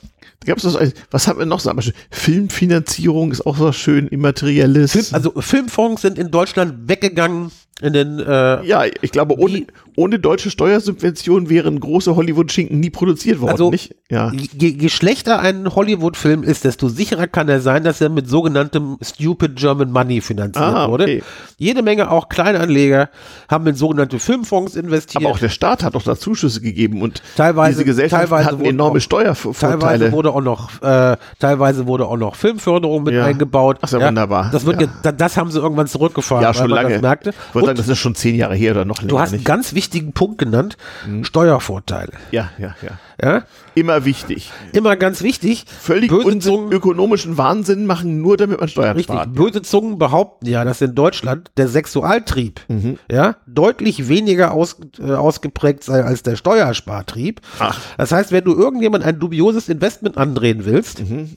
[0.44, 0.76] Gab's das,
[1.10, 1.72] was haben wir noch so?
[2.10, 4.92] Filmfinanzierung ist auch so schön, immaterielles.
[4.92, 7.50] Film, also Filmfonds sind in Deutschland weggegangen
[7.82, 9.66] den, äh, ja, ich glaube, ohne,
[9.96, 13.96] ohne deutsche Steuersubventionen wären große Hollywood-Schinken nie produziert worden, also, nicht?
[14.08, 14.30] Ja.
[14.32, 18.96] Je, je schlechter ein Hollywood-Film ist, desto sicherer kann er sein, dass er mit sogenanntem
[19.02, 21.04] Stupid German Money finanziert ah, wurde.
[21.04, 21.22] Okay.
[21.58, 23.10] Jede Menge auch Kleinanleger
[23.50, 25.24] haben in sogenannte Filmfonds investiert.
[25.24, 28.64] Aber auch der Staat hat doch da Zuschüsse gegeben und teilweise, diese Gesellschaften teilweise hatten
[28.64, 29.78] enorme auch, Steuervorteile.
[29.80, 33.24] Teilweise wurde auch noch, äh, teilweise wurde auch noch Filmförderung mit ja.
[33.24, 33.78] eingebaut.
[33.80, 34.50] Ach, ja, wunderbar.
[34.52, 35.12] Das, wird ja.
[35.12, 37.00] das haben sie irgendwann zurückgefahren, ja, schon lange.
[37.00, 39.08] das merkte sagen, das ist schon zehn Jahre her oder noch länger.
[39.08, 41.24] Du hast einen ganz wichtigen Punkt genannt, mhm.
[41.24, 42.12] Steuervorteile.
[42.30, 43.42] Ja, ja, ja, ja.
[43.74, 44.52] Immer wichtig.
[44.72, 45.64] Immer ganz wichtig.
[45.80, 46.10] Völlig
[46.40, 49.34] Zungen, ökonomischen Wahnsinn machen, nur damit man Steuern richtig, spart.
[49.34, 52.98] Böse Zungen behaupten ja, dass in Deutschland der Sexualtrieb mhm.
[53.10, 57.40] ja, deutlich weniger aus, äh, ausgeprägt sei als der Steuerspartrieb.
[57.58, 57.80] Ach.
[57.96, 61.36] Das heißt, wenn du irgendjemand ein dubioses Investment andrehen willst, mhm.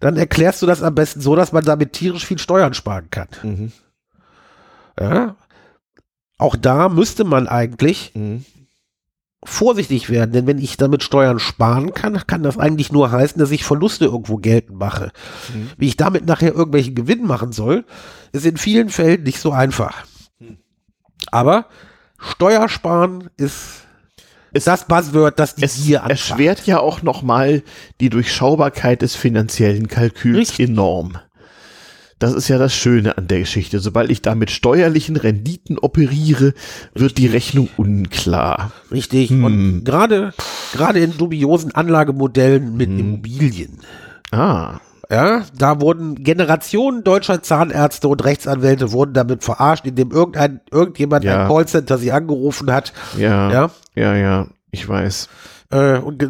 [0.00, 3.28] dann erklärst du das am besten so, dass man damit tierisch viel Steuern sparen kann.
[3.42, 3.72] Mhm.
[5.00, 5.36] Ja,
[6.42, 8.44] auch da müsste man eigentlich mhm.
[9.44, 13.50] vorsichtig werden, denn wenn ich damit Steuern sparen kann, kann das eigentlich nur heißen, dass
[13.50, 15.12] ich Verluste irgendwo geltend mache.
[15.54, 15.70] Mhm.
[15.76, 17.84] Wie ich damit nachher irgendwelchen Gewinn machen soll,
[18.32, 20.04] ist in vielen Fällen nicht so einfach.
[20.38, 20.58] Mhm.
[21.30, 21.66] Aber
[22.18, 23.78] Steuersparen ist
[24.54, 27.62] ist das Buzzword, das die es hier erschwert ja auch nochmal
[28.00, 30.68] die Durchschaubarkeit des finanziellen Kalküls Richtig.
[30.68, 31.16] enorm.
[32.22, 33.80] Das ist ja das Schöne an der Geschichte.
[33.80, 36.54] Sobald ich da mit steuerlichen Renditen operiere,
[36.94, 38.70] wird die Rechnung unklar.
[38.92, 39.30] Richtig.
[39.30, 39.42] Hm.
[39.42, 40.32] Und gerade,
[40.72, 42.98] gerade in dubiosen Anlagemodellen mit hm.
[43.00, 43.78] Immobilien.
[44.30, 44.78] Ah.
[45.10, 51.42] Ja, da wurden Generationen deutscher Zahnärzte und Rechtsanwälte wurden damit verarscht, indem irgendein, irgendjemand ja.
[51.42, 52.92] ein Callcenter sie angerufen hat.
[53.18, 53.50] Ja.
[53.50, 55.28] Ja, ja, ja ich weiß.
[55.72, 56.24] Äh, und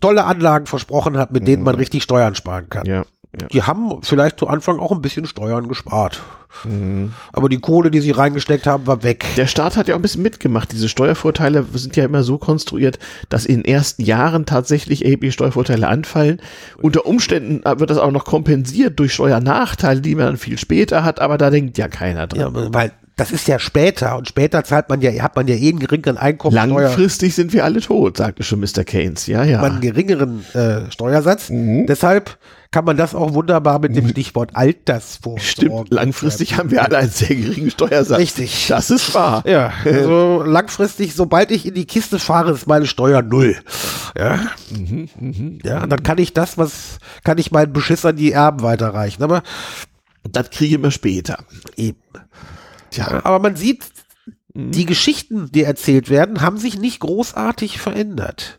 [0.00, 2.86] tolle Anlagen versprochen hat, mit denen man richtig Steuern sparen kann.
[2.86, 3.04] Ja.
[3.38, 3.48] Ja.
[3.48, 6.22] Die haben vielleicht zu Anfang auch ein bisschen Steuern gespart.
[6.64, 7.12] Mhm.
[7.34, 9.26] Aber die Kohle, die sie reingesteckt haben, war weg.
[9.36, 10.72] Der Staat hat ja auch ein bisschen mitgemacht.
[10.72, 15.86] Diese Steuervorteile sind ja immer so konstruiert, dass in den ersten Jahren tatsächlich erhebliche Steuervorteile
[15.86, 16.40] anfallen.
[16.80, 21.20] Unter Umständen wird das auch noch kompensiert durch Steuernachteile, die man dann viel später hat,
[21.20, 22.54] aber da denkt ja keiner dran.
[22.54, 25.70] Ja, weil das ist ja später und später zahlt man ja, hat man ja eh
[25.70, 26.82] einen geringeren Einkommensteuer.
[26.82, 28.84] Langfristig sind wir alle tot, sagte schon Mr.
[28.84, 29.26] Keynes.
[29.26, 29.62] Ja, ja.
[29.62, 31.48] Man einen geringeren äh, Steuersatz.
[31.48, 31.86] Mhm.
[31.86, 32.36] Deshalb
[32.70, 34.10] kann man das auch wunderbar mit dem mhm.
[34.10, 35.40] Stichwort Altersvorsorge.
[35.40, 38.18] Stimmt, langfristig haben wir alle einen sehr geringen Steuersatz.
[38.18, 38.66] Richtig.
[38.68, 39.42] Das ist wahr.
[39.46, 43.56] Ja, also langfristig, sobald ich in die Kiste fahre, ist meine Steuer null.
[44.18, 44.40] Ja,
[44.70, 48.60] mhm, mh, ja, dann kann ich das, was, kann ich meinen Beschiss an die Erben
[48.60, 49.22] weiterreichen.
[49.22, 49.42] Aber
[50.30, 51.38] das kriege ich mir später.
[51.76, 51.96] Eben.
[52.90, 53.24] Tja.
[53.24, 53.84] Aber man sieht,
[54.54, 58.58] die Geschichten, die erzählt werden, haben sich nicht großartig verändert.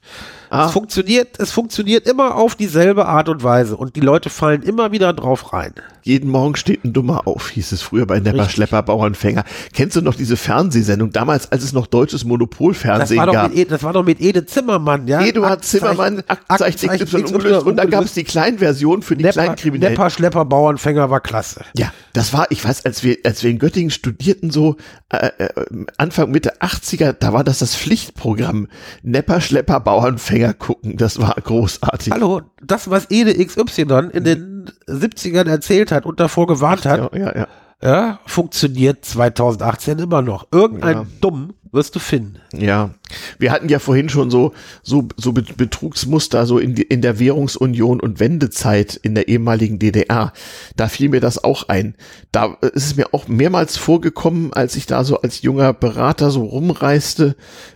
[0.49, 0.65] Ah.
[0.65, 4.91] Es funktioniert, es funktioniert immer auf dieselbe Art und Weise und die Leute fallen immer
[4.91, 5.73] wieder drauf rein.
[6.07, 9.43] Jeden Morgen steht ein Dummer auf, hieß es früher bei Nepper Schlepper Bauernfänger.
[9.73, 13.53] Kennst du noch diese Fernsehsendung damals, als es noch deutsches Monopolfernsehen das gab?
[13.53, 15.21] Mit, das war doch mit Ede Zimmermann, ja?
[15.21, 19.55] Eduard Zimmermann, Aktzeichen XY ungelöst und dann gab es die Kleinversion für die Nepper, kleinen
[19.57, 19.93] Kriminellen.
[19.95, 21.65] Nepper Schlepper Bauernfänger war klasse.
[21.75, 24.77] Ja, das war, ich weiß, als wir, als wir in Göttingen studierten, so
[25.09, 25.49] äh, äh
[25.97, 28.69] Anfang Mitte 80er, da war das das Pflichtprogramm.
[29.03, 32.13] Nepper Schlepper Bauernfänger gucken, das war großartig.
[32.13, 37.35] Hallo, das, was Ede XY in den 70ern erzählt hat und davor gewarnt hat, ja,
[37.35, 37.47] ja,
[37.81, 38.19] ja.
[38.25, 40.47] funktioniert 2018 immer noch.
[40.51, 41.07] Irgendein.
[41.21, 42.39] Dumm wirst du finden.
[42.53, 42.91] Ja,
[43.39, 44.53] wir hatten ja vorhin schon so
[44.83, 50.33] so so Betrugsmuster so in, die, in der Währungsunion und Wendezeit in der ehemaligen DDR.
[50.75, 51.95] Da fiel mir das auch ein.
[52.31, 56.43] Da ist es mir auch mehrmals vorgekommen, als ich da so als junger Berater so
[56.43, 57.35] rumreiste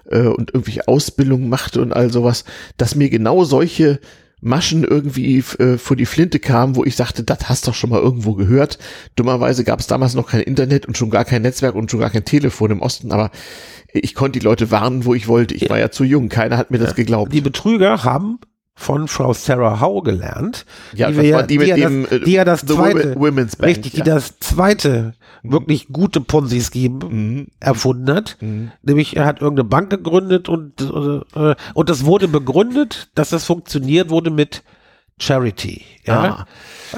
[0.10, 2.44] äh, und irgendwie Ausbildung machte und all sowas,
[2.78, 4.00] dass mir genau solche
[4.42, 8.02] Maschen irgendwie äh, vor die Flinte kamen, wo ich sagte, das hast doch schon mal
[8.02, 8.80] irgendwo gehört.
[9.16, 12.10] Dummerweise gab es damals noch kein Internet und schon gar kein Netzwerk und schon gar
[12.10, 13.30] kein Telefon im Osten, aber
[13.94, 15.56] ich konnte die Leute warnen, wo ich wollte.
[15.56, 17.34] Ich war ja zu jung, keiner hat mir das geglaubt.
[17.34, 18.40] Die Betrüger haben
[18.74, 20.66] von Frau Sarah Howe gelernt.
[20.94, 23.94] Ja, die, wir, die, die, mit dem, das, die ja das zweite, Women's Bank, richtig,
[23.94, 24.04] ja.
[24.04, 25.14] die das zweite
[25.44, 25.52] mhm.
[25.52, 27.48] wirklich gute Ponzi-Scheme mhm.
[27.60, 28.38] erfunden hat.
[28.42, 28.72] Mhm.
[28.82, 34.10] Nämlich er hat irgendeine Bank gegründet und, äh, und das wurde begründet, dass das funktioniert
[34.10, 34.64] wurde mit
[35.22, 35.84] Charity.
[36.06, 36.24] Ja.
[36.24, 36.48] Ah.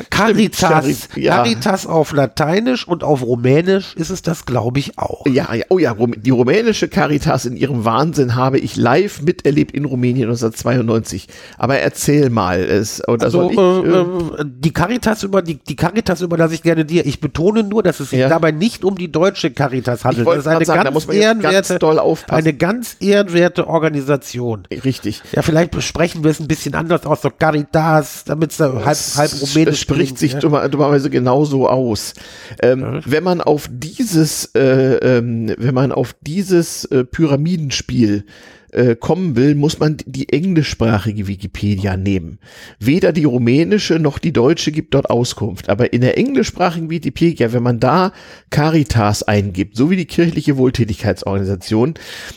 [0.10, 1.38] Caritas, ja.
[1.38, 5.26] Caritas auf Lateinisch und auf Rumänisch ist es das, glaube ich, auch.
[5.28, 9.86] Ja, ja, oh ja, die rumänische Caritas in ihrem Wahnsinn habe ich live miterlebt in
[9.86, 11.28] Rumänien 1992.
[11.58, 16.22] Aber erzähl mal, es oder also, ich, äh, äh, die Caritas über die, die Caritas
[16.22, 17.06] überlasse ich gerne dir.
[17.06, 18.30] Ich betone nur, dass es sich ja.
[18.30, 20.28] dabei nicht um die deutsche Caritas handelt.
[20.28, 24.64] Das ist eine sagen, ganz, ehrenwerte, ganz eine ganz ehrenwerte Organisation.
[24.72, 25.22] Richtig.
[25.34, 28.98] Ja, vielleicht besprechen wir es ein bisschen anders aus, so Caritas, damit es da halb,
[29.15, 30.40] halb rumänisch spricht sich ja.
[30.40, 32.14] dummerweise genauso aus.
[32.61, 33.02] Ähm, ja.
[33.06, 38.26] Wenn man auf dieses, äh, ähm, wenn man auf dieses äh, Pyramidenspiel
[38.74, 42.40] äh, kommen will, muss man die englischsprachige Wikipedia nehmen.
[42.80, 45.70] Weder die rumänische noch die deutsche gibt dort Auskunft.
[45.70, 48.12] Aber in der englischsprachigen Wikipedia, wenn man da
[48.50, 51.94] Caritas eingibt, so wie die kirchliche Wohltätigkeitsorganisation,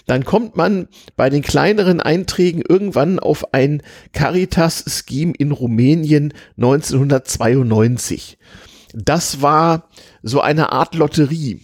[0.06, 3.82] dann kommt man bei den kleineren Einträgen irgendwann auf ein
[4.12, 8.38] Caritas-Scheme in Rumänien 1992.
[8.94, 9.88] Das war
[10.22, 11.60] so eine Art Lotterie.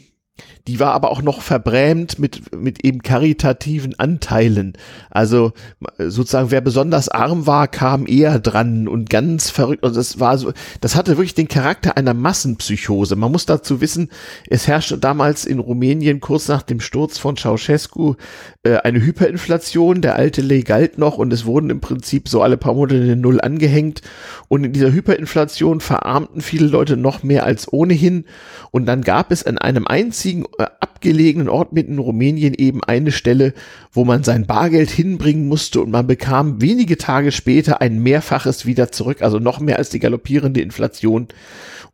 [0.68, 4.74] Die war aber auch noch verbrämt mit, mit eben karitativen Anteilen.
[5.10, 5.52] Also
[5.98, 9.82] sozusagen, wer besonders arm war, kam eher dran und ganz verrückt.
[9.82, 13.16] Und das war so, das hatte wirklich den Charakter einer Massenpsychose.
[13.16, 14.08] Man muss dazu wissen,
[14.48, 18.14] es herrschte damals in Rumänien kurz nach dem Sturz von Ceausescu
[18.62, 20.00] äh, eine Hyperinflation.
[20.00, 23.16] Der alte Lei galt noch und es wurden im Prinzip so alle paar Monate eine
[23.16, 24.02] Null angehängt.
[24.46, 28.26] Und in dieser Hyperinflation verarmten viele Leute noch mehr als ohnehin.
[28.70, 33.54] Und dann gab es an einem einzigen abgelegenen Ort mitten in Rumänien eben eine Stelle,
[33.92, 38.92] wo man sein Bargeld hinbringen musste und man bekam wenige Tage später ein Mehrfaches wieder
[38.92, 41.28] zurück, also noch mehr als die galoppierende Inflation.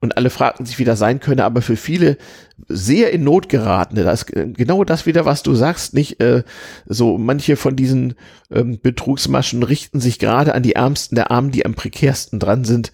[0.01, 2.19] Und alle fragten sich, wie das sein könne, aber für viele
[2.67, 6.43] sehr in Not geratene, das genau das wieder, was du sagst, nicht äh,
[6.87, 8.15] so manche von diesen
[8.51, 12.93] ähm, Betrugsmaschen richten sich gerade an die Ärmsten der Armen, die am prekärsten dran sind.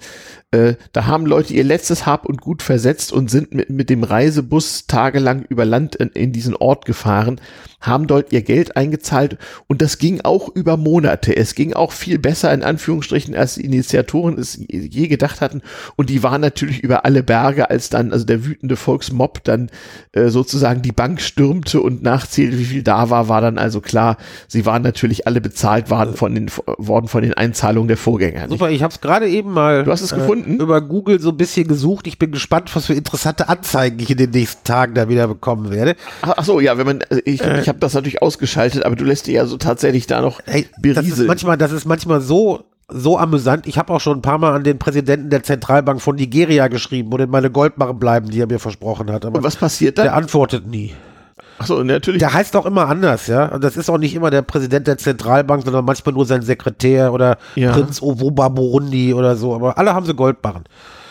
[0.54, 4.04] Äh, da haben Leute ihr letztes Hab und Gut versetzt und sind mit, mit dem
[4.04, 7.40] Reisebus tagelang über Land in, in diesen Ort gefahren,
[7.80, 9.36] haben dort ihr Geld eingezahlt
[9.66, 11.36] und das ging auch über Monate.
[11.36, 15.60] Es ging auch viel besser in Anführungsstrichen, als die Initiatoren es je gedacht hatten
[15.96, 19.70] und die waren natürlich über alle Berge, als dann also der wütende Volksmob dann
[20.12, 24.16] äh, sozusagen die Bank stürmte und nachzählte, wie viel da war, war dann also klar,
[24.48, 28.48] sie waren natürlich alle bezahlt waren von den worden von den Einzahlungen der Vorgänger.
[28.48, 29.84] Super, ich habe es gerade eben mal.
[29.84, 30.60] Du hast es äh, gefunden?
[30.60, 32.06] Über Google so ein bisschen gesucht.
[32.06, 35.70] Ich bin gespannt, was für interessante Anzeigen ich in den nächsten Tagen da wieder bekommen
[35.70, 35.96] werde.
[36.22, 39.04] Ach so, ja, wenn man, also ich, äh, ich habe das natürlich ausgeschaltet, aber du
[39.04, 40.94] lässt dir ja so tatsächlich da noch berieseln.
[40.94, 43.66] Das ist manchmal, das ist manchmal so so amüsant.
[43.66, 47.12] Ich habe auch schon ein paar Mal an den Präsidenten der Zentralbank von Nigeria geschrieben,
[47.12, 49.24] wo denn meine Goldbarren bleiben, die er mir versprochen hat.
[49.24, 50.02] Aber Und was passiert da?
[50.02, 50.94] Der antwortet nie.
[51.58, 52.18] Achso, natürlich.
[52.18, 53.46] Der heißt auch immer anders, ja.
[53.46, 57.12] Und das ist auch nicht immer der Präsident der Zentralbank, sondern manchmal nur sein Sekretär
[57.12, 57.72] oder ja.
[57.72, 59.54] Prinz Owoba Burundi oder so.
[59.54, 60.64] Aber alle haben sie Goldbarren.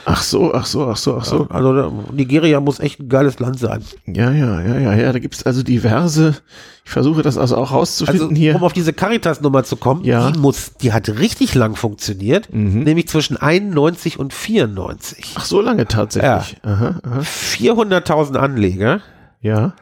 [0.06, 1.48] Ach so, ach so, ach so, ach so.
[1.50, 3.84] Also Nigeria muss echt ein geiles Land sein.
[4.06, 5.14] Ja, ja, ja, ja, ja.
[5.14, 6.36] Da gibt's also diverse.
[6.86, 8.56] Ich versuche das also auch rauszufinden also, hier.
[8.56, 10.32] Um auf diese Caritas-Nummer zu kommen, ja.
[10.32, 12.84] die muss, die hat richtig lang funktioniert, mhm.
[12.84, 15.36] nämlich zwischen 91 und 94.
[15.36, 16.58] Ach so lange tatsächlich.
[16.64, 16.70] Ja.
[16.70, 17.20] Aha, aha.
[17.20, 19.02] 400.000 Anleger.
[19.40, 19.74] Ja.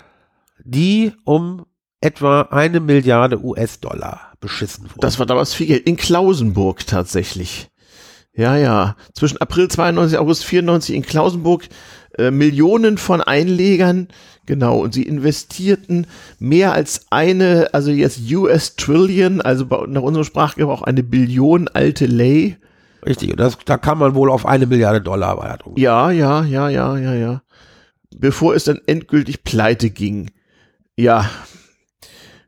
[0.64, 1.66] Die um
[2.02, 5.00] etwa eine Milliarde US-Dollar beschissen wurden.
[5.00, 5.88] Das war damals viel Geld.
[5.88, 7.70] In Klausenburg tatsächlich.
[8.34, 8.96] Ja, ja.
[9.14, 11.68] Zwischen April 92, August 94 in Klausenburg
[12.18, 14.08] äh, Millionen von Einlegern.
[14.46, 14.80] Genau.
[14.80, 16.08] Und sie investierten
[16.40, 22.58] mehr als eine, also jetzt US Trillion, also nach unserem Sprachgebrauch eine Billion alte Lay.
[23.06, 23.32] Richtig.
[23.32, 25.74] Und das, da kann man wohl auf eine Milliarde Dollar erwarten.
[25.78, 27.42] Ja, ja, ja, ja, ja, ja.
[28.16, 30.32] Bevor es dann endgültig pleite ging.
[30.96, 31.30] Ja,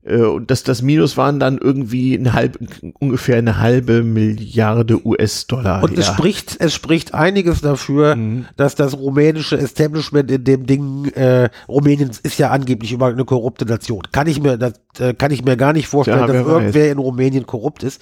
[0.06, 2.60] und das, das Minus waren dann irgendwie eine halbe,
[3.00, 5.82] ungefähr eine halbe Milliarde US-Dollar.
[5.82, 6.00] Und ja.
[6.00, 8.46] es spricht, es spricht einiges dafür, mhm.
[8.58, 13.66] dass das rumänische Establishment in dem Ding, äh, Rumänien ist ja angeblich über eine korrupte
[13.66, 14.02] Nation.
[14.12, 16.92] Kann ich mir, das, äh, kann ich mir gar nicht vorstellen, ja, dass irgendwer weiß.
[16.92, 18.02] in Rumänien korrupt ist.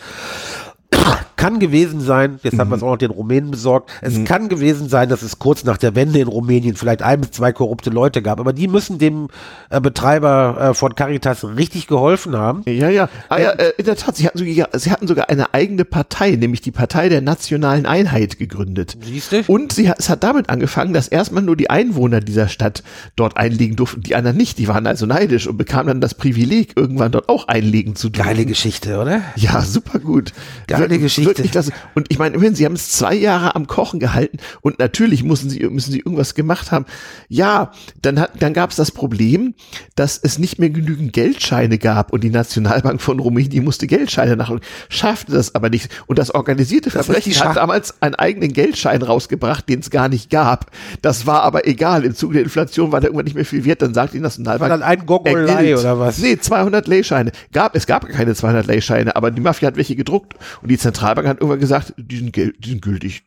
[1.42, 4.90] Kann gewesen sein, jetzt haben wir es auch noch den Rumänen besorgt, es kann gewesen
[4.90, 8.22] sein, dass es kurz nach der Wende in Rumänien vielleicht ein bis zwei korrupte Leute
[8.22, 9.28] gab, aber die müssen dem
[9.72, 12.62] äh, Betreiber äh, von Caritas richtig geholfen haben.
[12.68, 13.10] Ja, ja.
[13.30, 16.30] Ah, ja äh, in der Tat, sie hatten, sogar, sie hatten sogar eine eigene Partei,
[16.32, 18.96] nämlich die Partei der nationalen Einheit gegründet.
[19.04, 19.44] Siehste?
[19.48, 22.84] Und sie, es hat damit angefangen, dass erstmal nur die Einwohner dieser Stadt
[23.16, 24.60] dort einlegen durften, die anderen nicht.
[24.60, 28.28] Die waren also neidisch und bekamen dann das Privileg, irgendwann dort auch einlegen zu dürfen.
[28.28, 29.22] Geile Geschichte, oder?
[29.38, 30.34] Ja, super gut.
[30.68, 31.31] Geile Geschichte.
[31.38, 31.72] Wirklich klasse.
[31.96, 35.50] Und ich meine, immerhin, sie haben es zwei Jahre am Kochen gehalten und natürlich müssen
[35.50, 36.86] sie, müssen sie irgendwas gemacht haben.
[37.30, 37.72] Ja,
[38.02, 39.54] dann hat, dann gab es das Problem,
[39.96, 44.62] dass es nicht mehr genügend Geldscheine gab und die Nationalbank von Rumänien musste Geldscheine nachholen,
[44.90, 45.90] schaffte das aber nicht.
[46.08, 50.30] Und das organisierte Das Verbrechen hat damals einen eigenen Geldschein rausgebracht, den es gar nicht
[50.30, 50.72] gab.
[51.02, 52.06] Das war aber egal.
[52.06, 53.82] Im Zuge der Inflation war der irgendwann nicht mehr viel wert.
[53.82, 56.18] Dann sagt die Nationalbank, War dann ein Gogolei er oder was?
[56.20, 57.32] Nee, 200 Lei-Scheine.
[57.52, 61.21] Gab, es gab keine 200 Lei-Scheine, aber die Mafia hat welche gedruckt und die Zentralbank
[61.28, 63.24] hat irgendwann gesagt, die sind, die sind gültig.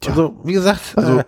[0.00, 0.10] Tja.
[0.12, 1.24] Also, wie gesagt, Also- äh,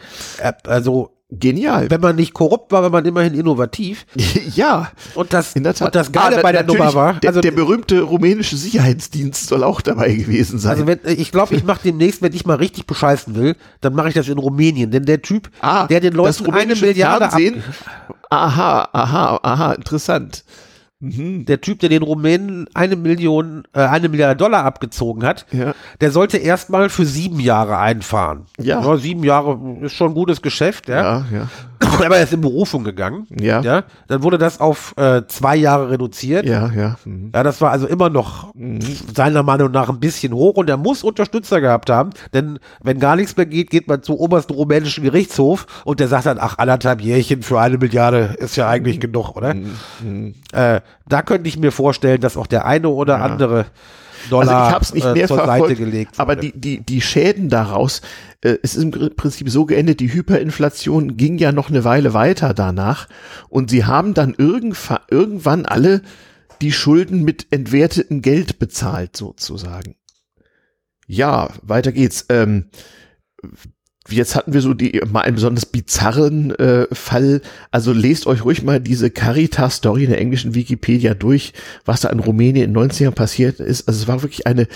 [0.48, 1.90] äh, also, Genial.
[1.90, 4.06] wenn man nicht korrupt war, war man immerhin innovativ.
[4.54, 5.86] ja, Und das, in der Tat.
[5.88, 9.64] und das Geile Ah, bei der Nummer war, der, also, der berühmte rumänische Sicherheitsdienst soll
[9.64, 10.72] auch dabei gewesen sein.
[10.72, 14.08] also wenn, ich glaube, ich mache demnächst, wenn ich mal richtig bescheißen will, dann mache
[14.08, 14.92] ich das in Rumänien.
[14.92, 17.64] Denn der Typ, ah, der den Leuten eine Milliarde Fernsehen.
[18.30, 20.44] Aha, aha, aha, interessant.
[21.06, 21.44] Mhm.
[21.46, 25.74] der Typ, der den Rumänen eine Million, äh, eine Milliarde Dollar abgezogen hat, Ja.
[26.00, 28.46] der sollte erstmal für sieben Jahre einfahren.
[28.58, 28.96] Ja.
[28.96, 30.96] sieben Jahre ist schon ein gutes Geschäft, ja.
[31.02, 31.48] Ja, ja.
[31.80, 33.26] Aber er ist in Berufung gegangen.
[33.30, 33.60] Ja.
[33.60, 33.84] ja.
[34.08, 36.46] Dann wurde das auf äh, zwei Jahre reduziert.
[36.46, 36.96] Ja, ja.
[37.04, 37.30] Mhm.
[37.34, 38.52] Ja, das war also immer noch
[39.14, 43.16] seiner Meinung nach ein bisschen hoch und er muss Unterstützer gehabt haben, denn wenn gar
[43.16, 47.00] nichts mehr geht, geht man zum obersten rumänischen Gerichtshof und der sagt dann, ach, anderthalb
[47.00, 49.54] Jährchen für eine Milliarde ist ja eigentlich genug, oder?
[50.52, 53.70] Äh, da könnte ich mir vorstellen, dass auch der eine oder andere Also
[54.30, 56.18] Dollar ich habe es nicht äh, mehr zur verfolgt, Seite gelegt.
[56.18, 58.02] aber die, die, die Schäden daraus,
[58.46, 62.54] äh, es ist im Prinzip so geendet, die Hyperinflation ging ja noch eine Weile weiter
[62.54, 63.08] danach
[63.48, 66.02] und sie haben dann irgendwann, irgendwann alle
[66.62, 69.96] die Schulden mit entwertetem Geld bezahlt, sozusagen.
[71.06, 72.26] Ja, weiter geht's.
[72.28, 72.66] Ähm,
[74.08, 77.40] Jetzt hatten wir so die mal einen besonders bizarren äh, Fall.
[77.70, 81.52] Also lest euch ruhig mal diese Caritas-Story in der englischen Wikipedia durch,
[81.84, 83.88] was da in Rumänien in den 90ern passiert ist.
[83.88, 84.68] Also es war wirklich eine,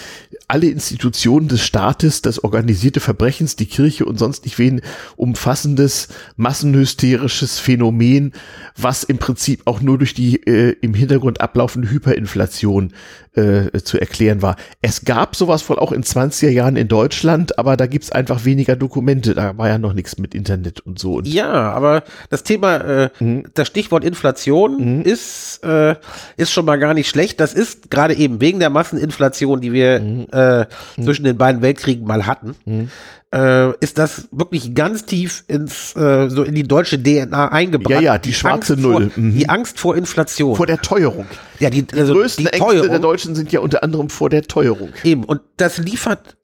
[0.51, 4.81] alle Institutionen des Staates, das organisierte Verbrechens, die Kirche und sonst nicht wen
[5.15, 8.33] umfassendes, massenhysterisches Phänomen,
[8.77, 12.93] was im Prinzip auch nur durch die äh, im Hintergrund ablaufende Hyperinflation
[13.35, 14.57] äh, zu erklären war.
[14.83, 18.75] Es gab sowas wohl auch in 20er Jahren in Deutschland, aber da gibt's einfach weniger
[18.77, 19.35] Dokumente.
[19.35, 21.15] Da war ja noch nichts mit Internet und so.
[21.19, 23.45] Und Ja, aber das Thema, äh, Mhm.
[23.55, 25.95] das Stichwort Inflation ist, äh,
[26.37, 27.39] ist schon mal gar nicht schlecht.
[27.41, 30.27] Das ist gerade eben wegen der Masseninflation, die wir Mhm.
[30.33, 30.67] äh,
[31.03, 32.91] zwischen den beiden Weltkriegen mal hatten,
[33.35, 38.03] äh, ist das wirklich ganz tief ins, äh, so in die deutsche DNA eingebrannt.
[38.03, 39.11] Ja, ja, die schwarze Angst Null.
[39.11, 39.39] Vor, Mhm.
[39.39, 40.57] Die Angst vor Inflation.
[40.57, 41.27] vor der Teuerung.
[41.61, 42.99] ja, die, Die also größten die Ängste der.
[42.99, 44.91] Deutschen sind ja unter anderem vor der Teuerung.
[45.05, 45.25] Eben.
[45.25, 46.37] Und das liefert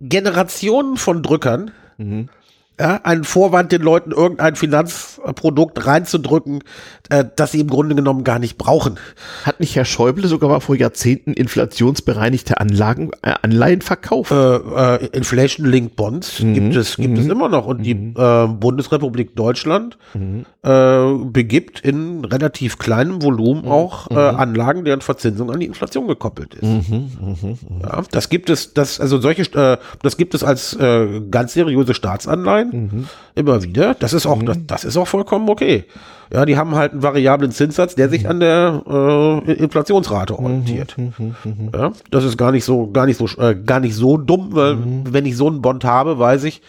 [0.00, 2.28] Generationen von Drückern Mhm.
[2.80, 6.64] Ja, einen Vorwand, den Leuten irgendein Finanzprodukt reinzudrücken,
[7.10, 8.98] äh, das sie im Grunde genommen gar nicht brauchen.
[9.44, 14.32] Hat nicht Herr Schäuble sogar mal vor Jahrzehnten inflationsbereinigte Anlagen, äh, Anleihen verkauft?
[14.32, 17.66] Äh, äh, Inflation-Linked Bonds gibt es gibt es immer noch.
[17.66, 19.98] Und die äh, Bundesrepublik Deutschland
[20.62, 26.54] äh, begibt in relativ kleinem Volumen auch äh, Anlagen, deren Verzinsung an die Inflation gekoppelt
[26.54, 26.62] ist.
[27.82, 30.76] Ja, das gibt es, das also solche, das gibt es als
[31.30, 32.71] ganz seriöse Staatsanleihen
[33.34, 33.94] immer wieder.
[33.94, 35.84] Das ist auch das, das ist auch vollkommen okay.
[36.32, 38.82] Ja, die haben halt einen variablen Zinssatz, der sich an der
[39.46, 40.96] äh, Inflationsrate orientiert.
[41.74, 44.78] Ja, das ist gar nicht so, gar nicht so, äh, gar nicht so dumm, weil
[45.04, 46.62] wenn ich so einen Bond habe, weiß ich,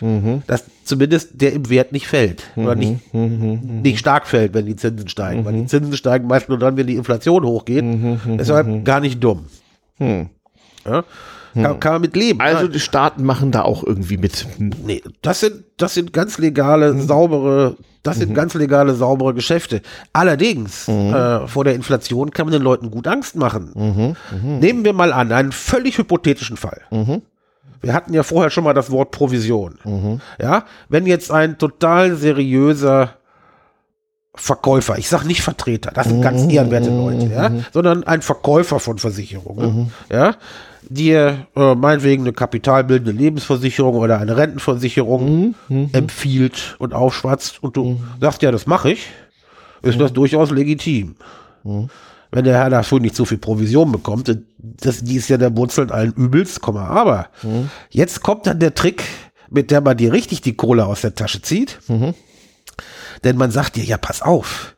[0.47, 2.43] dass zumindest der im Wert nicht fällt.
[2.57, 5.45] Oder nicht, nicht stark fällt, wenn die Zinsen steigen.
[5.45, 7.85] Weil die Zinsen steigen meist nur dann, wenn die Inflation hochgeht.
[8.37, 9.45] Deshalb gar nicht dumm.
[10.85, 11.03] Ja?
[11.53, 12.41] Kann, kann man mit leben.
[12.41, 14.45] also die Staaten machen da auch irgendwie mit.
[14.57, 19.81] Nee, das sind, das sind ganz legale, saubere, das sind ganz legale, saubere Geschäfte.
[20.13, 24.15] Allerdings, äh, vor der Inflation kann man den Leuten gut Angst machen.
[24.59, 26.81] Nehmen wir mal an, einen völlig hypothetischen Fall.
[27.81, 29.77] Wir hatten ja vorher schon mal das Wort Provision.
[30.41, 33.15] Ja, wenn jetzt ein total seriöser
[34.35, 38.97] Verkäufer, ich sage nicht Vertreter, das sind ganz ehrenwerte Leute, ja, sondern ein Verkäufer von
[38.97, 40.35] Versicherungen, ja,
[40.89, 45.55] dir äh, meinetwegen eine kapitalbildende Lebensversicherung oder eine Rentenversicherung
[45.93, 49.07] empfiehlt und aufschwatzt und du sagst, ja, das mache ich,
[49.81, 51.15] ist das durchaus legitim.
[52.33, 54.35] wenn der Herr dafür nicht so viel Provision bekommt.
[54.57, 56.87] Das, die ist ja der Wurzel allen Übels, Komma.
[56.87, 57.69] Aber mhm.
[57.91, 59.03] jetzt kommt dann der Trick,
[59.51, 61.77] mit der man dir richtig die Kohle aus der Tasche zieht.
[61.87, 62.15] Mhm.
[63.23, 64.75] Denn man sagt dir, ja, pass auf.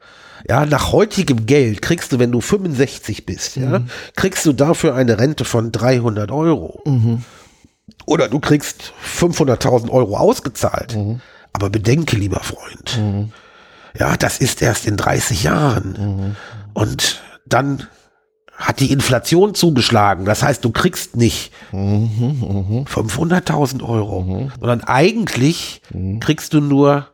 [0.48, 3.90] Ja, nach heutigem Geld kriegst du, wenn du 65 bist, ja, mhm.
[4.16, 6.84] kriegst du dafür eine Rente von 300 Euro.
[6.86, 7.24] Mhm.
[8.06, 10.96] Oder du kriegst 500.000 Euro ausgezahlt.
[10.96, 11.20] Mhm.
[11.54, 13.32] Aber bedenke, lieber Freund, mhm.
[13.98, 15.96] ja, das ist erst in 30 Jahren.
[15.98, 16.36] Mhm.
[16.74, 17.88] Und dann
[18.56, 20.26] hat die Inflation zugeschlagen.
[20.26, 25.82] Das heißt, du kriegst nicht 500.000 Euro, sondern eigentlich
[26.20, 27.08] kriegst du nur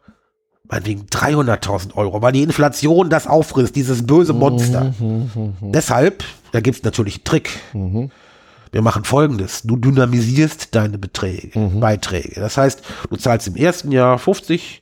[0.71, 4.93] meinetwegen 300.000 Euro, weil die Inflation das auffrisst, dieses böse Monster.
[5.61, 6.23] Deshalb,
[6.53, 7.49] da gibt es natürlich einen Trick.
[8.71, 9.63] Wir machen folgendes.
[9.63, 11.81] Du dynamisierst deine Beträge, mhm.
[11.81, 12.39] Beiträge.
[12.39, 14.81] Das heißt, du zahlst im ersten Jahr 50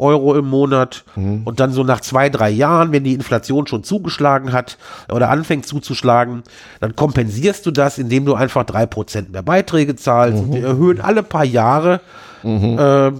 [0.00, 1.42] Euro im Monat mhm.
[1.44, 4.78] und dann so nach zwei, drei Jahren, wenn die Inflation schon zugeschlagen hat
[5.08, 6.42] oder anfängt zuzuschlagen,
[6.80, 10.46] dann kompensierst du das, indem du einfach drei Prozent mehr Beiträge zahlst.
[10.46, 10.52] Mhm.
[10.52, 12.00] wir erhöhen alle paar Jahre
[12.42, 12.78] mhm.
[12.78, 13.12] äh,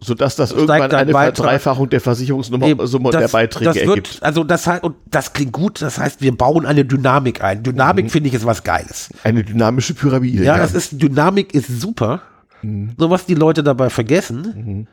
[0.00, 1.36] sodass das irgendwann eine Beitrag.
[1.36, 4.22] Verdreifachung der Versicherungssumme und der Beiträge das wird, ergibt.
[4.22, 7.62] Also das heißt, und das klingt gut, das heißt, wir bauen eine Dynamik ein.
[7.62, 8.10] Dynamik mhm.
[8.10, 9.10] finde ich ist was Geiles.
[9.24, 10.42] Eine dynamische Pyramide.
[10.42, 10.62] Ja, ja.
[10.62, 12.22] das ist, Dynamik ist super.
[12.62, 12.92] Mhm.
[12.96, 14.54] So was die Leute dabei vergessen.
[14.56, 14.86] Mhm.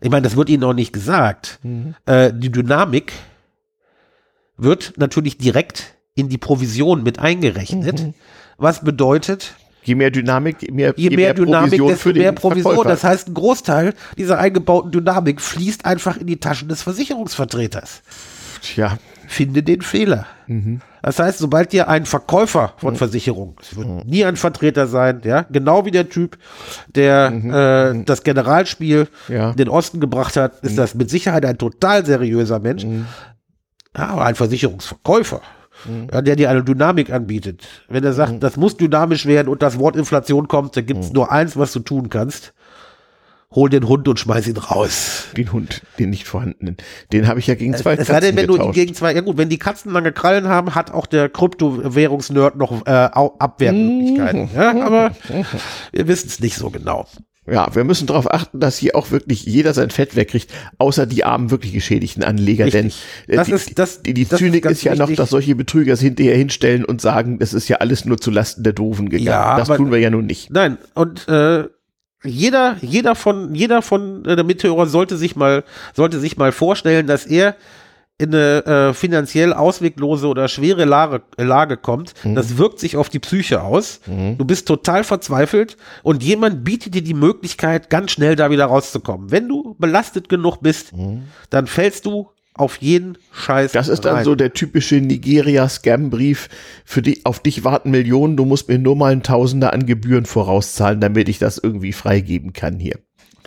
[0.00, 1.58] Ich meine, das wird ihnen auch nicht gesagt.
[1.62, 1.94] Mhm.
[2.06, 3.12] Äh, die Dynamik
[4.56, 8.00] wird natürlich direkt in die Provision mit eingerechnet.
[8.00, 8.14] Mhm.
[8.58, 12.32] Was bedeutet, Je mehr Dynamik, je mehr, je, je mehr, mehr Dynamik, Provision desto mehr
[12.32, 12.74] Provision.
[12.74, 12.88] Verkäufer.
[12.88, 18.02] Das heißt, ein Großteil dieser eingebauten Dynamik fließt einfach in die Taschen des Versicherungsvertreters.
[18.62, 18.98] Tja.
[19.26, 20.26] Finde den Fehler.
[20.46, 20.80] Mhm.
[21.02, 22.98] Das heißt, sobald dir ein Verkäufer von mhm.
[22.98, 24.02] Versicherung, es wird mhm.
[24.04, 26.38] nie ein Vertreter sein, ja, genau wie der Typ,
[26.94, 27.50] der mhm.
[27.52, 28.04] äh, mhm.
[28.04, 29.50] das Generalspiel ja.
[29.50, 30.76] in den Osten gebracht hat, ist mhm.
[30.76, 32.84] das mit Sicherheit ein total seriöser Mensch.
[33.96, 35.42] Ja, aber ein Versicherungsverkäufer
[35.84, 36.08] mhm.
[36.12, 37.62] ja, der dir eine Dynamik anbietet.
[37.88, 38.40] Wenn er sagt, mhm.
[38.40, 41.14] das muss dynamisch werden und das Wort Inflation kommt, dann gibt es mhm.
[41.14, 42.52] nur eins, was du tun kannst.
[43.54, 45.26] Hol den Hund und schmeiß ihn raus.
[45.36, 46.78] Den Hund, den nicht vorhandenen.
[47.12, 48.68] Den habe ich ja gegen zwei es, Katzen denn, wenn getauscht.
[48.70, 52.56] du gegen zwei, ja gut, wenn die Katzen lange Krallen haben, hat auch der Kryptowährungsnerd
[52.56, 54.42] noch äh, Abwehrmöglichkeiten.
[54.44, 54.48] Mhm.
[54.54, 55.10] Ja, aber
[55.92, 57.06] wir wissen es nicht so genau.
[57.50, 60.48] Ja, wir müssen darauf achten, dass hier auch wirklich jeder sein Fett wegkriegt,
[60.78, 62.66] außer die armen, wirklich geschädigten Anleger.
[62.66, 63.02] Richtig.
[63.26, 65.08] Denn äh, das die, ist, das, die, die das Zynik ist, ist ja wichtig.
[65.08, 68.74] noch, dass solche Betrüger hinterher hinstellen und sagen, es ist ja alles nur zulasten der
[68.74, 69.26] Doofen gegangen.
[69.26, 70.52] Ja, das aber, tun wir ja nun nicht.
[70.52, 71.64] Nein, und äh,
[72.22, 75.64] jeder, jeder von, jeder von äh, der Mithörer sollte sich mal,
[75.94, 77.56] sollte sich mal vorstellen, dass er
[78.22, 82.36] in eine äh, finanziell ausweglose oder schwere Lage, Lage kommt, mhm.
[82.36, 84.00] das wirkt sich auf die Psyche aus.
[84.06, 84.38] Mhm.
[84.38, 89.32] Du bist total verzweifelt und jemand bietet dir die Möglichkeit, ganz schnell da wieder rauszukommen.
[89.32, 91.24] Wenn du belastet genug bist, mhm.
[91.50, 93.72] dann fällst du auf jeden Scheiß.
[93.72, 94.24] Das ist dann rein.
[94.24, 96.48] so der typische Nigeria-Scam-Brief.
[96.84, 100.26] Für die, auf dich warten Millionen, du musst mir nur mal ein Tausender an Gebühren
[100.26, 102.98] vorauszahlen, damit ich das irgendwie freigeben kann hier.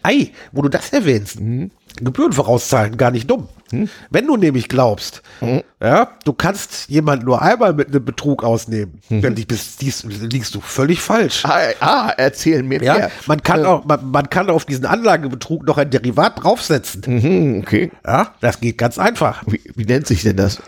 [0.03, 1.39] Ei, wo du das erwähnst.
[1.39, 1.72] Mhm.
[1.98, 3.48] Gebühren vorauszahlen, gar nicht dumm.
[3.72, 3.90] Hm?
[4.10, 5.64] Wenn du nämlich glaubst, hm?
[5.82, 9.22] ja, du kannst jemand nur einmal mit einem Betrug ausnehmen, hm.
[9.22, 11.44] dann bist, dies, liegst du völlig falsch.
[11.46, 13.12] Ah, ah erzähl mir ja, mehr.
[13.28, 13.68] Man kann, äh.
[13.68, 17.02] auch, man, man, kann auf diesen Anlagebetrug noch ein Derivat draufsetzen.
[17.06, 17.92] Mhm, okay.
[18.06, 19.44] Ja, das geht ganz einfach.
[19.48, 20.62] Wie, wie nennt sich denn das?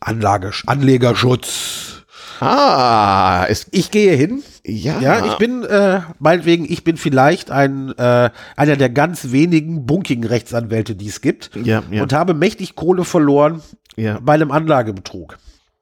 [0.00, 2.04] Anlage, Anlegerschutz.
[2.40, 4.42] Ah, ich gehe hin.
[4.68, 5.00] Ja.
[5.00, 10.24] Ja, ich bin, äh, meinetwegen, ich bin vielleicht ein, äh, einer der ganz wenigen bunkigen
[10.24, 11.50] Rechtsanwälte, die es gibt.
[11.56, 12.02] Ja, ja.
[12.02, 13.62] Und habe mächtig Kohle verloren
[13.96, 14.18] ja.
[14.20, 15.38] bei einem Anlagebetrug.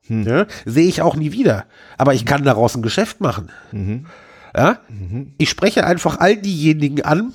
[0.07, 0.23] Hm.
[0.23, 1.65] Ja, Sehe ich auch nie wieder.
[1.99, 3.51] Aber ich kann daraus ein Geschäft machen.
[3.73, 4.07] Mhm.
[4.57, 4.79] Ja?
[4.89, 5.35] Mhm.
[5.39, 7.33] Ich spreche einfach all diejenigen an,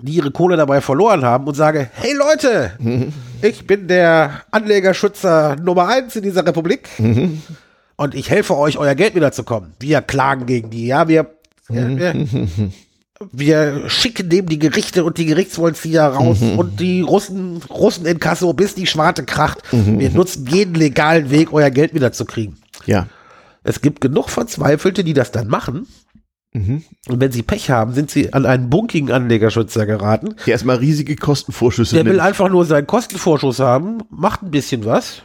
[0.00, 3.12] die ihre Kohle dabei verloren haben und sage, hey Leute, mhm.
[3.42, 6.88] ich bin der Anlegerschützer Nummer eins in dieser Republik.
[7.96, 9.74] Mhm und ich helfe euch, euer Geld wiederzukommen.
[9.78, 11.34] Wir klagen gegen die, ja, wir,
[11.68, 12.26] wir,
[13.32, 16.58] wir schicken dem die Gerichte und die Gerichtsvollzieher raus mhm.
[16.58, 19.60] und die Russen, Russen in Kasso, bis die Schwarte kracht.
[19.72, 19.98] Mhm.
[19.98, 22.56] Wir nutzen jeden legalen Weg, euer Geld wiederzukriegen.
[22.86, 23.06] Ja.
[23.62, 25.86] Es gibt genug Verzweifelte, die das dann machen.
[26.52, 26.82] Mhm.
[27.08, 30.36] Und wenn sie Pech haben, sind sie an einen bunkigen Anlegerschützer geraten.
[30.46, 32.14] Der erstmal riesige Kostenvorschüsse Der nimmt.
[32.14, 35.22] will einfach nur seinen Kostenvorschuss haben, macht ein bisschen was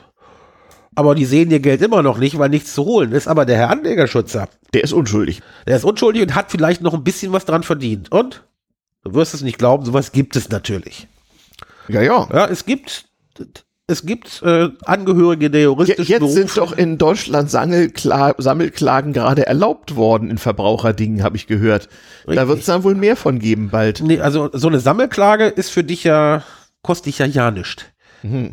[0.99, 3.29] aber die sehen ihr Geld immer noch nicht, weil nichts zu holen ist.
[3.29, 5.41] Aber der Herr Anlegerschützer, der ist unschuldig.
[5.65, 8.11] Der ist unschuldig und hat vielleicht noch ein bisschen was dran verdient.
[8.11, 8.43] Und
[9.05, 11.07] du wirst es nicht glauben, sowas gibt es natürlich.
[11.87, 12.27] Ja, ja.
[12.33, 13.05] Ja, es gibt
[13.87, 16.35] es gibt äh, Angehörige der juristischen Jetzt Berufe.
[16.35, 21.87] sind doch in Deutschland Sammelklagen gerade erlaubt worden in Verbraucherdingen, habe ich gehört.
[22.27, 22.35] Richtig.
[22.35, 24.01] Da wird es dann wohl mehr von geben bald.
[24.01, 26.43] Nee, also so eine Sammelklage ist für dich ja,
[26.83, 27.85] kostet dich ja ja nichts.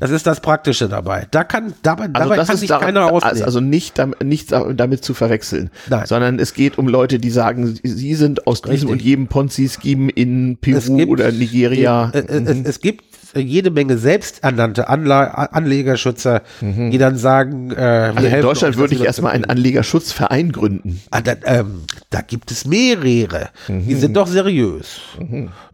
[0.00, 1.26] Das ist das Praktische dabei.
[1.30, 3.42] Da kann, dabei, Also dabei kann ist sich da, keiner also, ausnehmen.
[3.44, 6.06] also nicht, damit, nicht damit zu verwechseln, Nein.
[6.06, 8.90] sondern es geht um Leute, die sagen, sie sind aus diesem Richtig.
[8.90, 12.10] und jedem Ponzi-Scheme in Peru oder Nigeria.
[12.14, 18.28] Äh, äh, es, es gibt äh, jede Menge selbsternannte Anlegerschützer, die dann sagen, äh, Also
[18.28, 21.00] in Deutschland würde ich erstmal einen Anlegerschutzverein gründen.
[21.10, 23.48] Ah, da, ähm, da gibt es mehrere.
[23.68, 25.00] Die sind doch seriös.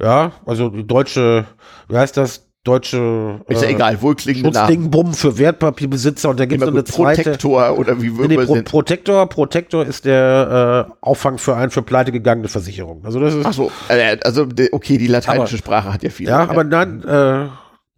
[0.00, 1.44] Ja, also die deutsche,
[1.88, 2.46] wie heißt das?
[2.64, 4.66] Deutsche Ist ja äh, egal, wohlklingende Namen.
[4.68, 7.22] Schutzdingbumm für Wertpapierbesitzer und da gibt es eine zweite.
[7.22, 8.62] Protektor oder wie Nee, würden nee, wir Pro.
[8.62, 13.04] Protektor, Protektor ist der äh, Auffangverein für pleitegegangene Versicherungen.
[13.04, 16.28] Also das ist Ach so, äh, also okay, die lateinische Aber- Sprache hat ja viel.
[16.28, 17.48] Ja, aber dann äh,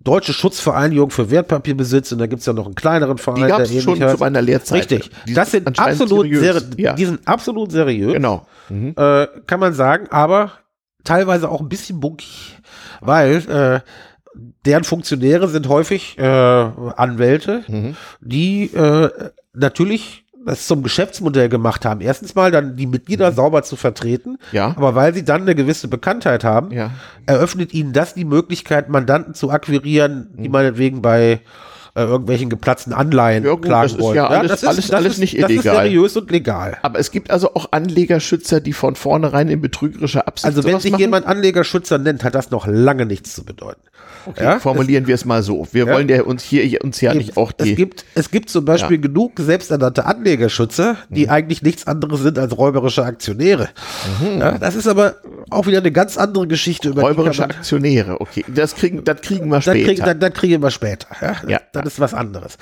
[0.02, 3.42] Deutsche Schutzvereinigung für Wertpapierbesitz und da gibt's ja noch einen kleineren Verein.
[3.42, 4.90] die gab es der schon zu meiner Lehrzeit.
[4.90, 5.10] Richtig.
[5.28, 6.40] Die das sind absolut seriös.
[6.42, 6.66] seriös.
[6.78, 8.14] Ja, Die sind absolut seriös.
[8.14, 8.46] genau.
[8.70, 8.94] Mhm.
[8.96, 10.52] Äh, kann man sagen, aber
[11.04, 12.58] teilweise auch ein bisschen bunkig.
[13.00, 13.90] Weil äh,
[14.66, 17.96] deren Funktionäre sind häufig äh, Anwälte, Mhm.
[18.20, 19.10] die äh,
[19.52, 22.02] natürlich das zum Geschäftsmodell gemacht haben.
[22.02, 24.38] Erstens mal dann die Mitglieder sauber zu vertreten, Mhm.
[24.52, 24.66] Ja.
[24.76, 26.90] aber weil sie dann eine gewisse Bekanntheit haben, Ja.
[27.24, 30.42] eröffnet ihnen das die Möglichkeit, Mandanten zu akquirieren, Mhm.
[30.42, 31.40] die meinetwegen bei
[31.96, 34.16] äh, irgendwelchen geplatzten Anleihen Ja, gut, klagen das ist wollen.
[34.16, 35.76] ja alles- alles- alles nicht Das ist illegal.
[35.84, 36.76] seriös und legal.
[36.82, 40.90] Aber es gibt also auch Anlegerschützer, die von vornherein in betrügerischer Absicht Also wenn sich
[40.90, 41.00] machen?
[41.00, 43.80] jemand Anlegerschützer nennt, hat das noch lange nichts zu bedeuten.
[44.26, 45.66] Okay, Ja, formulieren wir es mal so.
[45.72, 45.92] Wir Ja.
[45.94, 47.74] wollen ja uns hier uns ja nicht auch es die.
[47.74, 51.14] gibt, es gibt zum Beispiel genug selbsternannte Anlegerschützer, Mhm.
[51.14, 53.68] die eigentlich nichts anderes sind als räuberische Aktionäre.
[54.38, 55.16] Ja, das ist aber
[55.50, 56.88] auch wieder eine ganz andere Geschichte.
[56.90, 58.44] Über die Räuberische Aktionäre, okay.
[58.48, 59.84] Das kriegen, das kriegen wir später.
[59.86, 61.08] kriegen, dann, dann kriegen wir später.
[61.20, 61.36] Ja?
[61.48, 61.60] Ja.
[61.72, 62.56] Das ist was anderes.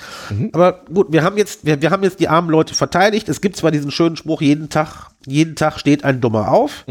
[0.53, 3.29] Aber gut, wir haben jetzt, wir, wir haben jetzt die armen Leute verteidigt.
[3.29, 6.85] Es gibt zwar diesen schönen Spruch, jeden Tag, jeden Tag steht ein Dummer auf.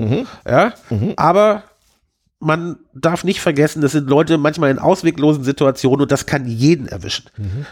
[0.49, 0.73] Ja,
[1.17, 1.65] aber
[2.45, 6.89] man darf nicht vergessen, das sind Leute manchmal in ausweglosen Situationen und das kann jeden
[6.89, 7.27] erwischen.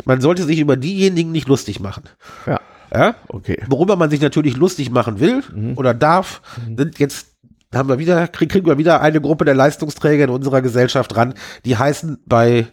[0.05, 2.05] Man sollte sich über diejenigen nicht lustig machen.
[2.47, 2.61] ja,
[2.95, 3.15] Ja?
[3.29, 3.61] okay.
[3.69, 5.43] Worüber man sich natürlich lustig machen will
[5.77, 6.41] oder darf,
[6.77, 7.27] sind jetzt
[7.75, 11.35] haben wir wieder, krieg, kriegen wir wieder eine Gruppe der Leistungsträger in unserer Gesellschaft ran,
[11.65, 12.67] die heißen bei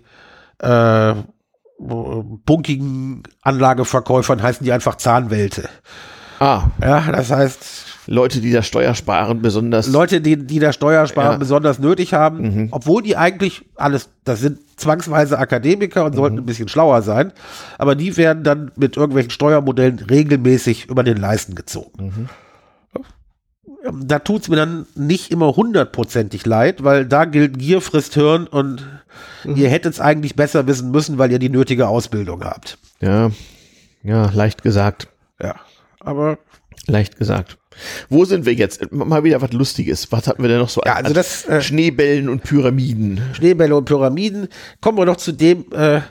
[0.59, 1.13] äh,
[1.79, 5.69] bunkigen Anlageverkäufern heißen die einfach Zahnwelte.
[6.39, 9.87] Ah, Ja, das heißt, Leute, die das Steuersparen besonders.
[9.87, 11.37] Leute, die, die das Steuersparen Ja.
[11.37, 16.67] besonders nötig haben, obwohl die eigentlich alles, das sind zwangsweise Akademiker und sollten ein bisschen
[16.69, 17.33] schlauer sein,
[17.77, 22.29] aber die werden dann mit irgendwelchen Steuermodellen regelmäßig über den Leisten gezogen.
[24.03, 28.85] Da tut's mir dann nicht immer hundertprozentig leid, weil da gilt Gier frisst Hirn und
[29.45, 32.77] ihr hättet es eigentlich besser wissen müssen, weil ihr die nötige Ausbildung habt.
[33.01, 33.31] ja,
[34.03, 35.07] ja, leicht gesagt.
[35.41, 35.55] Ja,
[35.99, 36.37] aber
[36.85, 37.57] Leicht gesagt.
[38.09, 38.91] Wo sind wir jetzt?
[38.91, 40.11] Mal wieder was Lustiges.
[40.11, 40.81] Was hatten wir denn noch so?
[40.85, 43.21] Ja, also das, äh, Schneebällen und Pyramiden.
[43.33, 44.47] Schneebälle und Pyramiden.
[44.81, 46.01] Kommen wir noch zu dem, äh,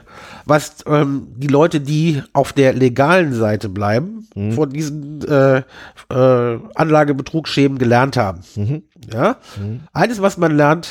[0.45, 5.63] was ähm, die Leute, die auf der legalen Seite bleiben, von diesen äh,
[6.09, 8.41] äh, Anlagebetrugsschemen gelernt haben.
[9.11, 9.37] Ja?
[9.93, 10.89] Eines, was man lernt,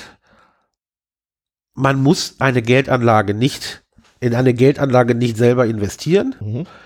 [1.74, 3.85] man muss eine Geldanlage nicht
[4.18, 6.34] in eine Geldanlage nicht selber investieren,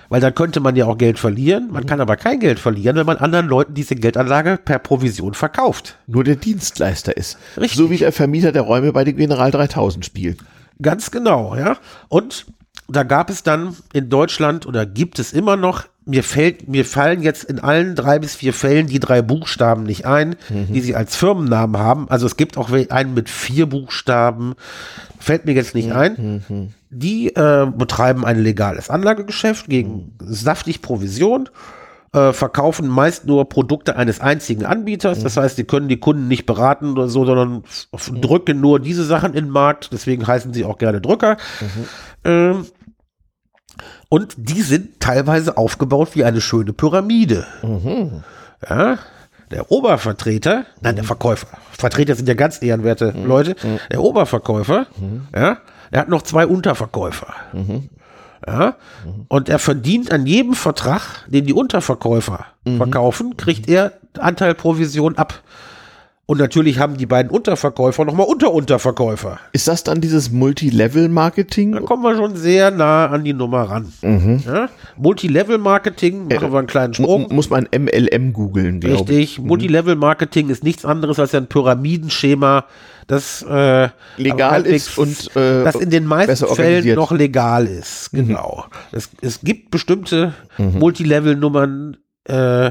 [0.08, 1.68] weil dann könnte man ja auch Geld verlieren.
[1.70, 5.96] Man kann aber kein Geld verlieren, wenn man anderen Leuten diese Geldanlage per Provision verkauft.
[6.06, 7.38] Nur der Dienstleister ist.
[7.56, 7.78] Richtig.
[7.78, 10.38] So wie der Vermieter der Räume bei den General 3000 spielen.
[10.82, 11.76] Ganz genau, ja.
[12.08, 12.46] Und
[12.88, 17.22] da gab es dann in Deutschland oder gibt es immer noch, mir fällt, mir fallen
[17.22, 21.14] jetzt in allen drei bis vier Fällen die drei Buchstaben nicht ein, die sie als
[21.14, 22.08] Firmennamen haben.
[22.10, 24.54] Also es gibt auch einen mit vier Buchstaben,
[25.20, 26.74] fällt mir jetzt nicht ein.
[26.92, 31.48] Die äh, betreiben ein legales Anlagegeschäft gegen saftig Provision
[32.12, 35.22] äh, verkaufen meist nur Produkte eines einzigen Anbieters.
[35.22, 37.62] Das heißt, sie können die Kunden nicht beraten oder so, sondern
[37.92, 39.90] f- drücken nur diese Sachen in den Markt.
[39.92, 41.36] Deswegen heißen sie auch gerne Drücker.
[42.24, 42.66] Ähm,
[44.08, 47.46] und die sind teilweise aufgebaut wie eine schöne Pyramide.
[48.68, 48.98] Ja,
[49.52, 51.46] der Obervertreter, nein, der Verkäufer.
[51.70, 53.54] Vertreter sind ja ganz ehrenwerte Leute.
[53.92, 54.86] Der Oberverkäufer,
[55.34, 55.58] ja,
[55.90, 57.34] er hat noch zwei Unterverkäufer.
[58.46, 58.76] Ja,
[59.28, 62.46] und er verdient an jedem Vertrag, den die Unterverkäufer
[62.78, 65.42] verkaufen, kriegt er Anteil Provision ab.
[66.30, 69.40] Und natürlich haben die beiden Unterverkäufer nochmal Unterunterverkäufer.
[69.50, 71.72] Ist das dann dieses Multilevel-Marketing?
[71.72, 73.92] Da kommen wir schon sehr nah an die Nummer ran.
[74.46, 74.68] Ja?
[74.96, 77.26] Multilevel-Marketing, machen wir einen kleinen Sprung.
[77.32, 79.18] Muss man MLM googeln, glaube ich.
[79.18, 82.66] Richtig, Multilevel-Marketing ist nichts anderes als ein Pyramidenschema,
[83.08, 86.86] das äh, Legal ist und, äh, das in den meisten Fällen.
[86.86, 86.94] Mhm.
[86.94, 88.10] noch legal ist.
[88.12, 88.66] Genau.
[88.92, 91.96] Es, es gibt bestimmte Multilevel-Nummern,
[92.28, 92.70] äh,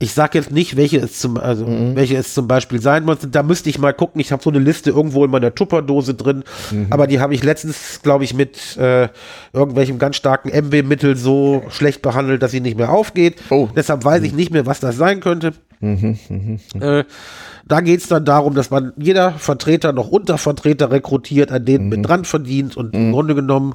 [0.00, 1.96] Ich sage jetzt nicht, welche es zum, also Mhm.
[1.96, 3.18] welche es zum Beispiel sein muss.
[3.32, 4.20] Da müsste ich mal gucken.
[4.20, 6.86] Ich habe so eine Liste irgendwo in meiner Tupperdose drin, Mhm.
[6.90, 9.08] aber die habe ich letztens, glaube ich, mit äh,
[9.52, 13.42] irgendwelchem ganz starken MW-Mittel so schlecht behandelt, dass sie nicht mehr aufgeht.
[13.50, 13.68] Oh.
[13.74, 15.52] Deshalb weiß ich nicht mehr, was das sein könnte.
[15.80, 17.04] Äh,
[17.66, 22.06] da geht es dann darum, dass man jeder Vertreter noch Untervertreter rekrutiert, an denen mit
[22.06, 23.74] dran verdient und im Grunde genommen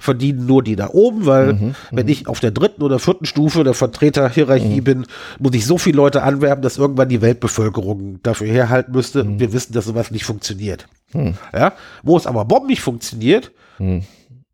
[0.00, 3.74] verdienen nur die da oben, weil wenn ich auf der dritten oder vierten Stufe der
[3.74, 5.06] Vertreterhierarchie bin,
[5.38, 9.52] muss ich so viele Leute anwerben, dass irgendwann die Weltbevölkerung dafür herhalten müsste und wir
[9.52, 10.88] wissen, dass sowas nicht funktioniert.
[11.52, 11.74] Ja?
[12.02, 13.52] Wo es aber nicht funktioniert,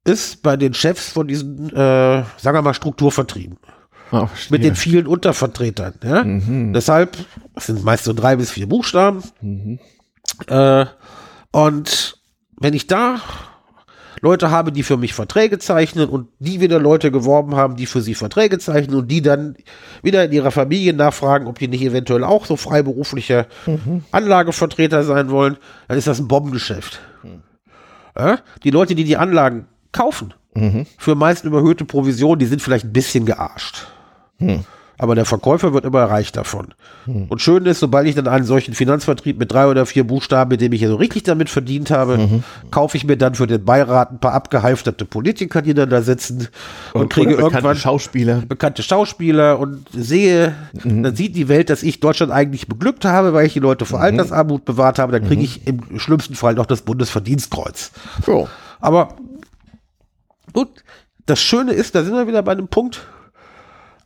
[0.05, 3.57] ist bei den Chefs von diesen, äh, sagen wir mal, Strukturvertrieben
[4.13, 5.95] Ah, mit den vielen Untervertretern.
[6.05, 6.23] Ja?
[6.73, 7.17] Deshalb
[7.55, 9.23] das sind meist so drei bis vier Buchstaben.
[10.47, 10.87] Äh,
[11.51, 12.19] und
[12.61, 13.21] wenn ich da
[14.23, 18.01] Leute habe, die für mich Verträge zeichnen und die wieder Leute geworben haben, die für
[18.01, 19.57] sie Verträge zeichnen und die dann
[20.03, 23.47] wieder in ihrer Familie nachfragen, ob die nicht eventuell auch so freiberufliche
[24.13, 25.57] Anlagevertreter sein wollen,
[25.89, 27.01] dann ist das ein Bombengeschäft.
[28.17, 28.39] Ja?
[28.65, 30.33] Die Leute, die die Anlagen kaufen,
[30.99, 33.87] für meist überhöhte Provision, die sind vielleicht ein bisschen gearscht.
[34.99, 36.75] Aber der Verkäufer wird immer reich davon.
[37.07, 40.61] Und schön ist, sobald ich dann einen solchen Finanzvertrieb mit drei oder vier Buchstaben, mit
[40.61, 44.11] dem ich ja so richtig damit verdient habe, kaufe ich mir dann für den Beirat
[44.11, 46.49] ein paar abgehalfterte Politiker, die dann da sitzen
[46.95, 48.43] und, kriege Oder bekannte irgendwann Schauspieler.
[48.49, 53.47] bekannte Schauspieler und sehe, dann sieht die Welt, dass ich Deutschland eigentlich beglückt habe, weil
[53.47, 56.83] ich die Leute vor Altersarmut bewahrt habe, dann kriege ich im schlimmsten Fall noch das
[56.83, 57.93] Bundesverdienstkreuz.
[58.27, 58.47] Ja.
[58.81, 59.15] Aber
[60.53, 60.69] gut,
[61.27, 63.07] das Schöne ist, da sind wir wieder bei einem Punkt,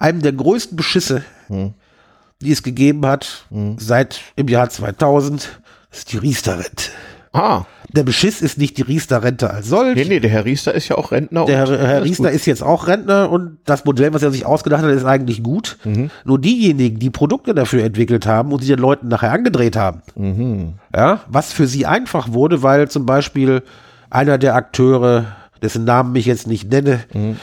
[0.01, 3.47] einem der größten Beschisse, die es gegeben hat
[3.77, 5.60] seit im Jahr 2000,
[5.93, 6.90] ist die Riester-Rente.
[7.32, 7.62] Ah,
[7.93, 9.94] Der Beschiss ist nicht die Riester-Rente als solch.
[9.94, 11.44] nee, nee, der Herr Riester ist ja auch Rentner.
[11.44, 12.32] Der Herr, Herr Riester gut.
[12.35, 15.78] ist jetzt auch Rentner und das Modell, was er sich ausgedacht hat, ist eigentlich gut.
[16.24, 20.02] Nur diejenigen, die Produkte dafür entwickelt haben und sie den Leuten nachher angedreht haben,
[20.94, 23.62] ja, was für sie einfach wurde, weil zum Beispiel
[24.09, 25.27] einer der Akteure,
[25.62, 27.35] dessen Namen ich jetzt nicht nenne, äh,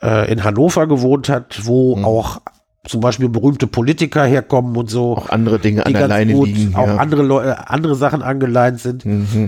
[0.00, 2.40] in Hannover gewohnt hat, wo auch
[2.88, 6.48] zum Beispiel berühmte Politiker herkommen und so auch andere Dinge an die der Leine gut
[6.48, 6.74] liegen.
[6.74, 6.92] auch ja.
[6.94, 9.04] Mhm, andere Leute, andere Sachen angeleint sind.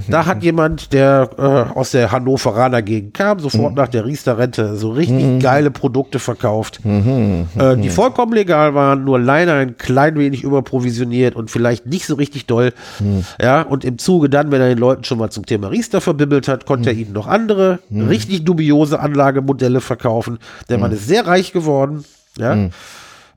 [0.09, 3.43] da hat jemand, der äh, aus der Hannoveraner Gegend kam, Mhm.
[3.43, 9.05] sofort nach der Riester-Rente so richtig geile Produkte verkauft, Mhm, äh, die vollkommen legal waren,
[9.05, 12.73] nur leider ein klein wenig überprovisioniert und vielleicht nicht so richtig doll.
[13.01, 13.25] Mhm.
[13.41, 16.49] Ja, und im Zuge dann, wenn er den Leuten schon mal zum Thema Riester verbibbelt
[16.49, 17.01] hat, konnte er Mhm.
[17.03, 20.39] ihnen noch andere, richtig dubiose Anlagemodelle verkaufen.
[20.69, 20.83] Der Mhm.
[20.83, 22.05] Mann ist sehr reich geworden.
[22.39, 22.57] Ja.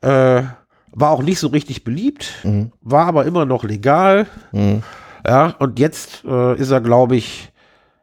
[0.02, 0.44] Äh,
[0.94, 2.72] war auch nicht so richtig beliebt, Mhm.
[2.82, 4.28] war aber immer noch legal.
[5.26, 7.52] Ja, und jetzt äh, ist er, glaube ich,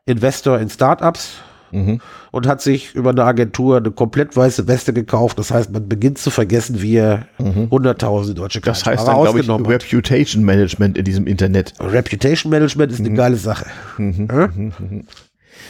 [0.07, 1.35] Investor in Startups
[1.71, 2.01] Mhm.
[2.31, 5.39] und hat sich über eine Agentur eine komplett weiße Weste gekauft.
[5.39, 8.65] Das heißt, man beginnt zu vergessen, wie er hunderttausende deutsche Mhm.
[8.65, 9.49] Das heißt dann, glaube ich.
[9.51, 11.75] Reputation Management in diesem Internet.
[11.81, 12.95] Reputation Management Mhm.
[12.95, 13.67] ist eine geile Sache.
[13.99, 14.49] Ja?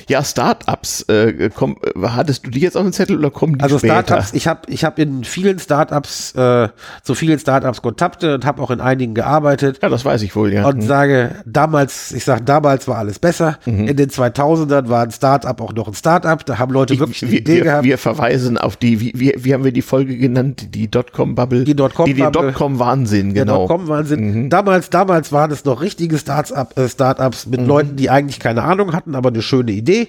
[0.09, 3.63] Ja, Startups, äh, komm, äh, hattest du die jetzt auf dem Zettel oder kommen die
[3.63, 3.79] Also?
[3.79, 6.69] Startups, ich habe ich hab in vielen Startups, äh,
[7.03, 9.79] zu vielen Startups Kontakte und habe auch in einigen gearbeitet.
[9.83, 10.67] Ja, das weiß ich wohl, ja.
[10.67, 13.59] und sage, damals, ich sage, damals war alles besser.
[13.65, 16.45] In den 2000ern war ein Startup auch noch ein Startup.
[16.45, 17.85] Da haben Leute wirklich eine wir, Idee wir, gehabt.
[17.85, 20.75] wir verweisen auf die, wie, wie, wie haben wir die Folge genannt?
[20.75, 21.65] Die Dotcom-Bubble.
[21.65, 22.31] Die Dotcom-Bubble.
[22.31, 23.67] Dotcom-Wahnsinn, genau.
[23.67, 24.51] Dotcom-Wahnsinn.
[24.51, 28.93] Damals, damals waren es noch richtige Startup, äh, Startups mit Leuten, die eigentlich keine Ahnung
[28.93, 30.09] hatten, aber eine schöne Idee.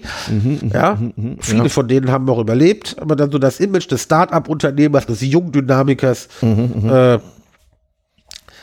[0.74, 0.98] ja,
[1.40, 6.28] viele von denen haben noch überlebt, aber dann so das Image des Startup-Unternehmers, des Jungdynamikers,
[6.42, 7.20] äh,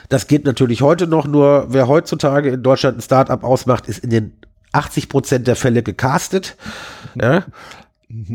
[0.09, 4.11] das geht natürlich heute noch, nur wer heutzutage in Deutschland ein Startup ausmacht, ist in
[4.11, 4.33] den
[4.73, 6.57] 80 Prozent der Fälle gecastet.
[7.21, 7.45] Ja.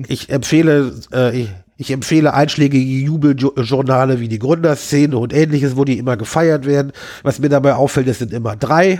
[0.08, 5.98] Ich empfehle, äh, ich, ich empfehle einschlägige Jubeljournale wie die Gründerszene und ähnliches, wo die
[5.98, 6.92] immer gefeiert werden.
[7.24, 9.00] Was mir dabei auffällt, es sind immer drei.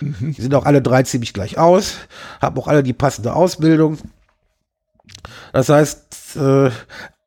[0.00, 1.96] Die sind auch alle drei ziemlich gleich aus,
[2.40, 3.98] haben auch alle die passende Ausbildung.
[5.52, 6.70] Das heißt, äh,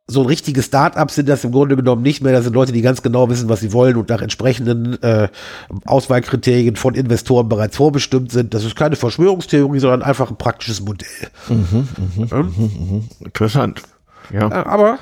[0.08, 2.32] so ein richtiges Start-up sind das im Grunde genommen nicht mehr.
[2.32, 5.30] Das sind Leute, die ganz genau wissen, was sie wollen und nach entsprechenden äh,
[5.86, 8.54] Auswahlkriterien von Investoren bereits vorbestimmt sind.
[8.54, 11.08] Das ist keine Verschwörungstheorie, sondern einfach ein praktisches Modell.
[13.20, 13.82] Interessant.
[14.32, 14.50] Ja.
[14.50, 15.00] Ja, aber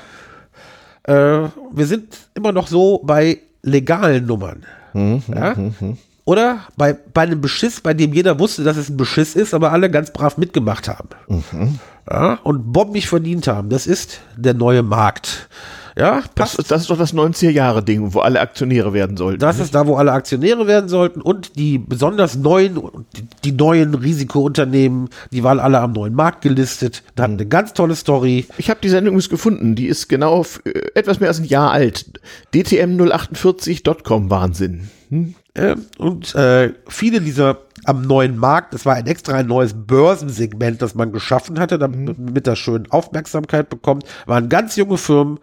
[1.02, 4.64] äh, wir sind immer noch so bei legalen Nummern.
[4.94, 5.54] ja?
[6.24, 9.72] Oder bei, bei einem Beschiss, bei dem jeder wusste, dass es ein Beschiss ist, aber
[9.72, 11.08] alle ganz brav mitgemacht haben.
[12.10, 12.38] Ja?
[12.42, 13.68] Und bombig verdient haben.
[13.68, 15.48] Das ist der neue Markt.
[15.96, 16.70] Ja, Das, passt.
[16.72, 19.38] das ist doch das 90er-Jahre-Ding, wo alle Aktionäre werden sollten.
[19.38, 22.80] Das ist da, wo alle Aktionäre werden sollten und die besonders neuen,
[23.44, 27.04] die, neuen Risikounternehmen, die waren alle am neuen Markt gelistet.
[27.14, 28.46] Da hatten eine ganz tolle Story.
[28.58, 29.76] Ich habe die Sendung gefunden.
[29.76, 32.06] Die ist genau äh, etwas mehr als ein Jahr alt.
[32.54, 34.88] DTM048.com Wahnsinn.
[35.10, 35.36] Hm?
[35.54, 40.80] Äh, und äh, viele dieser am neuen Markt, das war ein extra ein neues Börsensegment,
[40.80, 45.38] das man geschaffen hatte, damit das schön Aufmerksamkeit bekommt, waren ganz junge Firmen,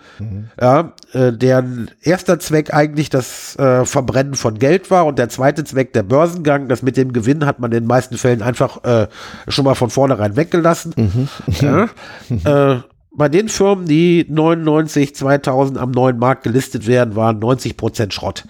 [0.59, 5.63] ja, äh, deren erster Zweck eigentlich das äh, Verbrennen von Geld war und der zweite
[5.63, 6.67] Zweck der Börsengang.
[6.67, 9.07] Das mit dem Gewinn hat man in den meisten Fällen einfach äh,
[9.47, 11.29] schon mal von vornherein weggelassen.
[11.61, 11.89] Ja,
[12.29, 12.81] äh,
[13.13, 18.45] bei den Firmen, die 99, 2000 am neuen Markt gelistet werden, waren 90 Prozent Schrott.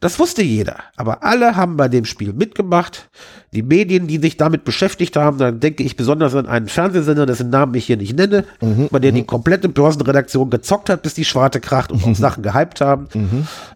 [0.00, 3.10] Das wusste jeder, aber alle haben bei dem Spiel mitgemacht.
[3.52, 7.50] Die Medien, die sich damit beschäftigt haben, dann denke ich besonders an einen Fernsehsender, dessen
[7.50, 8.44] Namen ich hier nicht nenne,
[8.90, 12.80] bei der die komplette Börsenredaktion gezockt hat, bis die Schwarte kracht und auch Sachen gehypt
[12.80, 13.08] haben,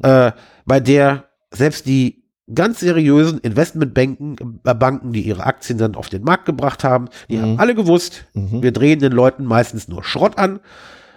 [0.02, 0.32] äh,
[0.64, 2.24] bei der selbst die
[2.54, 7.38] ganz seriösen Investmentbanken, äh, Banken, die ihre Aktien dann auf den Markt gebracht haben, die
[7.40, 8.24] haben alle gewusst,
[8.62, 10.60] wir drehen den Leuten meistens nur Schrott an.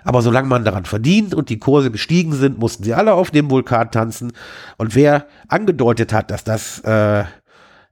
[0.08, 3.52] Aber solange man daran verdient und die Kurse gestiegen sind, mussten sie alle auf dem
[3.52, 4.32] Vulkan tanzen.
[4.78, 7.26] Und wer angedeutet hat, dass das äh,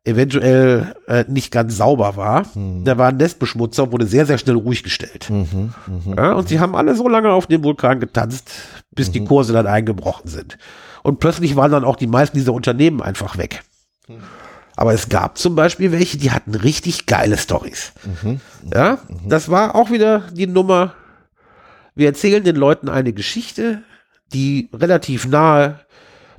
[0.06, 2.46] eventuell äh, nicht ganz sauber war,
[2.86, 5.30] der war ein Nestbeschmutzer und wurde sehr, sehr schnell ruhig gestellt.
[6.16, 8.50] Ja, und sie haben alle so lange auf dem Vulkan getanzt,
[8.92, 10.58] bis die Kurse dann eingebrochen sind.
[11.04, 13.64] Und plötzlich waren dann auch die meisten dieser Unternehmen einfach weg.
[14.78, 17.92] Aber es gab zum Beispiel welche, die hatten richtig geile Stories.
[18.74, 20.94] Ja, das war auch wieder die Nummer.
[21.96, 23.82] Wir erzählen den Leuten eine Geschichte,
[24.34, 25.80] die relativ nahe,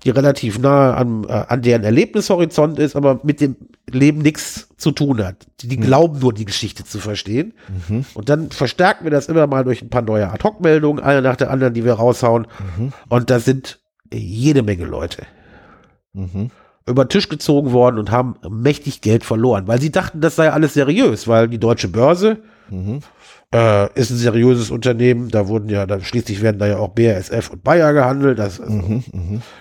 [0.04, 3.56] die relativ nahe an, äh, an deren Erlebnishorizont ist, aber mit dem
[3.90, 5.46] Leben nichts zu tun hat.
[5.60, 7.54] Die, die glauben nur, die Geschichte zu verstehen.
[8.14, 11.50] Und dann verstärken wir das immer mal durch ein paar neue Ad-Hoc-Meldungen, eine nach der
[11.50, 12.46] anderen, die wir raushauen.
[13.08, 13.80] Und da sind
[14.12, 15.22] jede Menge Leute
[16.86, 20.50] über den Tisch gezogen worden und haben mächtig Geld verloren, weil sie dachten, das sei
[20.52, 22.38] alles seriös, weil die deutsche Börse
[23.54, 25.28] äh, ist ein seriöses Unternehmen.
[25.28, 28.38] Da wurden ja, dann schließlich werden da ja auch BASF und Bayer gehandelt.
[28.38, 29.02] Das ist also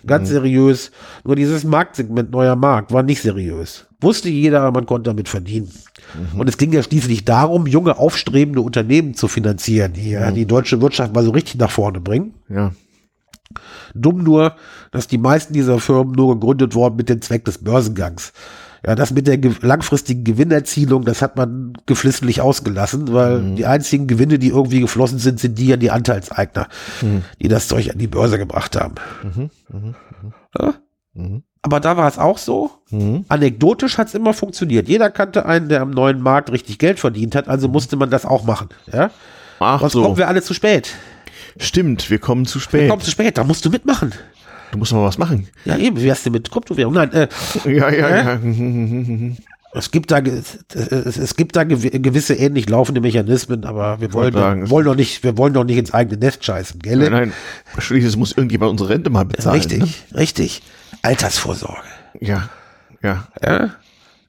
[0.06, 0.91] ganz seriös.
[1.24, 3.86] Nur dieses Marktsegment neuer Markt war nicht seriös.
[4.02, 5.72] Wusste jeder, man konnte damit verdienen.
[6.38, 10.82] Und es ging ja schließlich darum, junge, aufstrebende Unternehmen zu finanzieren, die ja die deutsche
[10.82, 12.34] Wirtschaft mal so richtig nach vorne bringen.
[12.49, 12.72] Ja.
[13.94, 14.56] Dumm nur,
[14.91, 18.34] dass die meisten dieser Firmen nur gegründet wurden mit dem Zweck des Börsengangs.
[18.86, 24.06] Ja, das mit der ge langfristigen Gewinnerzielung, das hat man geflissentlich ausgelassen, weil die einzigen
[24.06, 26.68] Gewinne, die irgendwie geflossen sind, sind die an die Anteilseigner,
[27.41, 28.95] die das Zeug an die Börse gebracht haben.
[30.60, 30.74] Ja?
[31.64, 32.70] Aber da war es auch so.
[33.28, 34.88] Anekdotisch hat es immer funktioniert.
[34.88, 38.26] Jeder kannte einen, der am neuen Markt richtig Geld verdient hat, also musste man das
[38.26, 38.70] auch machen.
[38.94, 39.10] Ja?
[39.60, 40.03] Ach Sonst so.
[40.03, 40.94] kommen wir alle zu spät.
[41.57, 42.90] Stimmt, wir kommen zu Wir spät.
[42.90, 44.12] kommen zu spät, da musst du mitmachen.
[44.72, 45.48] Du musst mal was machen.
[45.66, 46.94] Ja, eben, wie wär's denn mit Kryptowährung?
[46.94, 47.28] Nein, äh,
[47.66, 49.30] Ja, ja, Hä?
[49.30, 49.36] ja.
[49.74, 54.70] es gibt da, es, gibt da gew- gewisse ähnlich laufende Mechanismen, aber wir wollen, sagen,
[54.70, 56.98] wollen doch nicht, wir wollen doch nicht ins eigene Nest scheißen, gell?
[56.98, 57.34] Nein, nein.
[57.78, 59.56] Schließlich muss irgendjemand unsere Rente mal bezahlen.
[59.60, 60.62] richtig, richtig.
[61.02, 61.82] Altersvorsorge.
[62.20, 62.28] Ne?
[62.28, 62.50] Ja,
[63.04, 63.28] ja.
[63.44, 63.70] Ja?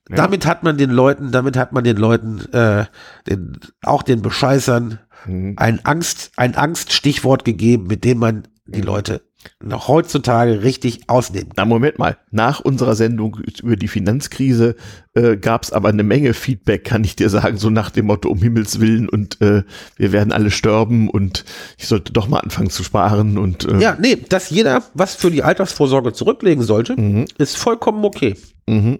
[0.08, 2.84] Damit hat man den Leuten, damit hat man den Leuten, äh,
[3.28, 5.54] den, auch den Bescheißern Mhm.
[5.56, 9.22] ein Angst, ein Angststichwort gegeben, mit dem man die Leute
[9.62, 11.50] noch heutzutage richtig ausnehmen.
[11.56, 12.18] Na, Moment mal.
[12.30, 14.76] Nach unserer Sendung über die Finanzkrise
[15.14, 18.28] äh, gab es aber eine Menge Feedback, kann ich dir sagen, so nach dem Motto,
[18.28, 19.62] um Himmels Willen und äh,
[19.96, 21.44] wir werden alle sterben und
[21.78, 25.30] ich sollte doch mal anfangen zu sparen und äh, Ja, nee, dass jeder was für
[25.30, 28.36] die Altersvorsorge zurücklegen sollte, ist vollkommen okay.
[28.66, 28.98] Mhm.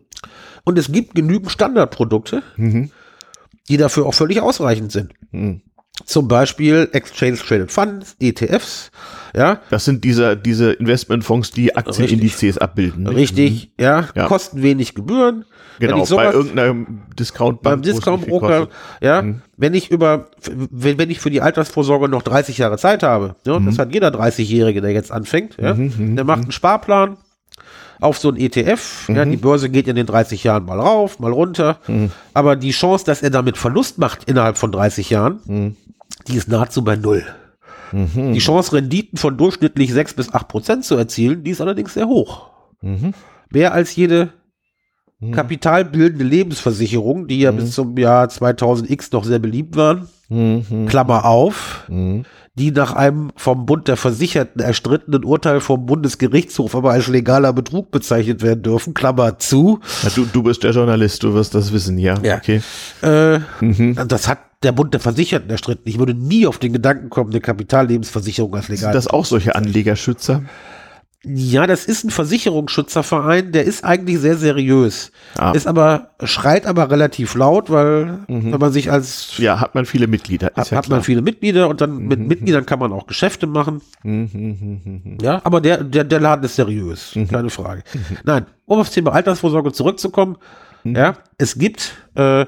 [0.64, 2.42] Und es gibt genügend Standardprodukte,
[3.68, 5.12] die dafür auch völlig ausreichend sind.
[5.30, 5.62] Mhm.
[6.04, 8.90] Zum Beispiel Exchange Traded Funds, ETFs,
[9.36, 13.04] ja, das sind diese, diese Investmentfonds, die Aktienindizes abbilden.
[13.04, 13.10] ne?
[13.14, 14.26] richtig, ja, Ja.
[14.26, 15.44] kosten wenig Gebühren.
[15.78, 17.62] Genau, sowas- bei irgendeinem Discountbank.
[17.62, 18.68] beim Discount-Broker,
[19.02, 19.42] ja, Mhm.
[19.58, 20.28] wenn ich über,
[20.70, 23.66] wenn, wenn ich für die Altersvorsorge noch 30 Jahre Zeit habe, ja, Mhm.
[23.66, 27.18] das hat jeder 30-Jährige, der jetzt anfängt, ja, der macht einen Sparplan
[28.00, 29.30] auf so ein ETF, ja, Mhm.
[29.32, 32.10] die Börse geht in den 30 Jahren mal rauf, mal runter, Mhm.
[32.32, 35.76] aber die Chance, dass er damit Verlust macht innerhalb von 30 Jahren, Mhm.
[36.26, 37.22] die ist nahezu bei Null.
[37.92, 42.06] Die Chance, Renditen von durchschnittlich 6 bis 8 Prozent zu erzielen, die ist allerdings sehr
[42.08, 42.50] hoch.
[42.82, 43.12] Mhm.
[43.50, 44.32] Mehr als jede
[45.32, 50.86] kapitalbildende Lebensversicherung, die ja bis zum Jahr 2000x noch sehr beliebt waren, Mhm.
[50.86, 52.24] Klammer auf, Mhm.
[52.58, 57.90] Die nach einem vom Bund der Versicherten erstrittenen Urteil vom Bundesgerichtshof aber als legaler Betrug
[57.90, 59.80] bezeichnet werden dürfen, Klammer zu.
[60.02, 62.18] Ja, du, du bist der Journalist, du wirst das wissen, ja.
[62.22, 62.36] Ja.
[62.36, 62.62] Okay.
[63.02, 63.40] Äh,
[64.06, 65.88] Das hat der Bund der Versicherten erstritten.
[65.88, 68.84] Ich würde nie auf den Gedanken kommen, eine Kapitallebensversicherung als legal.
[68.84, 70.42] Sind das auch solche Anlegerschützer?
[71.28, 75.10] Ja, das ist ein Versicherungsschützerverein, der ist eigentlich sehr seriös.
[75.36, 75.50] Ah.
[75.50, 80.06] Ist aber, schreit aber relativ laut, weil wenn man sich als Ja, hat man viele
[80.06, 80.52] Mitglieder.
[80.54, 83.82] hat, hat man viele Mitglieder und dann mit Mitgliedern kann man auch Geschäfte machen.
[85.20, 87.82] Ja, aber der, der, der Laden ist seriös, keine Frage.
[88.24, 90.36] Nein, um aufs Thema Altersvorsorge zurückzukommen,
[90.84, 92.46] ja, es gibt äh,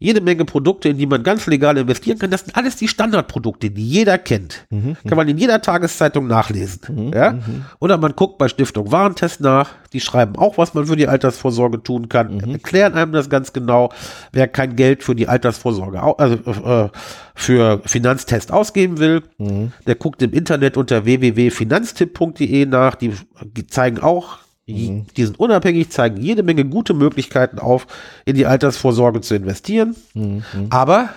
[0.00, 2.30] jede Menge Produkte, in die man ganz legal investieren kann.
[2.30, 4.66] Das sind alles die Standardprodukte, die jeder kennt.
[5.06, 7.12] Kann man in jeder Tageszeitung nachlesen.
[7.14, 7.38] Ja?
[7.80, 9.68] Oder man guckt bei Stiftung Warentest nach.
[9.92, 12.40] Die schreiben auch, was man für die Altersvorsorge tun kann.
[12.40, 13.90] Erklären einem das ganz genau.
[14.32, 16.88] Wer kein Geld für die Altersvorsorge, also äh,
[17.34, 19.22] für Finanztest ausgeben will,
[19.86, 22.94] der guckt im Internet unter www.finanztipp.de nach.
[22.94, 23.12] Die,
[23.44, 24.38] die zeigen auch
[24.72, 27.86] die die sind unabhängig, zeigen jede Menge gute Möglichkeiten auf,
[28.24, 29.94] in die Altersvorsorge zu investieren.
[30.70, 31.10] Aber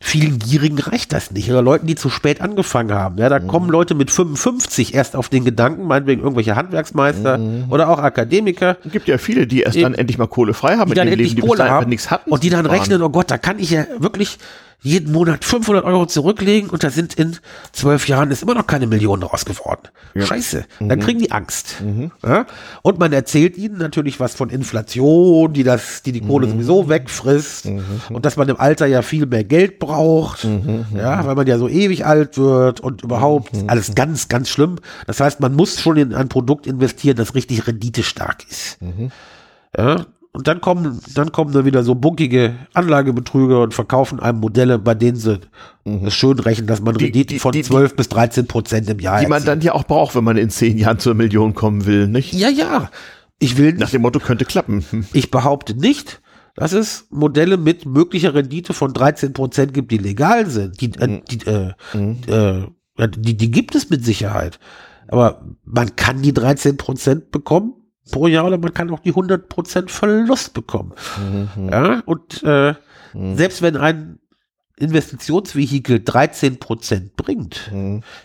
[0.00, 1.50] vielen Gierigen reicht das nicht.
[1.50, 3.18] Oder Leuten, die zu spät angefangen haben.
[3.18, 7.40] Ja, da kommen Leute mit 55 erst auf den Gedanken, meinetwegen irgendwelche Handwerksmeister
[7.70, 10.90] oder auch Akademiker, Es gibt ja viele, die erst dann endlich mal Kohle frei haben
[10.90, 12.30] die dann in ihrem endlich Leben, die Kohle einfach haben nichts hatten.
[12.30, 12.78] und die dann sparen.
[12.78, 14.38] rechnen, oh Gott, da kann ich ja wirklich
[14.80, 17.36] jeden Monat 500 Euro zurücklegen und da sind in
[17.72, 19.88] zwölf Jahren ist immer noch keine Million draus geworden.
[20.16, 20.88] Scheiße, Mhm.
[20.88, 21.82] dann kriegen die Angst.
[22.24, 22.46] Ja?
[22.82, 26.28] Und man erzählt ihnen natürlich was von Inflation, die das, die die Mhm.
[26.28, 27.66] Kohle sowieso wegfrisst
[28.10, 30.86] und dass man im Alter ja viel mehr Geld braucht, Mhm.
[30.94, 34.76] ja, weil man ja so ewig alt wird und überhaupt alles ganz, ganz schlimm.
[35.06, 38.78] Das heißt, man muss schon in ein Produkt investieren, das richtig renditestark ist.
[39.76, 44.78] Ja, und dann kommen, dann kommen da wieder so bunkige Anlagebetrüger und verkaufen einem Modelle,
[44.78, 45.40] bei denen sie
[45.84, 48.98] es schön rechnen, dass man Die- Renditen die- von die- 12 bis 13 Prozent im
[48.98, 51.86] Jahr Die man dann ja auch braucht, wenn man in zehn Jahren zur Million kommen
[51.86, 52.34] will, nicht?
[52.34, 52.90] Ja, ja.
[53.38, 54.84] Ich will Nach nicht, dem Motto, könnte klappen.
[55.14, 56.20] Ich behaupte nicht,
[56.54, 60.80] dass es Modelle mit möglicher Rendite von 13 Prozent gibt, die legal sind.
[60.80, 61.72] Die, äh, die, äh,
[62.28, 62.66] äh,
[62.98, 64.58] ja, die, die gibt es mit Sicherheit.
[65.08, 67.74] Aber man kann die 13 Prozent bekommen
[68.10, 70.92] pro Jahr oder man kann auch die 100 Prozent Verlust bekommen.
[71.70, 72.74] Ja, und äh,
[73.34, 74.18] selbst wenn ein
[74.78, 77.70] Investitionsvehikel 13 Prozent bringt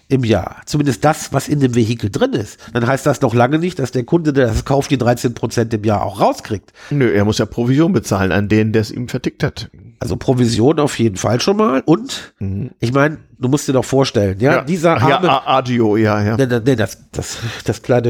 [0.09, 3.57] im Jahr, zumindest das, was in dem Vehikel drin ist, dann heißt das noch lange
[3.59, 6.73] nicht, dass der Kunde, der das kauft, die 13 Prozent im Jahr auch rauskriegt.
[6.89, 9.69] Nö, er muss ja Provision bezahlen an den, der es ihm vertickt hat.
[9.99, 11.83] Also Provision auf jeden Fall schon mal.
[11.85, 12.33] Und
[12.79, 16.37] ich meine, du musst dir doch vorstellen, ja, dieser ja, arme, A- Agio, ja, ja.
[16.37, 18.09] Nee, nee, nee, das, das, das kleine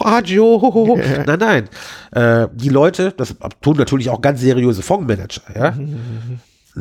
[0.00, 0.98] Agio.
[1.26, 1.68] Nein, nein.
[2.12, 5.74] Äh, die Leute, das tun natürlich auch ganz seriöse Fondsmanager, ja.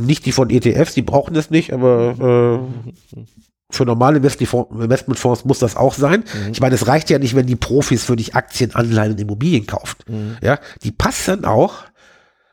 [0.06, 3.24] Nicht die von ETFs, die brauchen das nicht, aber äh,
[3.70, 6.24] für normale Investmentfonds muss das auch sein.
[6.52, 9.66] Ich meine, es reicht ja nicht, wenn die Profis für dich Aktien, Anleihen und Immobilien
[9.68, 9.98] kaufen.
[10.42, 11.84] Ja, die passen auch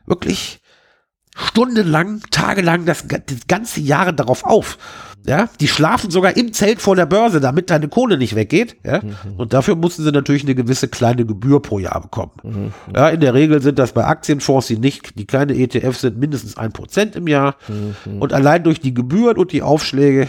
[0.05, 0.59] wirklich
[1.35, 4.77] stundenlang, tagelang, das, das ganze Jahre darauf auf.
[5.25, 8.75] Ja, die schlafen sogar im Zelt vor der Börse, damit deine Kohle nicht weggeht.
[8.83, 9.01] Ja,
[9.37, 12.73] und dafür mussten sie natürlich eine gewisse kleine Gebühr pro Jahr bekommen.
[12.93, 16.57] Ja, in der Regel sind das bei Aktienfonds, die nicht, die keine ETFs sind, mindestens
[16.57, 17.55] ein Prozent im Jahr.
[18.19, 20.27] Und allein durch die Gebühren und die Aufschläge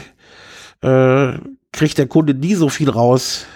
[0.82, 1.32] äh,
[1.73, 3.47] kriegt der Kunde nie so viel raus,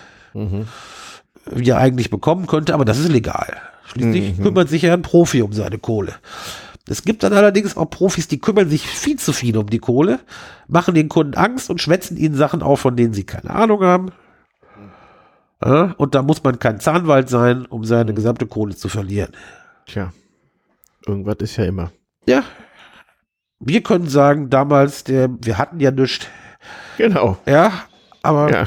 [1.52, 3.56] wie er eigentlich bekommen könnte, aber das ist legal.
[3.86, 6.12] Schließlich kümmert sich ja ein Profi um seine Kohle.
[6.88, 10.18] Es gibt dann allerdings auch Profis, die kümmern sich viel zu viel um die Kohle,
[10.66, 14.10] machen den Kunden Angst und schwätzen ihnen Sachen auf, von denen sie keine Ahnung haben.
[15.62, 19.32] Ja, und da muss man kein Zahnwald sein, um seine gesamte Kohle zu verlieren.
[19.86, 20.12] Tja,
[21.06, 21.92] irgendwas ist ja immer.
[22.26, 22.44] Ja,
[23.60, 26.26] wir können sagen, damals, der, wir hatten ja nichts.
[26.96, 27.36] Genau.
[27.46, 27.72] Ja,
[28.22, 28.64] aber Ja,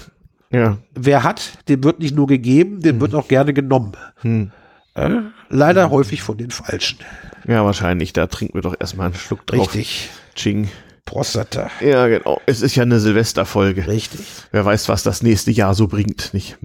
[0.52, 0.78] ja.
[0.94, 3.94] wer hat, dem wird nicht nur gegeben, dem wird auch gerne genommen.
[4.22, 4.52] Hm.
[4.96, 5.24] Ja,
[5.54, 7.00] leider häufig von den Falschen.
[7.48, 8.14] Ja, wahrscheinlich.
[8.14, 9.74] Da trinken wir doch erstmal einen Schluck drauf.
[9.74, 10.10] Richtig.
[10.36, 10.70] Ching.
[11.06, 11.70] Prostata.
[11.82, 12.40] Ja, genau.
[12.46, 13.88] Es ist ja eine Silvesterfolge.
[13.88, 14.22] Richtig.
[14.52, 16.58] Wer weiß, was das nächste Jahr so bringt, nicht?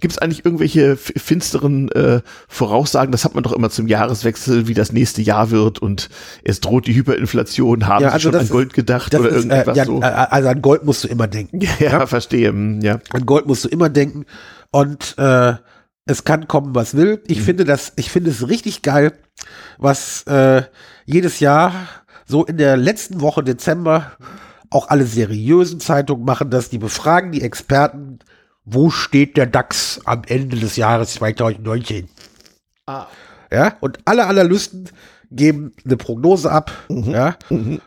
[0.00, 3.12] Gibt es eigentlich irgendwelche finsteren äh, Voraussagen?
[3.12, 6.08] Das hat man doch immer zum Jahreswechsel, wie das nächste Jahr wird und
[6.42, 7.86] es droht die Hyperinflation.
[7.86, 9.76] Haben Ja, Sie also schon das an ist- Gold gedacht Das oder ist, äh, irgendwas
[9.76, 10.00] ja, so?
[10.00, 11.60] äh, also an Gold musst du immer denken.
[11.78, 12.48] ja, verstehe.
[12.48, 12.98] hm, Ja.
[13.12, 14.24] An Gold musst du immer denken.
[14.70, 15.54] Und äh,
[16.06, 17.22] es kann kommen, was will.
[17.26, 19.12] Ich finde das, ich finde es richtig geil,
[19.78, 20.62] was äh,
[21.06, 21.72] jedes Jahr
[22.26, 24.12] so in der letzten Woche Dezember
[24.70, 28.18] auch alle seriösen Zeitungen machen, dass die befragen die Experten,
[28.64, 32.08] wo steht der DAX am Ende des Jahres 2019?
[32.86, 33.06] Ah.
[33.52, 34.88] Ja, und alle Analysten
[35.30, 37.10] geben eine Prognose ab, Mhm.
[37.10, 37.36] ja,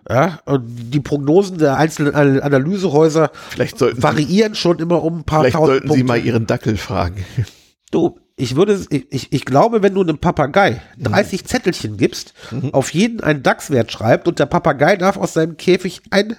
[0.10, 5.20] ja, und die Prognosen der einzelnen An- Analysehäuser Vielleicht sollten, Sie, variieren schon immer um
[5.20, 6.06] ein paar vielleicht tausend sollten Sie Punkte.
[6.08, 7.26] mal Ihren Dackel fragen.
[7.92, 11.04] Du, ich würde, ich, ich, glaube, wenn du einem Papagei Mhm.
[11.06, 12.34] 30 Zettelchen gibst,
[12.74, 16.36] auf jeden einen DAX-Wert schreibt und der Papagei darf aus seinem Käfig ein,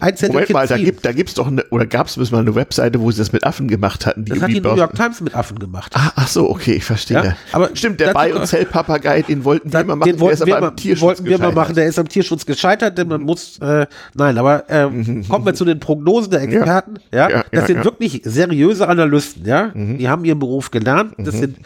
[0.00, 3.00] ein Moment mal, da gibt da gibt's doch eine, oder gab es mal eine Webseite,
[3.00, 4.24] wo sie das mit Affen gemacht hatten.
[4.24, 5.92] das hat die New York Times mit Affen gemacht.
[5.96, 7.16] Ah, ach so, okay, ich verstehe.
[7.16, 10.34] Ja, aber Stimmt, der Buy- und Sell-Papagei, den wollten wir Den mal machen, der wollten
[10.34, 13.08] ist wir, mal, am Tierschutz wollten wir mal machen, der ist am Tierschutz gescheitert, denn
[13.08, 14.84] man muss, äh, nein, aber äh,
[15.28, 17.84] kommen wir zu den Prognosen der Experten, ja, Ja, das ja, sind ja.
[17.84, 21.56] wirklich seriöse Analysten, ja, die haben ihren Beruf gelernt, das sind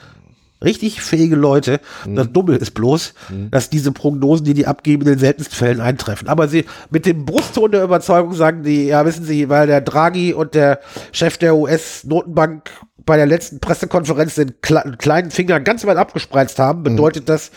[0.63, 1.81] richtig fähige Leute.
[2.07, 3.15] Das Dumme ist bloß,
[3.51, 6.29] dass diese Prognosen, die die abgeben, in den seltensten Fällen eintreffen.
[6.29, 10.33] Aber sie mit dem Brustton der Überzeugung sagen die, ja, wissen Sie, weil der Draghi
[10.35, 10.81] und der
[11.13, 12.71] Chef der US-Notenbank
[13.05, 17.51] bei der letzten Pressekonferenz den kle kleinen Finger ganz weit abgespreizt haben, bedeutet das,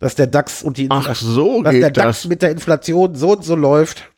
[0.00, 2.24] dass der DAX und die Ach, so dass der DAX das.
[2.24, 2.28] Mhm.
[2.28, 4.10] mit der Inflation so und so läuft.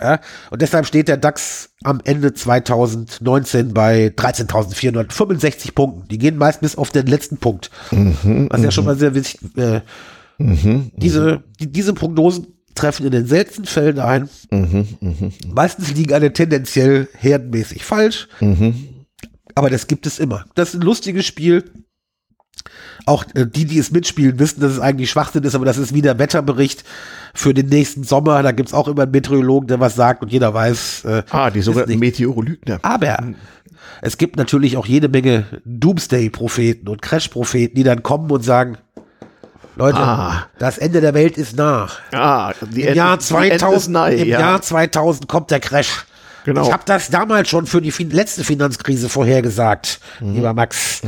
[0.00, 0.20] Ja,
[0.50, 6.08] und deshalb steht der DAX am Ende 2019 bei 13.465 Punkten.
[6.08, 7.70] Die gehen meist bis auf den letzten Punkt.
[7.90, 9.80] Mhm, was ja schon mal sehr wichtig äh,
[10.38, 14.28] diese, die, diese Prognosen treffen in den seltensten Fällen ein.
[14.50, 18.28] Mhm, Meistens liegen alle tendenziell herdenmäßig falsch.
[18.40, 19.04] Mhm.
[19.54, 20.46] Aber das gibt es immer.
[20.54, 21.64] Das ist ein lustiges Spiel.
[23.06, 25.94] Auch äh, die, die es mitspielen, wissen, dass es eigentlich Schwachsinn ist, aber das ist
[25.94, 26.84] wie der Wetterbericht
[27.34, 28.42] für den nächsten Sommer.
[28.42, 31.04] Da gibt's auch immer einen Meteorologen, der was sagt und jeder weiß.
[31.04, 31.98] Äh, Ah, die sogenannten.
[31.98, 32.78] Meteorolügner.
[32.82, 33.18] Aber
[34.02, 38.78] es gibt natürlich auch jede Menge Doomsday-Propheten und Crash-Propheten, die dann kommen und sagen,
[39.76, 40.46] Leute, Ah.
[40.58, 41.88] das Ende der Welt ist nah.
[42.12, 44.40] Ah, Im Jahr 2000, ist nahe, im ja.
[44.40, 46.04] Jahr 2000 kommt der Crash.
[46.44, 46.62] Genau.
[46.66, 50.34] Ich habe das damals schon für die fin letzte Finanzkrise vorhergesagt, Mhm.
[50.34, 51.02] lieber Max.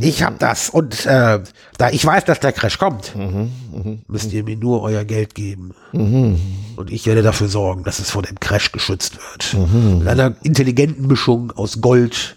[0.00, 1.40] Ich habe das und äh,
[1.78, 4.02] da ich weiß, dass der Crash kommt, Mhm.
[4.06, 8.22] müsst ihr mir nur euer Geld geben und ich werde dafür sorgen, dass es vor
[8.22, 9.54] dem Crash geschützt wird.
[9.54, 9.98] Mhm.
[10.00, 12.36] Mit einer intelligenten Mischung aus Gold,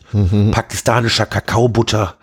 [0.52, 2.16] pakistanischer Kakaobutter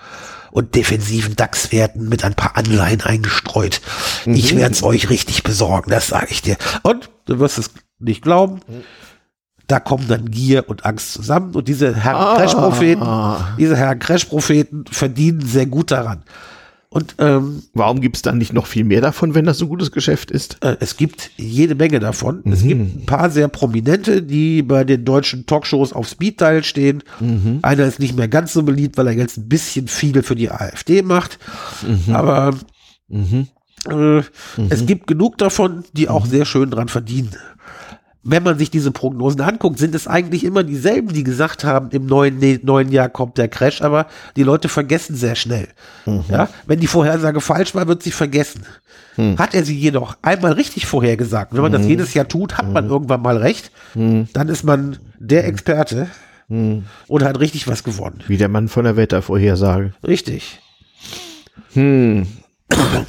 [0.50, 3.82] und defensiven DAX-Werten mit ein paar Anleihen eingestreut.
[4.24, 4.58] Ich Mhm.
[4.58, 6.56] werde es euch richtig besorgen, das sage ich dir.
[6.82, 8.60] Und du wirst es nicht glauben.
[9.68, 12.36] Da kommen dann Gier und Angst zusammen und diese Herren Ah.
[12.36, 13.06] Crash-Propheten,
[13.58, 16.22] diese Herren Crash-Propheten verdienen sehr gut daran.
[16.88, 19.90] Und ähm, Warum gibt's dann nicht noch viel mehr davon, wenn das so ein gutes
[19.90, 20.58] Geschäft ist?
[20.64, 22.42] äh, es gibt jede Menge davon.
[22.50, 27.02] Es gibt ein paar sehr prominente, die bei den deutschen Talkshows auf Speed Dial stehen.
[27.62, 30.50] Einer ist nicht mehr ganz so beliebt, weil er jetzt ein bisschen viel für die
[30.50, 31.38] AfD macht.
[32.12, 32.54] Aber
[33.90, 34.22] äh,
[34.70, 37.30] es gibt genug davon, die auch sehr schön dran verdienen.
[38.28, 42.06] Wenn man sich diese Prognosen anguckt, sind es eigentlich immer dieselben, die gesagt haben, im
[42.06, 45.68] neuen, ne- neuen Jahr kommt der Crash, aber die Leute vergessen sehr schnell.
[46.28, 48.64] Ja, wenn die Vorhersage falsch war, wird sie vergessen.
[49.38, 52.88] Hat er sie jedoch einmal richtig vorhergesagt, wenn man das jedes Jahr tut, hat man
[52.88, 56.08] irgendwann mal recht, dann ist man der Experte
[56.48, 58.22] und hat richtig was gewonnen.
[58.26, 59.94] Wie der Mann von der Wettervorhersage.
[60.06, 60.60] Richtig.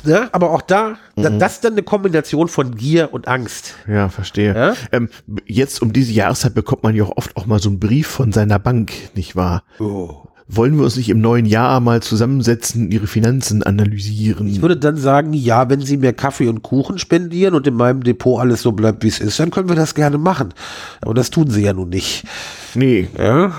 [0.04, 3.74] Ja, aber auch da, da, das ist dann eine Kombination von Gier und Angst.
[3.88, 4.56] Ja, verstehe.
[4.56, 4.74] Ja?
[4.92, 5.10] Ähm,
[5.46, 8.32] jetzt um diese Jahreszeit bekommt man ja auch oft auch mal so einen Brief von
[8.32, 9.64] seiner Bank, nicht wahr?
[10.50, 14.48] Wollen wir uns nicht im neuen Jahr mal zusammensetzen, ihre Finanzen analysieren?
[14.48, 18.02] Ich würde dann sagen, ja, wenn Sie mir Kaffee und Kuchen spendieren und in meinem
[18.02, 20.54] Depot alles so bleibt, wie es ist, dann können wir das gerne machen.
[21.02, 22.24] Aber das tun Sie ja nun nicht.
[22.76, 23.10] nee.
[23.18, 23.52] Ja.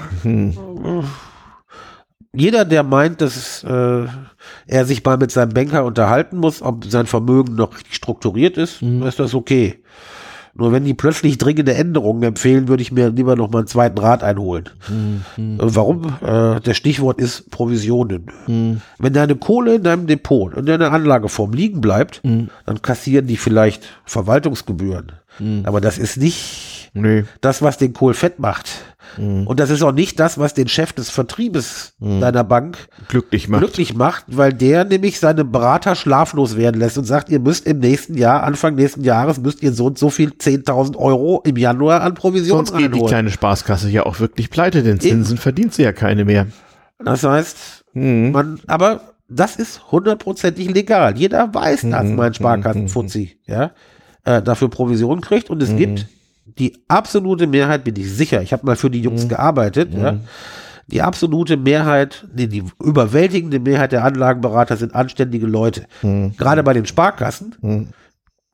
[2.35, 4.05] Jeder, der meint, dass äh,
[4.67, 8.83] er sich mal mit seinem Banker unterhalten muss, ob sein Vermögen noch richtig strukturiert ist,
[8.83, 9.83] dann ist das okay.
[10.55, 13.99] Nur wenn die plötzlich dringende Änderungen empfehlen, würde ich mir lieber noch mal einen zweiten
[13.99, 14.69] Rat einholen.
[15.37, 16.17] Äh, Warum?
[16.21, 18.27] Äh, der Stichwort ist Provisionen.
[18.99, 23.85] Wenn deine Kohle in deinem Depot, in deiner Anlageform liegen bleibt, dann kassieren die vielleicht
[24.05, 25.13] Verwaltungsgebühren.
[25.65, 27.25] Aber das ist nicht Nee.
[27.43, 28.71] das, was den Kohl fett macht.
[29.19, 33.61] Und das ist auch nicht das, was den Chef des Vertriebes deiner Bank Glücklich macht.
[33.63, 37.81] glücklich macht, weil der nämlich seine Berater schlaflos werden lässt und sagt, ihr müsst im
[37.81, 42.03] nächsten Jahr, Anfang nächsten Jahres, müsst ihr so und so viel 10.000 Euro im Januar
[42.03, 43.09] an Provisionen Sonst geht die reinholen.
[43.09, 46.47] kleine Spaßkasse ja auch wirklich pleite, denn Zinsen verdient sie ja keine mehr.
[47.05, 51.17] Das heißt, man, aber das ist hundertprozentig legal.
[51.17, 53.73] Jeder weiß, dass mein Sparkassenfuzzi, ja,
[54.25, 56.07] äh, dafür Provisionen kriegt und es gibt
[56.59, 60.19] die absolute Mehrheit, bin ich sicher, ich habe mal für die Jungs gearbeitet, ja,
[60.89, 65.87] die absolute Mehrheit, nee, die überwältigende Mehrheit der Anlagenberater sind anständige Leute.
[66.37, 67.55] Gerade bei den Sparkassen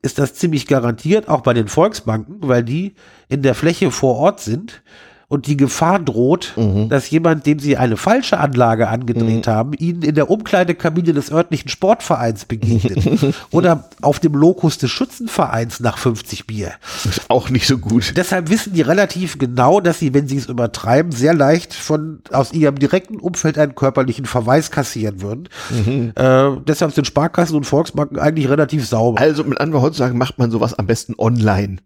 [0.01, 2.93] ist das ziemlich garantiert, auch bei den Volksbanken, weil die
[3.29, 4.83] in der Fläche vor Ort sind
[5.27, 6.89] und die Gefahr droht, Mhm.
[6.89, 11.69] dass jemand, dem sie eine falsche Anlage angedreht haben, ihnen in der Umkleidekabine des örtlichen
[11.69, 16.73] Sportvereins begegnet oder auf dem Lokus des Schützenvereins nach 50 Bier.
[17.05, 18.13] Ist auch nicht so gut.
[18.15, 22.53] Deshalb wissen die relativ genau, dass sie, wenn sie es übertreiben, sehr leicht von aus
[22.53, 25.49] ihrem direkten Umfeld einen körperlichen Verweis kassieren würden.
[25.71, 26.11] Mhm.
[26.15, 29.19] Äh, deshalb sind Sparkassen und Volksbanken eigentlich relativ sauber.
[29.19, 31.77] Also mit anderen Worten sagen, macht man sowas am besten online.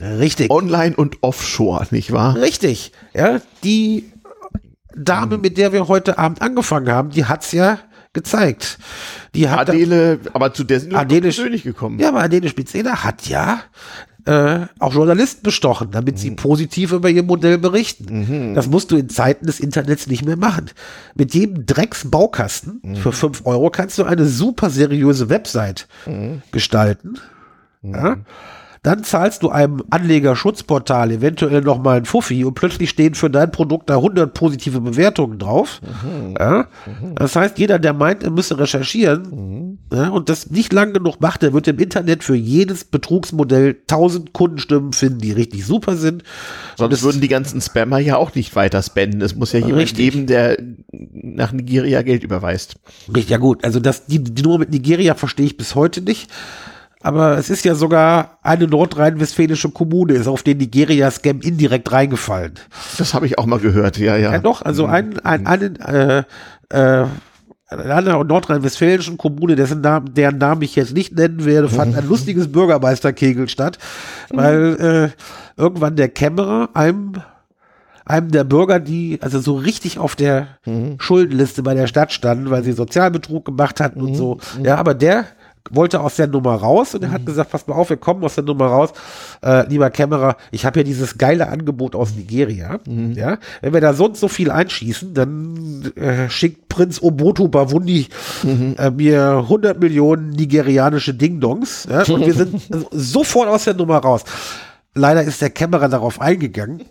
[0.00, 0.50] Richtig.
[0.50, 2.36] Online und offshore, nicht wahr?
[2.36, 2.92] Richtig.
[3.14, 4.10] Ja, die
[4.96, 7.78] Dame, mit der wir heute Abend angefangen haben, die hat's ja
[8.12, 8.78] gezeigt.
[9.34, 11.98] Die hat da- Adele, aber zu der sind wir persönlich gekommen.
[11.98, 13.60] ja, aber Adele Spitzeler hat ja
[14.26, 18.54] äh, auch Journalisten bestochen, damit sie positiv über ihr Modell berichten.
[18.54, 20.70] Das musst du in Zeiten des Internets nicht mehr machen.
[21.16, 25.88] Mit jedem Drecksbaukasten für 5 Euro kannst du eine super seriöse Website
[26.52, 27.14] gestalten.
[27.82, 28.16] Ja?
[28.84, 33.52] Dann zahlst du einem Anlegerschutzportal eventuell noch mal ein Fuffi und plötzlich stehen für dein
[33.52, 35.80] Produkt da 100 positive Bewertungen drauf.
[36.36, 36.66] Ja?
[37.14, 41.42] Das heißt, jeder, der meint, er müsse recherchieren ja, und das nicht lang genug macht,
[41.42, 46.24] der wird im Internet für jedes Betrugsmodell 1000 Kundenstimmen finden, die richtig super sind.
[46.76, 49.20] Sonst würden die ganzen Spammer ja auch nicht weiter spenden.
[49.20, 50.12] Es muss ja jemand Richtig.
[50.12, 50.56] geben, der
[50.90, 52.76] nach Nigeria Geld überweist.
[53.06, 53.64] Richtig, ja gut.
[53.64, 56.28] Also das, die, die Nummer mit Nigeria verstehe ich bis heute nicht.
[57.02, 62.54] Aber es ist ja sogar eine nordrhein-westfälische Kommune, ist auf den Nigeria-Scam indirekt reingefallen.
[62.98, 64.32] Das habe ich auch mal gehört, ja, ja.
[64.32, 66.24] Ja, doch, also ein, ein, einen, äh,
[66.70, 67.06] äh,
[67.72, 72.06] in einer nordrhein-westfälischen Kommune, dessen Namen, deren Namen ich jetzt nicht nennen werde, fand ein
[72.08, 73.78] lustiges Bürgermeisterkegel statt,
[74.30, 77.14] weil äh, irgendwann der Kämmerer einem
[78.04, 80.58] einem der Bürger, die also so richtig auf der
[80.98, 84.38] Schuldenliste bei der Stadt standen, weil sie Sozialbetrug gemacht hatten und so.
[84.62, 85.24] Ja, aber der
[85.70, 88.34] wollte aus der Nummer raus und er hat gesagt, pass mal auf, wir kommen aus
[88.34, 88.90] der Nummer raus.
[89.42, 92.80] Äh, lieber Kämmerer, ich habe ja dieses geile Angebot aus Nigeria.
[92.86, 98.08] Ja, wenn wir da sonst so viel einschießen, dann äh, schickt Prinz Obotu Bavundi
[98.78, 104.24] äh, mir 100 Millionen nigerianische Ding-Dongs ja, und wir sind sofort aus der Nummer raus.
[104.94, 106.82] Leider ist der Kämmerer darauf eingegangen.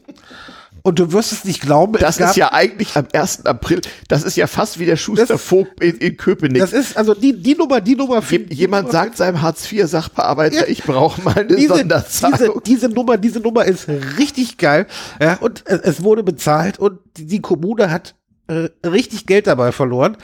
[0.84, 3.46] Und du wirst es nicht glauben, Das ist ja eigentlich am 1.
[3.46, 6.62] April, das ist ja fast wie der Schuster Vogt in, in Köpenick.
[6.62, 10.68] das ist also die, die Nummer, die Nummer Je, jemand sagt seinem Hartz-IV-Sachbearbeiter, Ja.
[10.68, 12.62] ich brauche mal eine diese, diese, Sonderzahlung.
[12.66, 13.88] diese Nummer, diese Nummer ist
[14.18, 14.88] richtig geil.
[15.22, 18.16] Ja, und es, es wurde bezahlt und die, die Kommune hat
[18.48, 20.18] äh, richtig Geld dabei verloren.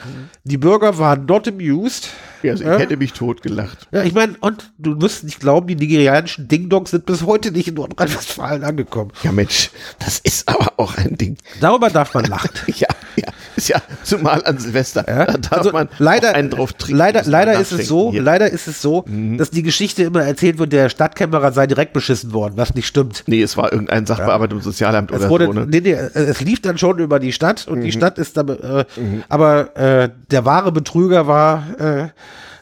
[0.44, 2.08] Die Bürger waren not amused.
[2.44, 2.78] Also ich Ja.
[2.78, 3.88] hätte mich totgelacht.
[3.92, 7.68] Ja, ich meine, und du wirst nicht glauben, die nigerianischen Ding-Dongs sind bis heute nicht
[7.68, 9.10] in Nordrhein-Westfalen angekommen.
[9.22, 11.36] Ja Mensch, das ist aber auch ein Ding.
[11.60, 12.50] Darüber darf man lachen.
[12.78, 15.04] Ja, ja, ist ja zumal an Silvester.
[15.08, 15.24] Ja?
[15.26, 16.98] Da darf Also man leider, einen drauf trinken.
[16.98, 18.20] leider, leider ist es so, hier.
[18.20, 18.26] Mhm.
[18.26, 19.04] leider ist es so,
[19.36, 23.24] dass die Geschichte immer erzählt wird, der Stadtkämmerer sei direkt beschissen worden, was nicht stimmt.
[23.26, 25.52] Nee, es war irgendein Sachbearbeiter im Sozialamt Es oder wurde, so.
[25.54, 25.66] Ne?
[25.68, 27.82] nee, nee, es lief dann schon über die Stadt und Mhm.
[27.84, 28.84] die Stadt ist dann, äh,
[29.28, 32.08] aber äh, der wahre Betrüger war, äh,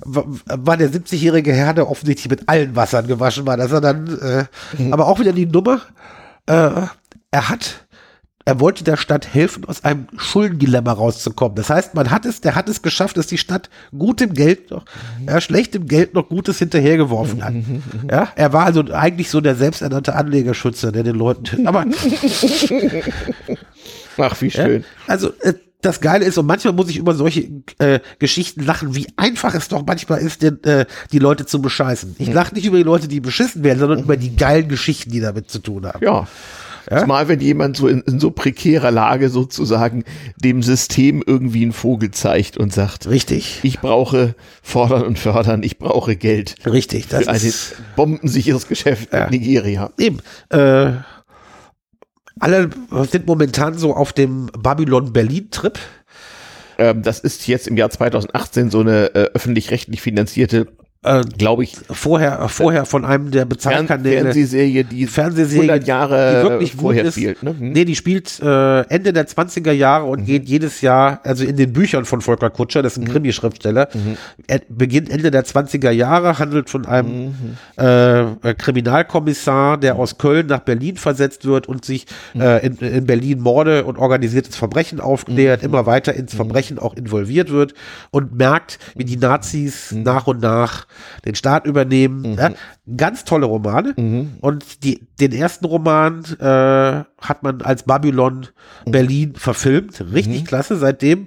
[0.04, 4.44] war der 70-jährige Herr, der offensichtlich mit allen Wassern gewaschen war, dass er dann, äh,
[4.78, 4.92] Mhm.
[4.92, 5.80] aber auch wieder die Nummer,
[6.46, 6.52] äh,
[7.30, 7.82] er hat
[8.48, 11.56] er wollte der Stadt helfen, aus einem Schuldendilemma rauszukommen.
[11.56, 13.68] Das heißt, man hat es, der hat es geschafft, dass die Stadt
[13.98, 14.84] gutem Geld noch,
[15.26, 17.54] ja, schlechtem Geld noch Gutes hinterhergeworfen hat.
[18.08, 21.86] Ja, er war also eigentlich so der selbsternannte Anlegerschützer, der den Leuten, aber
[24.18, 24.84] Ach, wie schön.
[25.08, 27.48] also äh, das Geile ist, und manchmal muss ich über solche
[27.78, 32.16] äh, Geschichten lachen, wie einfach es doch manchmal ist, den, äh, die Leute zu bescheißen.
[32.18, 35.20] Ich lache nicht über die Leute, die beschissen werden, sondern über die geilen Geschichten, die
[35.20, 36.02] damit zu tun haben.
[36.02, 36.26] Ja.
[36.88, 40.04] Zumal, wenn jemand so in, in so prekärer Lage sozusagen
[40.36, 45.78] dem System irgendwie einen Vogel zeigt und sagt, Richtig, ich brauche fordern und fördern, ich
[45.78, 47.08] brauche Geld richtig.
[47.08, 49.90] Das für ein ist bombensicheres Geschäft in Nigeria.
[49.98, 50.20] eben.
[50.50, 50.92] Äh,
[52.38, 52.70] alle
[53.08, 55.78] sind momentan so auf dem Babylon-Berlin-Trip.
[56.78, 60.68] Ähm, das ist jetzt im Jahr 2018 so eine äh, öffentlich-rechtlich finanzierte,
[61.06, 64.22] Äh, glaube ich, vorher, vorher von einem der Bezahlkanäle.
[64.22, 67.14] Fernsehserie, die Fernsehserie, 100 Jahre die wirklich vorher gut ist.
[67.14, 67.42] spielt.
[67.44, 67.54] Ne?
[67.56, 67.72] Hm?
[67.72, 71.72] Nee, die spielt äh, Ende der 20er Jahre und geht jedes Jahr, also in den
[71.72, 73.88] Büchern von Volker Kutscher, das ist ein Krimischriftsteller,
[74.48, 77.34] er beginnt Ende der 20er Jahre, handelt von einem
[77.78, 83.06] äh, äh, Kriminalkommissar, der aus Köln nach Berlin versetzt wird und sich äh, in, in
[83.06, 87.74] Berlin Morde und organisiertes Verbrechen aufklärt, immer weiter ins Verbrechen auch involviert wird
[88.10, 90.86] und merkt, wie die Nazis nach und nach
[91.24, 92.36] den Staat übernehmen.
[92.38, 92.50] Ja,
[92.96, 93.94] ganz tolle Romane.
[94.40, 98.46] Und die, den ersten Roman äh, hat man als Babylon
[98.84, 100.00] Berlin verfilmt.
[100.12, 100.76] Richtig klasse.
[100.76, 101.26] Seitdem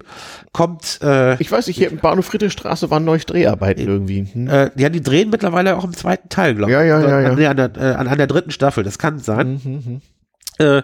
[0.52, 4.26] kommt, äh, Ich weiß nicht, hier im Bahnhof Friedrichstraße waren neue Dreharbeiten irgendwie.
[4.32, 4.48] Hm?
[4.48, 6.74] äh, ja, die drehen mittlerweile auch im zweiten Teil, glaube ich.
[6.74, 7.34] Ja, ja, ja, An, ja.
[7.34, 9.60] nee, an, der, äh, an, an der dritten Staffel, das kann sein.
[9.62, 10.00] Mhm,
[10.58, 10.82] Äh,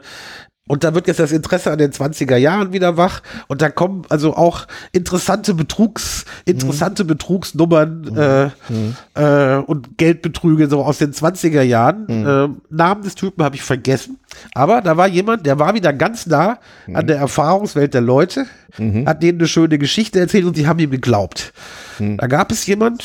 [0.69, 3.23] Und da wird jetzt das Interesse an den 20er Jahren wieder wach.
[3.47, 7.09] Und da kommen also auch interessante Betrugs, interessante mhm.
[7.09, 8.19] Betrugsnummern mhm.
[8.19, 8.97] Äh, mhm.
[9.15, 12.07] Äh, und Geldbetrüge so aus den 20er Jahren.
[12.09, 12.27] Mhm.
[12.27, 14.19] Äh, Namen des Typen habe ich vergessen.
[14.55, 16.59] Aber da war jemand, der war wieder ganz nah
[16.93, 17.07] an mhm.
[17.07, 19.07] der Erfahrungswelt der Leute, mhm.
[19.07, 21.53] hat denen eine schöne Geschichte erzählt und sie haben ihm geglaubt.
[21.99, 23.05] Da gab es jemand,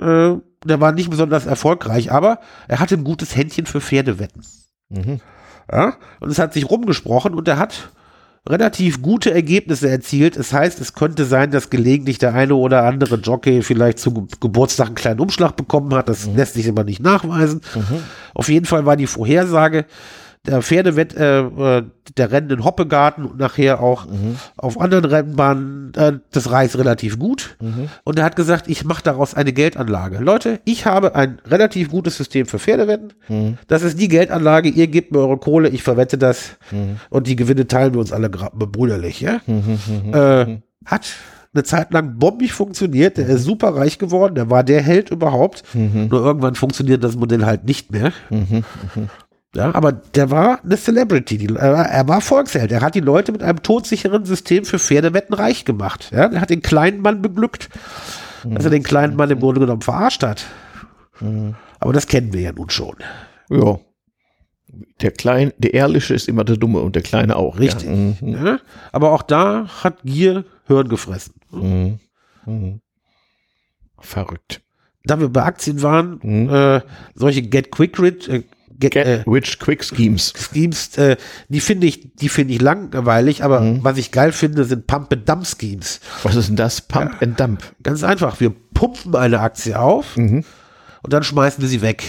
[0.00, 0.32] äh,
[0.64, 2.38] der war nicht besonders erfolgreich, aber
[2.68, 4.42] er hatte ein gutes Händchen für Pferdewetten.
[5.72, 5.94] Ja?
[6.20, 7.90] Und es hat sich rumgesprochen und er hat
[8.48, 10.36] relativ gute Ergebnisse erzielt.
[10.36, 14.88] Das heißt, es könnte sein, dass gelegentlich der eine oder andere Jockey vielleicht zu Geburtstag
[14.88, 16.08] einen kleinen Umschlag bekommen hat.
[16.08, 16.36] Das mhm.
[16.36, 17.60] lässt sich aber nicht nachweisen.
[17.74, 18.02] Mhm.
[18.34, 19.86] Auf jeden Fall war die Vorhersage,
[20.46, 21.84] der Pferdewett, äh, äh,
[22.16, 24.36] der Rennen in Hoppegarten und nachher auch mhm.
[24.56, 27.56] auf anderen Rennbahnen äh, des Reichs relativ gut.
[27.60, 27.88] Mhm.
[28.02, 30.18] Und er hat gesagt, ich mache daraus eine Geldanlage.
[30.18, 33.12] Leute, ich habe ein relativ gutes System für Pferdewetten.
[33.28, 33.58] Mhm.
[33.68, 36.96] Das ist die Geldanlage, ihr gebt mir eure Kohle, ich verwette das mhm.
[37.08, 39.20] und die Gewinne teilen wir uns alle brüderlich.
[39.20, 39.40] Ja?
[39.46, 41.06] Mhm, mhm, äh, hat
[41.54, 45.62] eine Zeit lang bombig funktioniert, der ist super reich geworden, der war der Held überhaupt.
[45.74, 46.08] Mhm.
[46.10, 48.12] Nur irgendwann funktioniert das Modell halt nicht mehr.
[48.30, 48.64] Mhm.
[49.54, 51.36] Ja, aber der war eine Celebrity.
[51.36, 52.72] Die, er war Volksheld.
[52.72, 56.10] Er hat die Leute mit einem todsicheren System für Pferdewetten reich gemacht.
[56.10, 57.68] Ja, er hat den kleinen Mann beglückt,
[58.44, 58.54] mhm.
[58.54, 60.46] dass er den kleinen Mann im Grunde genommen verarscht hat.
[61.20, 61.54] Mhm.
[61.80, 62.96] Aber das kennen wir ja nun schon.
[63.50, 63.78] Ja.
[65.02, 67.58] Der kleine, der Ehrliche ist immer der Dumme und der Kleine auch.
[67.58, 67.88] Richtig.
[67.88, 67.94] Ja.
[67.94, 68.16] Mhm.
[68.46, 68.58] Ja,
[68.90, 71.34] aber auch da hat Gier Hirn gefressen.
[71.50, 71.98] Mhm.
[72.46, 72.80] Mhm.
[73.98, 74.62] Verrückt.
[75.04, 76.48] Da wir bei Aktien waren, mhm.
[76.48, 76.80] äh,
[77.14, 78.44] solche Get Quick Rich, äh,
[78.78, 80.32] Get, äh, Rich Quick Schemes.
[80.36, 81.16] Schemes, äh,
[81.48, 83.84] die finde ich, die finde ich langweilig, aber mhm.
[83.84, 86.00] was ich geil finde, sind Pump and Dump Schemes.
[86.22, 86.80] Was ist denn das?
[86.80, 87.62] Pump ja, and Dump.
[87.82, 88.40] Ganz einfach.
[88.40, 90.44] Wir pumpen eine Aktie auf mhm.
[91.02, 92.04] und dann schmeißen wir sie weg.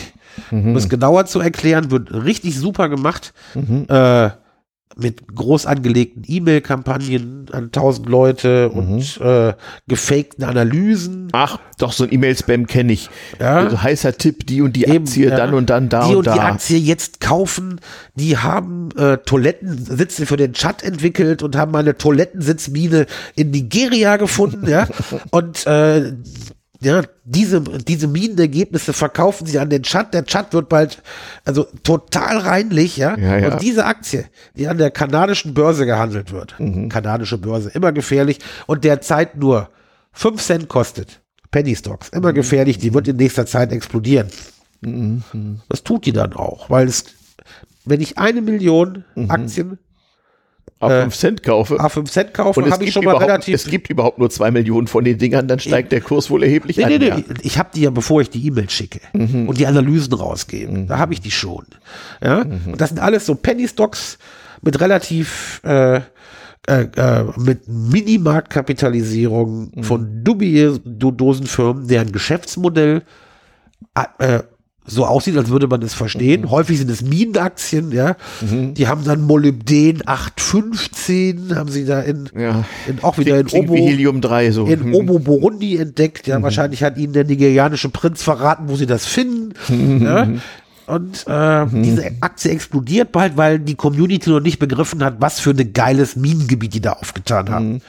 [0.52, 0.70] Mhm.
[0.70, 3.34] Um es genauer zu erklären, wird richtig super gemacht.
[3.54, 3.86] Mhm.
[3.88, 4.32] Äh,
[4.98, 8.80] mit groß angelegten E-Mail-Kampagnen an tausend Leute mhm.
[8.80, 9.54] und äh,
[9.88, 11.30] gefakten Analysen.
[11.32, 13.10] Ach, doch, so ein E-Mail-Spam kenne ich.
[13.40, 13.58] Ja.
[13.58, 15.36] Also heißer Tipp, die und die Eben, Aktie, ja.
[15.36, 16.34] dann und dann da die und, und da.
[16.34, 17.80] Die Aktie jetzt kaufen,
[18.16, 23.06] die haben äh, Toilettensitze für den Chat entwickelt und haben eine Toilettensitzmine
[23.36, 24.88] in Nigeria gefunden, ja.
[25.32, 26.14] Und äh,
[26.84, 30.14] ja, diese, diese Minenergebnisse verkaufen sie an den Chat.
[30.14, 31.02] Der Chat wird bald,
[31.46, 33.18] also total reinlich, ja.
[33.18, 33.54] ja, ja.
[33.54, 36.90] Und diese Aktie, die an der kanadischen Börse gehandelt wird, mhm.
[36.90, 39.70] kanadische Börse, immer gefährlich und derzeit nur
[40.14, 41.22] 5 Cent kostet.
[41.52, 42.36] Penny Stocks, immer mhm.
[42.36, 44.28] gefährlich, die wird in nächster Zeit explodieren.
[44.82, 45.24] Mhm.
[45.70, 47.06] Das tut die dann auch, weil es,
[47.86, 49.32] wenn ich eine Million mhm.
[49.32, 49.78] Aktien
[50.88, 51.80] A5 Cent kaufe.
[51.80, 53.56] A5 Cent kaufe, habe ich schon mal relativ.
[53.56, 56.78] Es gibt überhaupt nur zwei Millionen von den Dingern, dann steigt der Kurs wohl erheblich
[56.78, 56.90] nee, an.
[56.90, 57.22] Nee, nee, ja.
[57.42, 59.48] Ich habe die ja, bevor ich die E-Mail schicke mhm.
[59.48, 60.72] und die Analysen rausgebe.
[60.72, 60.88] Mhm.
[60.88, 61.66] Da habe ich die schon.
[62.24, 62.44] Ja?
[62.44, 62.74] Mhm.
[62.74, 64.18] Und das sind alles so Penny Stocks
[64.62, 66.02] mit relativ äh,
[66.66, 69.84] äh, äh, mit Minimarktkapitalisierung mhm.
[69.84, 73.04] von dubiosen Firmen, deren Geschäftsmodell
[74.20, 74.40] äh,
[74.86, 76.42] so aussieht, als würde man es verstehen.
[76.42, 76.52] Mhm.
[76.52, 78.16] Häufig sind es Minenaktien, ja.
[78.42, 78.74] Mhm.
[78.74, 82.66] Die haben dann Molybden 815, haben sie da in, ja.
[82.88, 84.66] in auch wieder in Obo, Helium 3 so.
[84.66, 84.96] in mhm.
[84.96, 86.28] Obo Burundi entdeckt.
[86.28, 86.44] Ja, mhm.
[86.44, 89.54] wahrscheinlich hat ihnen der nigerianische Prinz verraten, wo sie das finden.
[89.70, 90.06] Mhm.
[90.06, 90.28] Ja.
[90.86, 95.52] Und äh, diese Aktie explodiert bald, weil die Community noch nicht begriffen hat, was für
[95.52, 97.82] ein geiles Minengebiet die da aufgetan haben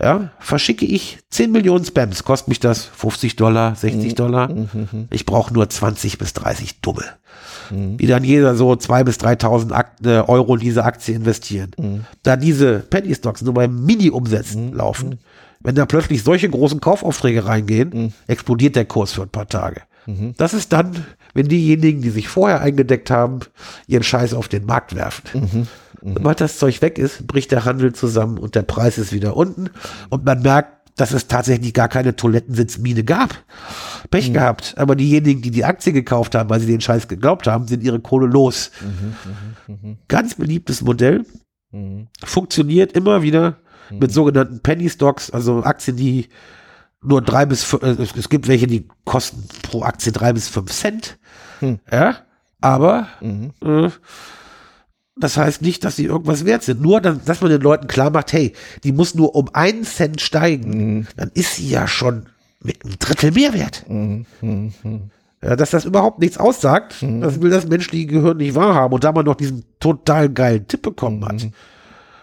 [0.00, 4.14] ja, verschicke ich 10 Millionen Spams, kostet mich das 50 Dollar, 60 mhm.
[4.14, 4.48] Dollar.
[4.48, 4.68] Mhm.
[4.72, 5.08] mhm.
[5.10, 7.04] Ich brauche nur 20 bis 30 Dumme.
[7.70, 7.96] Mhm.
[7.96, 11.72] Die dann jeder so 2 bis 3.000 Akt, äh, Euro in diese Aktie investieren.
[11.76, 12.04] Mhm.
[12.22, 15.18] Da diese Penny Stocks nur beim Mini-Umsätzen laufen,
[15.60, 19.82] wenn da plötzlich solche großen Kaufaufträge reingehen, explodiert der Kurs für ein paar Tage.
[20.36, 21.04] Das ist dann,
[21.34, 23.40] wenn diejenigen, die sich vorher eingedeckt haben,
[23.88, 25.68] ihren Scheiß auf den Markt werfen.
[26.02, 26.14] Mhm.
[26.14, 29.70] Sobald das Zeug weg ist, bricht der Handel zusammen und der Preis ist wieder unten.
[30.10, 33.36] Und man merkt, dass es tatsächlich gar keine Toilettensitzmine gab.
[34.10, 34.34] Pech mhm.
[34.34, 34.74] gehabt.
[34.76, 38.00] Aber diejenigen, die die Aktie gekauft haben, weil sie den Scheiß geglaubt haben, sind ihre
[38.00, 38.72] Kohle los.
[38.80, 39.14] Mhm,
[39.66, 39.96] mh, mh.
[40.08, 41.24] Ganz beliebtes Modell.
[41.70, 42.08] Mhm.
[42.24, 43.58] Funktioniert immer wieder
[43.90, 43.98] mhm.
[44.00, 46.28] mit sogenannten Penny Stocks, also Aktien, die
[47.00, 51.18] nur drei bis äh, es gibt welche, die kosten pro Aktie drei bis fünf Cent.
[51.60, 51.78] Hm.
[51.90, 52.16] Ja,
[52.60, 53.52] aber mhm.
[53.62, 53.90] äh,
[55.20, 56.80] das heißt nicht, dass sie irgendwas wert sind.
[56.80, 58.52] Nur, dass man den Leuten klar macht, hey,
[58.84, 60.96] die muss nur um einen Cent steigen.
[60.96, 61.06] Mhm.
[61.16, 62.26] Dann ist sie ja schon
[62.62, 63.84] mit einem Drittel Mehrwert.
[63.88, 64.26] Mhm.
[64.40, 64.72] Mhm.
[65.42, 67.20] Ja, dass das überhaupt nichts aussagt, mhm.
[67.20, 68.94] das will das menschliche Gehirn nicht wahrhaben.
[68.94, 71.52] Und da man noch diesen total geilen Tipp bekommen hat, mhm.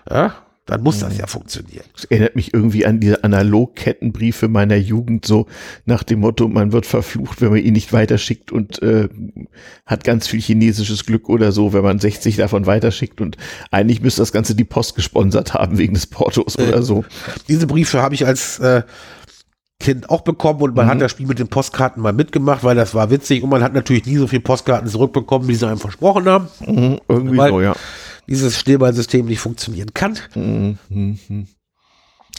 [0.09, 0.35] ja,
[0.65, 1.83] dann muss das ja funktionieren.
[1.93, 5.45] Das erinnert mich irgendwie an diese Analogkettenbriefe meiner Jugend, so
[5.85, 9.07] nach dem Motto, man wird verflucht, wenn man ihn nicht weiterschickt und äh,
[9.85, 13.37] hat ganz viel chinesisches Glück oder so, wenn man 60 davon weiterschickt und
[13.71, 17.05] eigentlich müsste das Ganze die Post gesponsert haben wegen des Portos oder so.
[17.47, 18.81] Diese Briefe habe ich als äh,
[19.79, 20.89] Kind auch bekommen und man Mhm.
[20.91, 23.73] hat das Spiel mit den Postkarten mal mitgemacht, weil das war witzig und man hat
[23.73, 26.47] natürlich nie so viele Postkarten zurückbekommen, wie sie einem versprochen haben.
[26.65, 27.75] Mhm, irgendwie Weil- so, ja.
[28.27, 30.17] Dieses Schneeballsystem nicht funktionieren kann.
[30.35, 30.77] Mhm.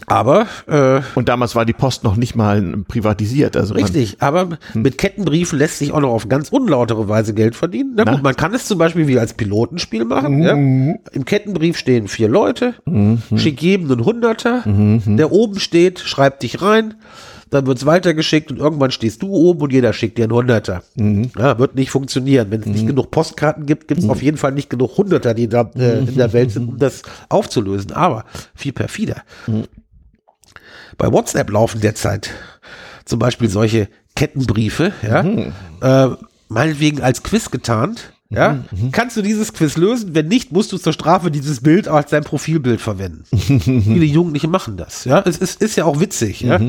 [0.07, 3.57] Aber äh, Und damals war die Post noch nicht mal privatisiert.
[3.57, 7.57] Also man- Richtig, aber mit Kettenbriefen lässt sich auch noch auf ganz unlautere Weise Geld
[7.57, 7.95] verdienen.
[7.97, 8.13] Na Na?
[8.13, 10.43] gut, man kann es zum Beispiel wie als Pilotenspiel machen.
[10.43, 10.53] Ja?
[10.53, 12.75] Im Kettenbrief stehen vier Leute,
[13.37, 16.95] schick jedem einen Hunderter, der oben steht, schreibt dich rein,
[17.51, 20.83] dann wird's weitergeschickt und irgendwann stehst du oben und jeder schickt dir einen Hunderter.
[21.39, 22.51] Ja, wird nicht funktionieren.
[22.51, 25.71] Wenn es nicht genug Postkarten gibt, gibt's auf jeden Fall nicht genug Hunderter, die da
[25.77, 27.93] äh, in der Welt sind, um das aufzulösen.
[27.93, 28.25] Aber
[28.55, 29.23] viel perfider.
[30.99, 32.31] Bei WhatsApp laufen derzeit
[33.05, 36.17] zum Beispiel solche Kettenbriefe, ja, äh,
[36.49, 38.13] meinetwegen als Quiz getarnt.
[38.29, 40.17] Ja, kannst du dieses Quiz lösen?
[40.17, 43.23] Wenn nicht, musst du zur Strafe dieses Bild als dein Profilbild verwenden.
[43.31, 45.05] Viele Jugendliche machen das.
[45.05, 46.41] Ja, es ist, ist ja auch witzig.
[46.41, 46.61] Ja,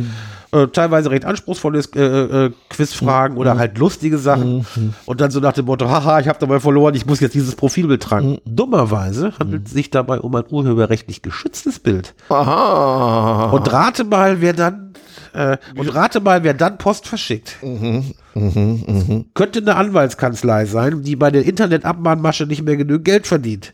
[0.63, 4.65] äh, teilweise recht anspruchsvolle äh, äh, Quizfragen oder halt lustige Sachen.
[5.05, 7.55] Und dann so nach dem Motto, haha, ich habe dabei verloren, ich muss jetzt dieses
[7.55, 8.39] Profilbild tragen.
[8.45, 12.15] Dummerweise handelt es sich dabei um ein urheberrechtlich geschütztes Bild.
[12.29, 13.51] Aha.
[13.51, 14.93] Und rate mal, wer dann
[15.33, 17.57] äh, und rate mal, wer dann Post verschickt.
[17.61, 23.73] Könnte eine Anwaltskanzlei sein, die bei der Internetabmahnmasche nicht mehr genug Geld verdient.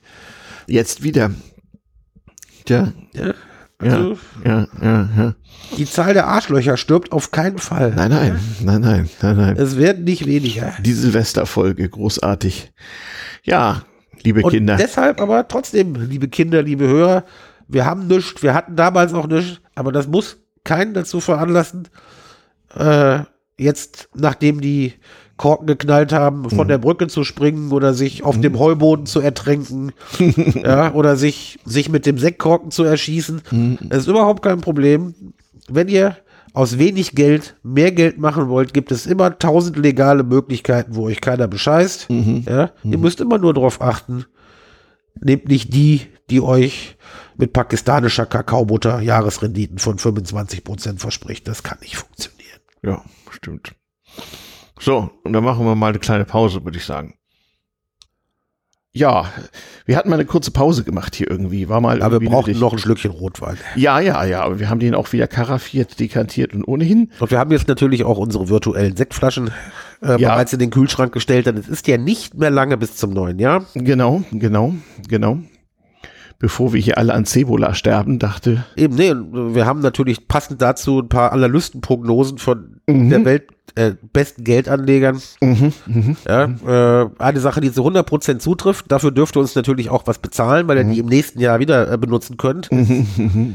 [0.67, 1.31] Jetzt wieder.
[2.65, 3.33] Tja, Ja?
[3.91, 5.35] Also, ja, ja, ja.
[5.77, 7.93] Die Zahl der Arschlöcher stirbt auf keinen Fall.
[7.95, 9.57] Nein, nein, nein, nein, nein, nein.
[9.57, 10.73] Es werden nicht weniger.
[10.81, 12.71] Die Silvesterfolge, großartig.
[13.43, 13.83] Ja,
[14.23, 14.75] liebe Und Kinder.
[14.75, 17.23] deshalb aber trotzdem, liebe Kinder, liebe Hörer,
[17.67, 21.87] wir haben nichts, wir hatten damals auch nichts, aber das muss keinen dazu veranlassen,
[22.75, 23.19] äh,
[23.57, 24.93] jetzt, nachdem die
[25.37, 29.91] Korken geknallt haben, von der Brücke zu springen oder sich auf dem Heuboden zu ertränken,
[30.63, 33.41] ja, oder sich, sich mit dem Sektkorken zu erschießen.
[33.81, 35.15] Das ist überhaupt kein Problem.
[35.67, 36.17] Wenn ihr
[36.53, 41.19] aus wenig Geld mehr Geld machen wollt, gibt es immer tausend legale Möglichkeiten, wo euch
[41.19, 42.07] keiner bescheißt.
[42.45, 44.25] Ja, ihr müsst immer nur darauf achten,
[45.19, 46.95] nehmt nicht die, die euch
[47.37, 51.47] mit pakistanischer Kakaobutter Jahresrenditen von 25 Prozent verspricht.
[51.47, 52.59] Das kann nicht funktionieren.
[52.83, 53.73] Ja, stimmt.
[54.79, 57.15] So, und dann machen wir mal eine kleine Pause, würde ich sagen.
[58.95, 59.25] Ja,
[59.87, 61.67] wir hatten mal eine kurze Pause gemacht hier irgendwie.
[61.67, 62.59] War mal Aber wir nötig.
[62.59, 63.57] noch ein Schlückchen Rotwein.
[63.75, 67.09] Ja, ja, ja, aber wir haben den auch wieder karaffiert, dekantiert und ohnehin.
[67.19, 69.49] Und wir haben jetzt natürlich auch unsere virtuellen Sektflaschen
[70.03, 70.29] äh, Ja.
[70.35, 73.39] bereits in den Kühlschrank gestellt, denn es ist ja nicht mehr lange bis zum neuen
[73.39, 73.65] Jahr.
[73.73, 74.75] Genau, genau,
[75.07, 75.39] genau.
[76.37, 79.11] Bevor wir hier alle an Cebola sterben, dachte, Eben, nee,
[79.55, 83.09] wir haben natürlich passend dazu ein paar Analystenprognosen von Mhm.
[83.09, 85.21] der Welt äh, besten Geldanlegern.
[86.27, 90.19] Ja, äh, eine Sache, die zu 100% zutrifft, dafür dürft ihr uns natürlich auch was
[90.19, 92.69] bezahlen, weil ihr die im nächsten Jahr wieder äh, benutzen könnt.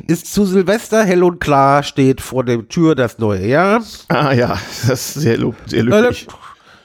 [0.07, 3.83] Ist zu Silvester hell und klar, steht vor der Tür das neue Jahr.
[4.09, 6.27] ah ja, das ist sehr, lob, sehr Äh, löblich.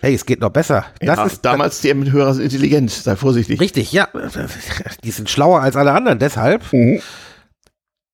[0.02, 0.86] Hey, es geht noch besser.
[1.00, 3.62] Das ja, ist damals die Hörer sind intelligent, sei vorsichtig.
[3.62, 4.10] Richtig, ja.
[5.06, 6.20] Die sind schlauer als alle anderen.
[6.20, 7.00] Deshalb Mhm.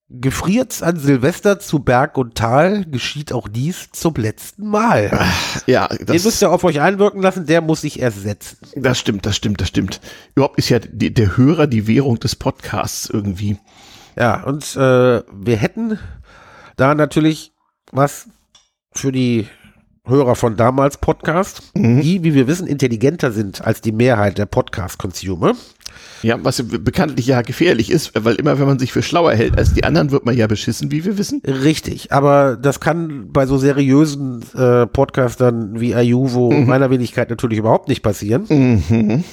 [0.09, 5.11] Gefriert's an Silvester zu Berg und Tal, geschieht auch dies zum letzten Mal.
[5.67, 8.57] Ja, Den müsst das, ihr auf euch einwirken lassen, der muss sich erst setzen.
[8.75, 10.01] das stimmt, das stimmt, das stimmt.
[10.35, 13.57] Überhaupt ist ja die, der Hörer die Währung des Podcasts irgendwie.
[14.17, 15.99] Ja, und äh, wir hätten
[16.75, 17.53] da natürlich
[17.91, 18.27] was
[18.91, 19.47] für die
[20.05, 25.53] Hörer von damals Podcast, die, wie wir wissen, intelligenter sind als die Mehrheit der Podcast-Consumer.
[26.21, 29.73] Ja, was bekanntlich ja gefährlich ist, weil immer wenn man sich für schlauer hält als
[29.73, 31.41] die anderen, wird man ja beschissen, wie wir wissen.
[31.45, 37.87] Richtig, aber das kann bei so seriösen äh, Podcastern wie Ayuvo meiner Wenigkeit natürlich überhaupt
[37.87, 38.45] nicht passieren.
[38.49, 39.23] Mhm.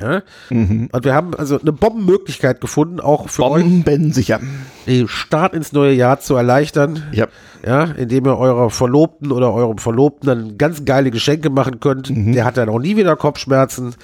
[0.00, 0.22] Ja?
[0.50, 4.40] Und wir haben also eine Bombenmöglichkeit gefunden, auch für euch Bomben sicher.
[4.86, 7.02] den Start ins neue Jahr zu erleichtern.
[7.12, 7.28] Ja.
[7.64, 12.10] Ja, indem ihr eurer Verlobten oder eurem Verlobten dann ganz geile Geschenke machen könnt.
[12.10, 13.94] Der hat dann auch nie wieder Kopfschmerzen.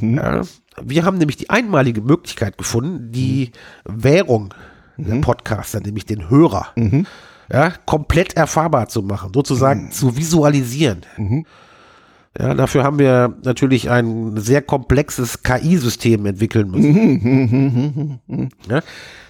[0.00, 0.42] Ja.
[0.82, 3.50] Wir haben nämlich die einmalige Möglichkeit gefunden, die
[3.84, 4.54] Währung
[4.96, 6.68] der Podcaster, nämlich den Hörer,
[7.52, 11.00] ja, komplett erfahrbar zu machen, sozusagen zu visualisieren.
[12.40, 18.20] Ja, dafür haben wir natürlich ein sehr komplexes KI-System entwickeln müssen.
[18.68, 18.80] Ja,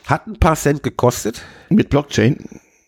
[0.06, 1.42] hat ein paar Cent gekostet.
[1.70, 2.36] Mit Blockchain.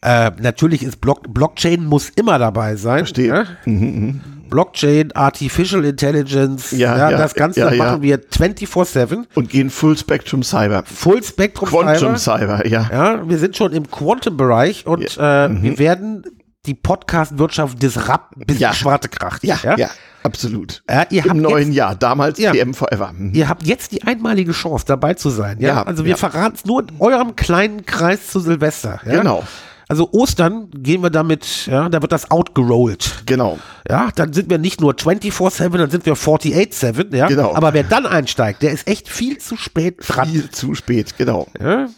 [0.04, 2.98] Äh, natürlich ist Block Blockchain muss immer dabei sein.
[2.98, 3.46] Verstehe.
[3.66, 4.14] Ja?
[4.50, 7.76] Blockchain, Artificial Intelligence, Ja, ja, ja, das Ganze ja, ja.
[7.84, 9.24] machen wir 24-7.
[9.34, 10.82] Und gehen Full Spectrum Cyber.
[10.84, 12.58] Full Spectrum Quantum Cyber.
[12.58, 12.88] Cyber, ja.
[12.92, 16.24] Ja, wir sind schon im Quantum-Bereich und äh, wir werden
[16.66, 18.60] die Podcast-Wirtschaft disrupten, bis Mhm.
[18.62, 18.70] Ja.
[18.70, 19.42] die Schwarte kracht.
[19.44, 19.88] Ja, ja,
[20.22, 20.82] absolut.
[20.88, 22.52] Ja, ihr Im neuen jetzt- Jahr, damals Ja.
[22.52, 23.12] PM Forever.
[23.12, 23.32] Mhm.
[23.34, 25.58] Ihr habt jetzt die einmalige Chance, dabei zu sein.
[25.60, 26.16] Ja, Ja, also wir ja.
[26.16, 29.00] verraten es nur in eurem kleinen Kreis zu Silvester.
[29.04, 29.18] Ja?
[29.18, 29.44] Genau,
[29.88, 33.24] Also Ostern gehen wir damit, ja, da wird das outgerollt.
[33.26, 33.58] genau.
[33.90, 37.26] Ja, dann sind wir nicht nur 24-7, dann sind wir 48-7, ja.
[37.26, 37.54] Genau.
[37.54, 40.28] Aber wer dann einsteigt, der ist echt viel zu spät dran.
[40.30, 41.46] Viel zu spät, genau.
[41.60, 41.88] Ja?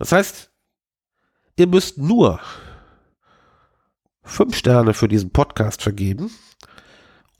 [0.00, 0.50] Das heißt,
[1.56, 2.40] ihr müsst nur
[4.24, 6.30] fünf Sterne für diesen Podcast vergeben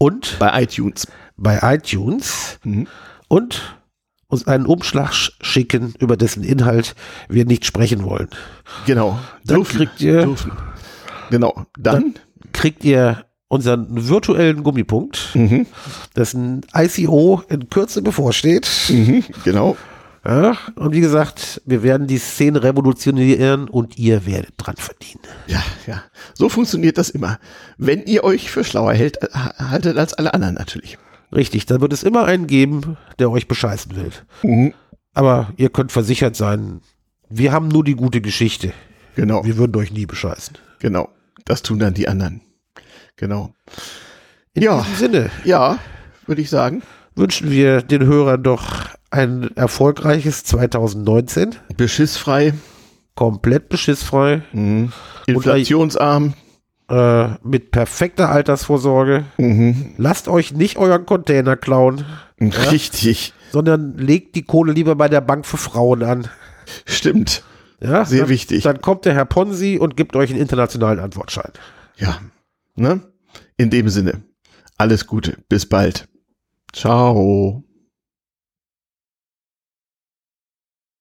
[0.02, 1.06] und Bei iTunes.
[1.36, 2.86] bei iTunes Mhm.
[3.28, 3.76] und
[4.28, 6.94] uns einen Umschlag sch- schicken, über dessen Inhalt
[7.28, 8.28] wir nicht sprechen wollen.
[8.86, 9.18] Genau.
[9.44, 10.52] Dann kriegt ihr- Dürfen.
[11.30, 11.66] Genau.
[11.78, 12.14] Dann,
[12.52, 15.66] Kriegt ihr unseren virtuellen Gummipunkt, Mhm.
[16.16, 18.68] dessen ICO in Kürze bevorsteht.
[18.90, 19.76] mhm, genau.
[20.24, 25.22] Ja, und wie gesagt, wir werden die Szene revolutionieren und ihr werdet dran verdienen.
[25.48, 26.02] Ja, ja.
[26.34, 27.40] So funktioniert das immer.
[27.76, 30.96] Wenn ihr euch für schlauer hält, äh, haltet als alle anderen natürlich.
[31.34, 34.12] Richtig, dann wird es immer einen geben, der euch bescheißen will.
[34.44, 34.74] Mhm.
[35.12, 36.82] Aber ihr könnt versichert sein,
[37.28, 38.72] wir haben nur die gute Geschichte.
[39.16, 40.56] Genau, Wir würden euch nie bescheißen.
[40.78, 41.08] genau.
[41.44, 42.42] Das tun dann die anderen.
[43.16, 43.52] Genau.
[44.54, 44.82] In Ja.
[44.82, 45.78] diesem Sinne Ja,
[46.26, 46.82] würde ich sagen.
[47.14, 48.64] Wünschen wir den Hörern doch
[49.10, 51.54] ein erfolgreiches 2019.
[51.76, 52.54] Beschissfrei,
[53.14, 54.90] Komplett beschissfrei, mhm.
[55.26, 56.34] inflationsarm.
[56.88, 59.24] äh, mit perfekter Altersvorsorge.
[59.36, 59.94] Mhm.
[59.98, 62.04] Lasst euch nicht euren Container klauen,
[62.40, 63.34] Richtig.
[63.50, 66.28] sondern legt die Kohle lieber bei der Bank für Frauen an.
[66.86, 67.42] Stimmt.
[67.80, 68.62] Ja, Sehr dann, wichtig.
[68.62, 71.50] Dann kommt der Herr Ponzi und gibt euch einen internationalen Antwortschein.
[71.96, 72.18] Ja.
[72.76, 73.00] Ne?
[73.56, 74.22] In dem Sinne.
[74.78, 75.36] Alles Gute.
[75.48, 76.08] Bis bald.
[76.72, 77.62] Ciao.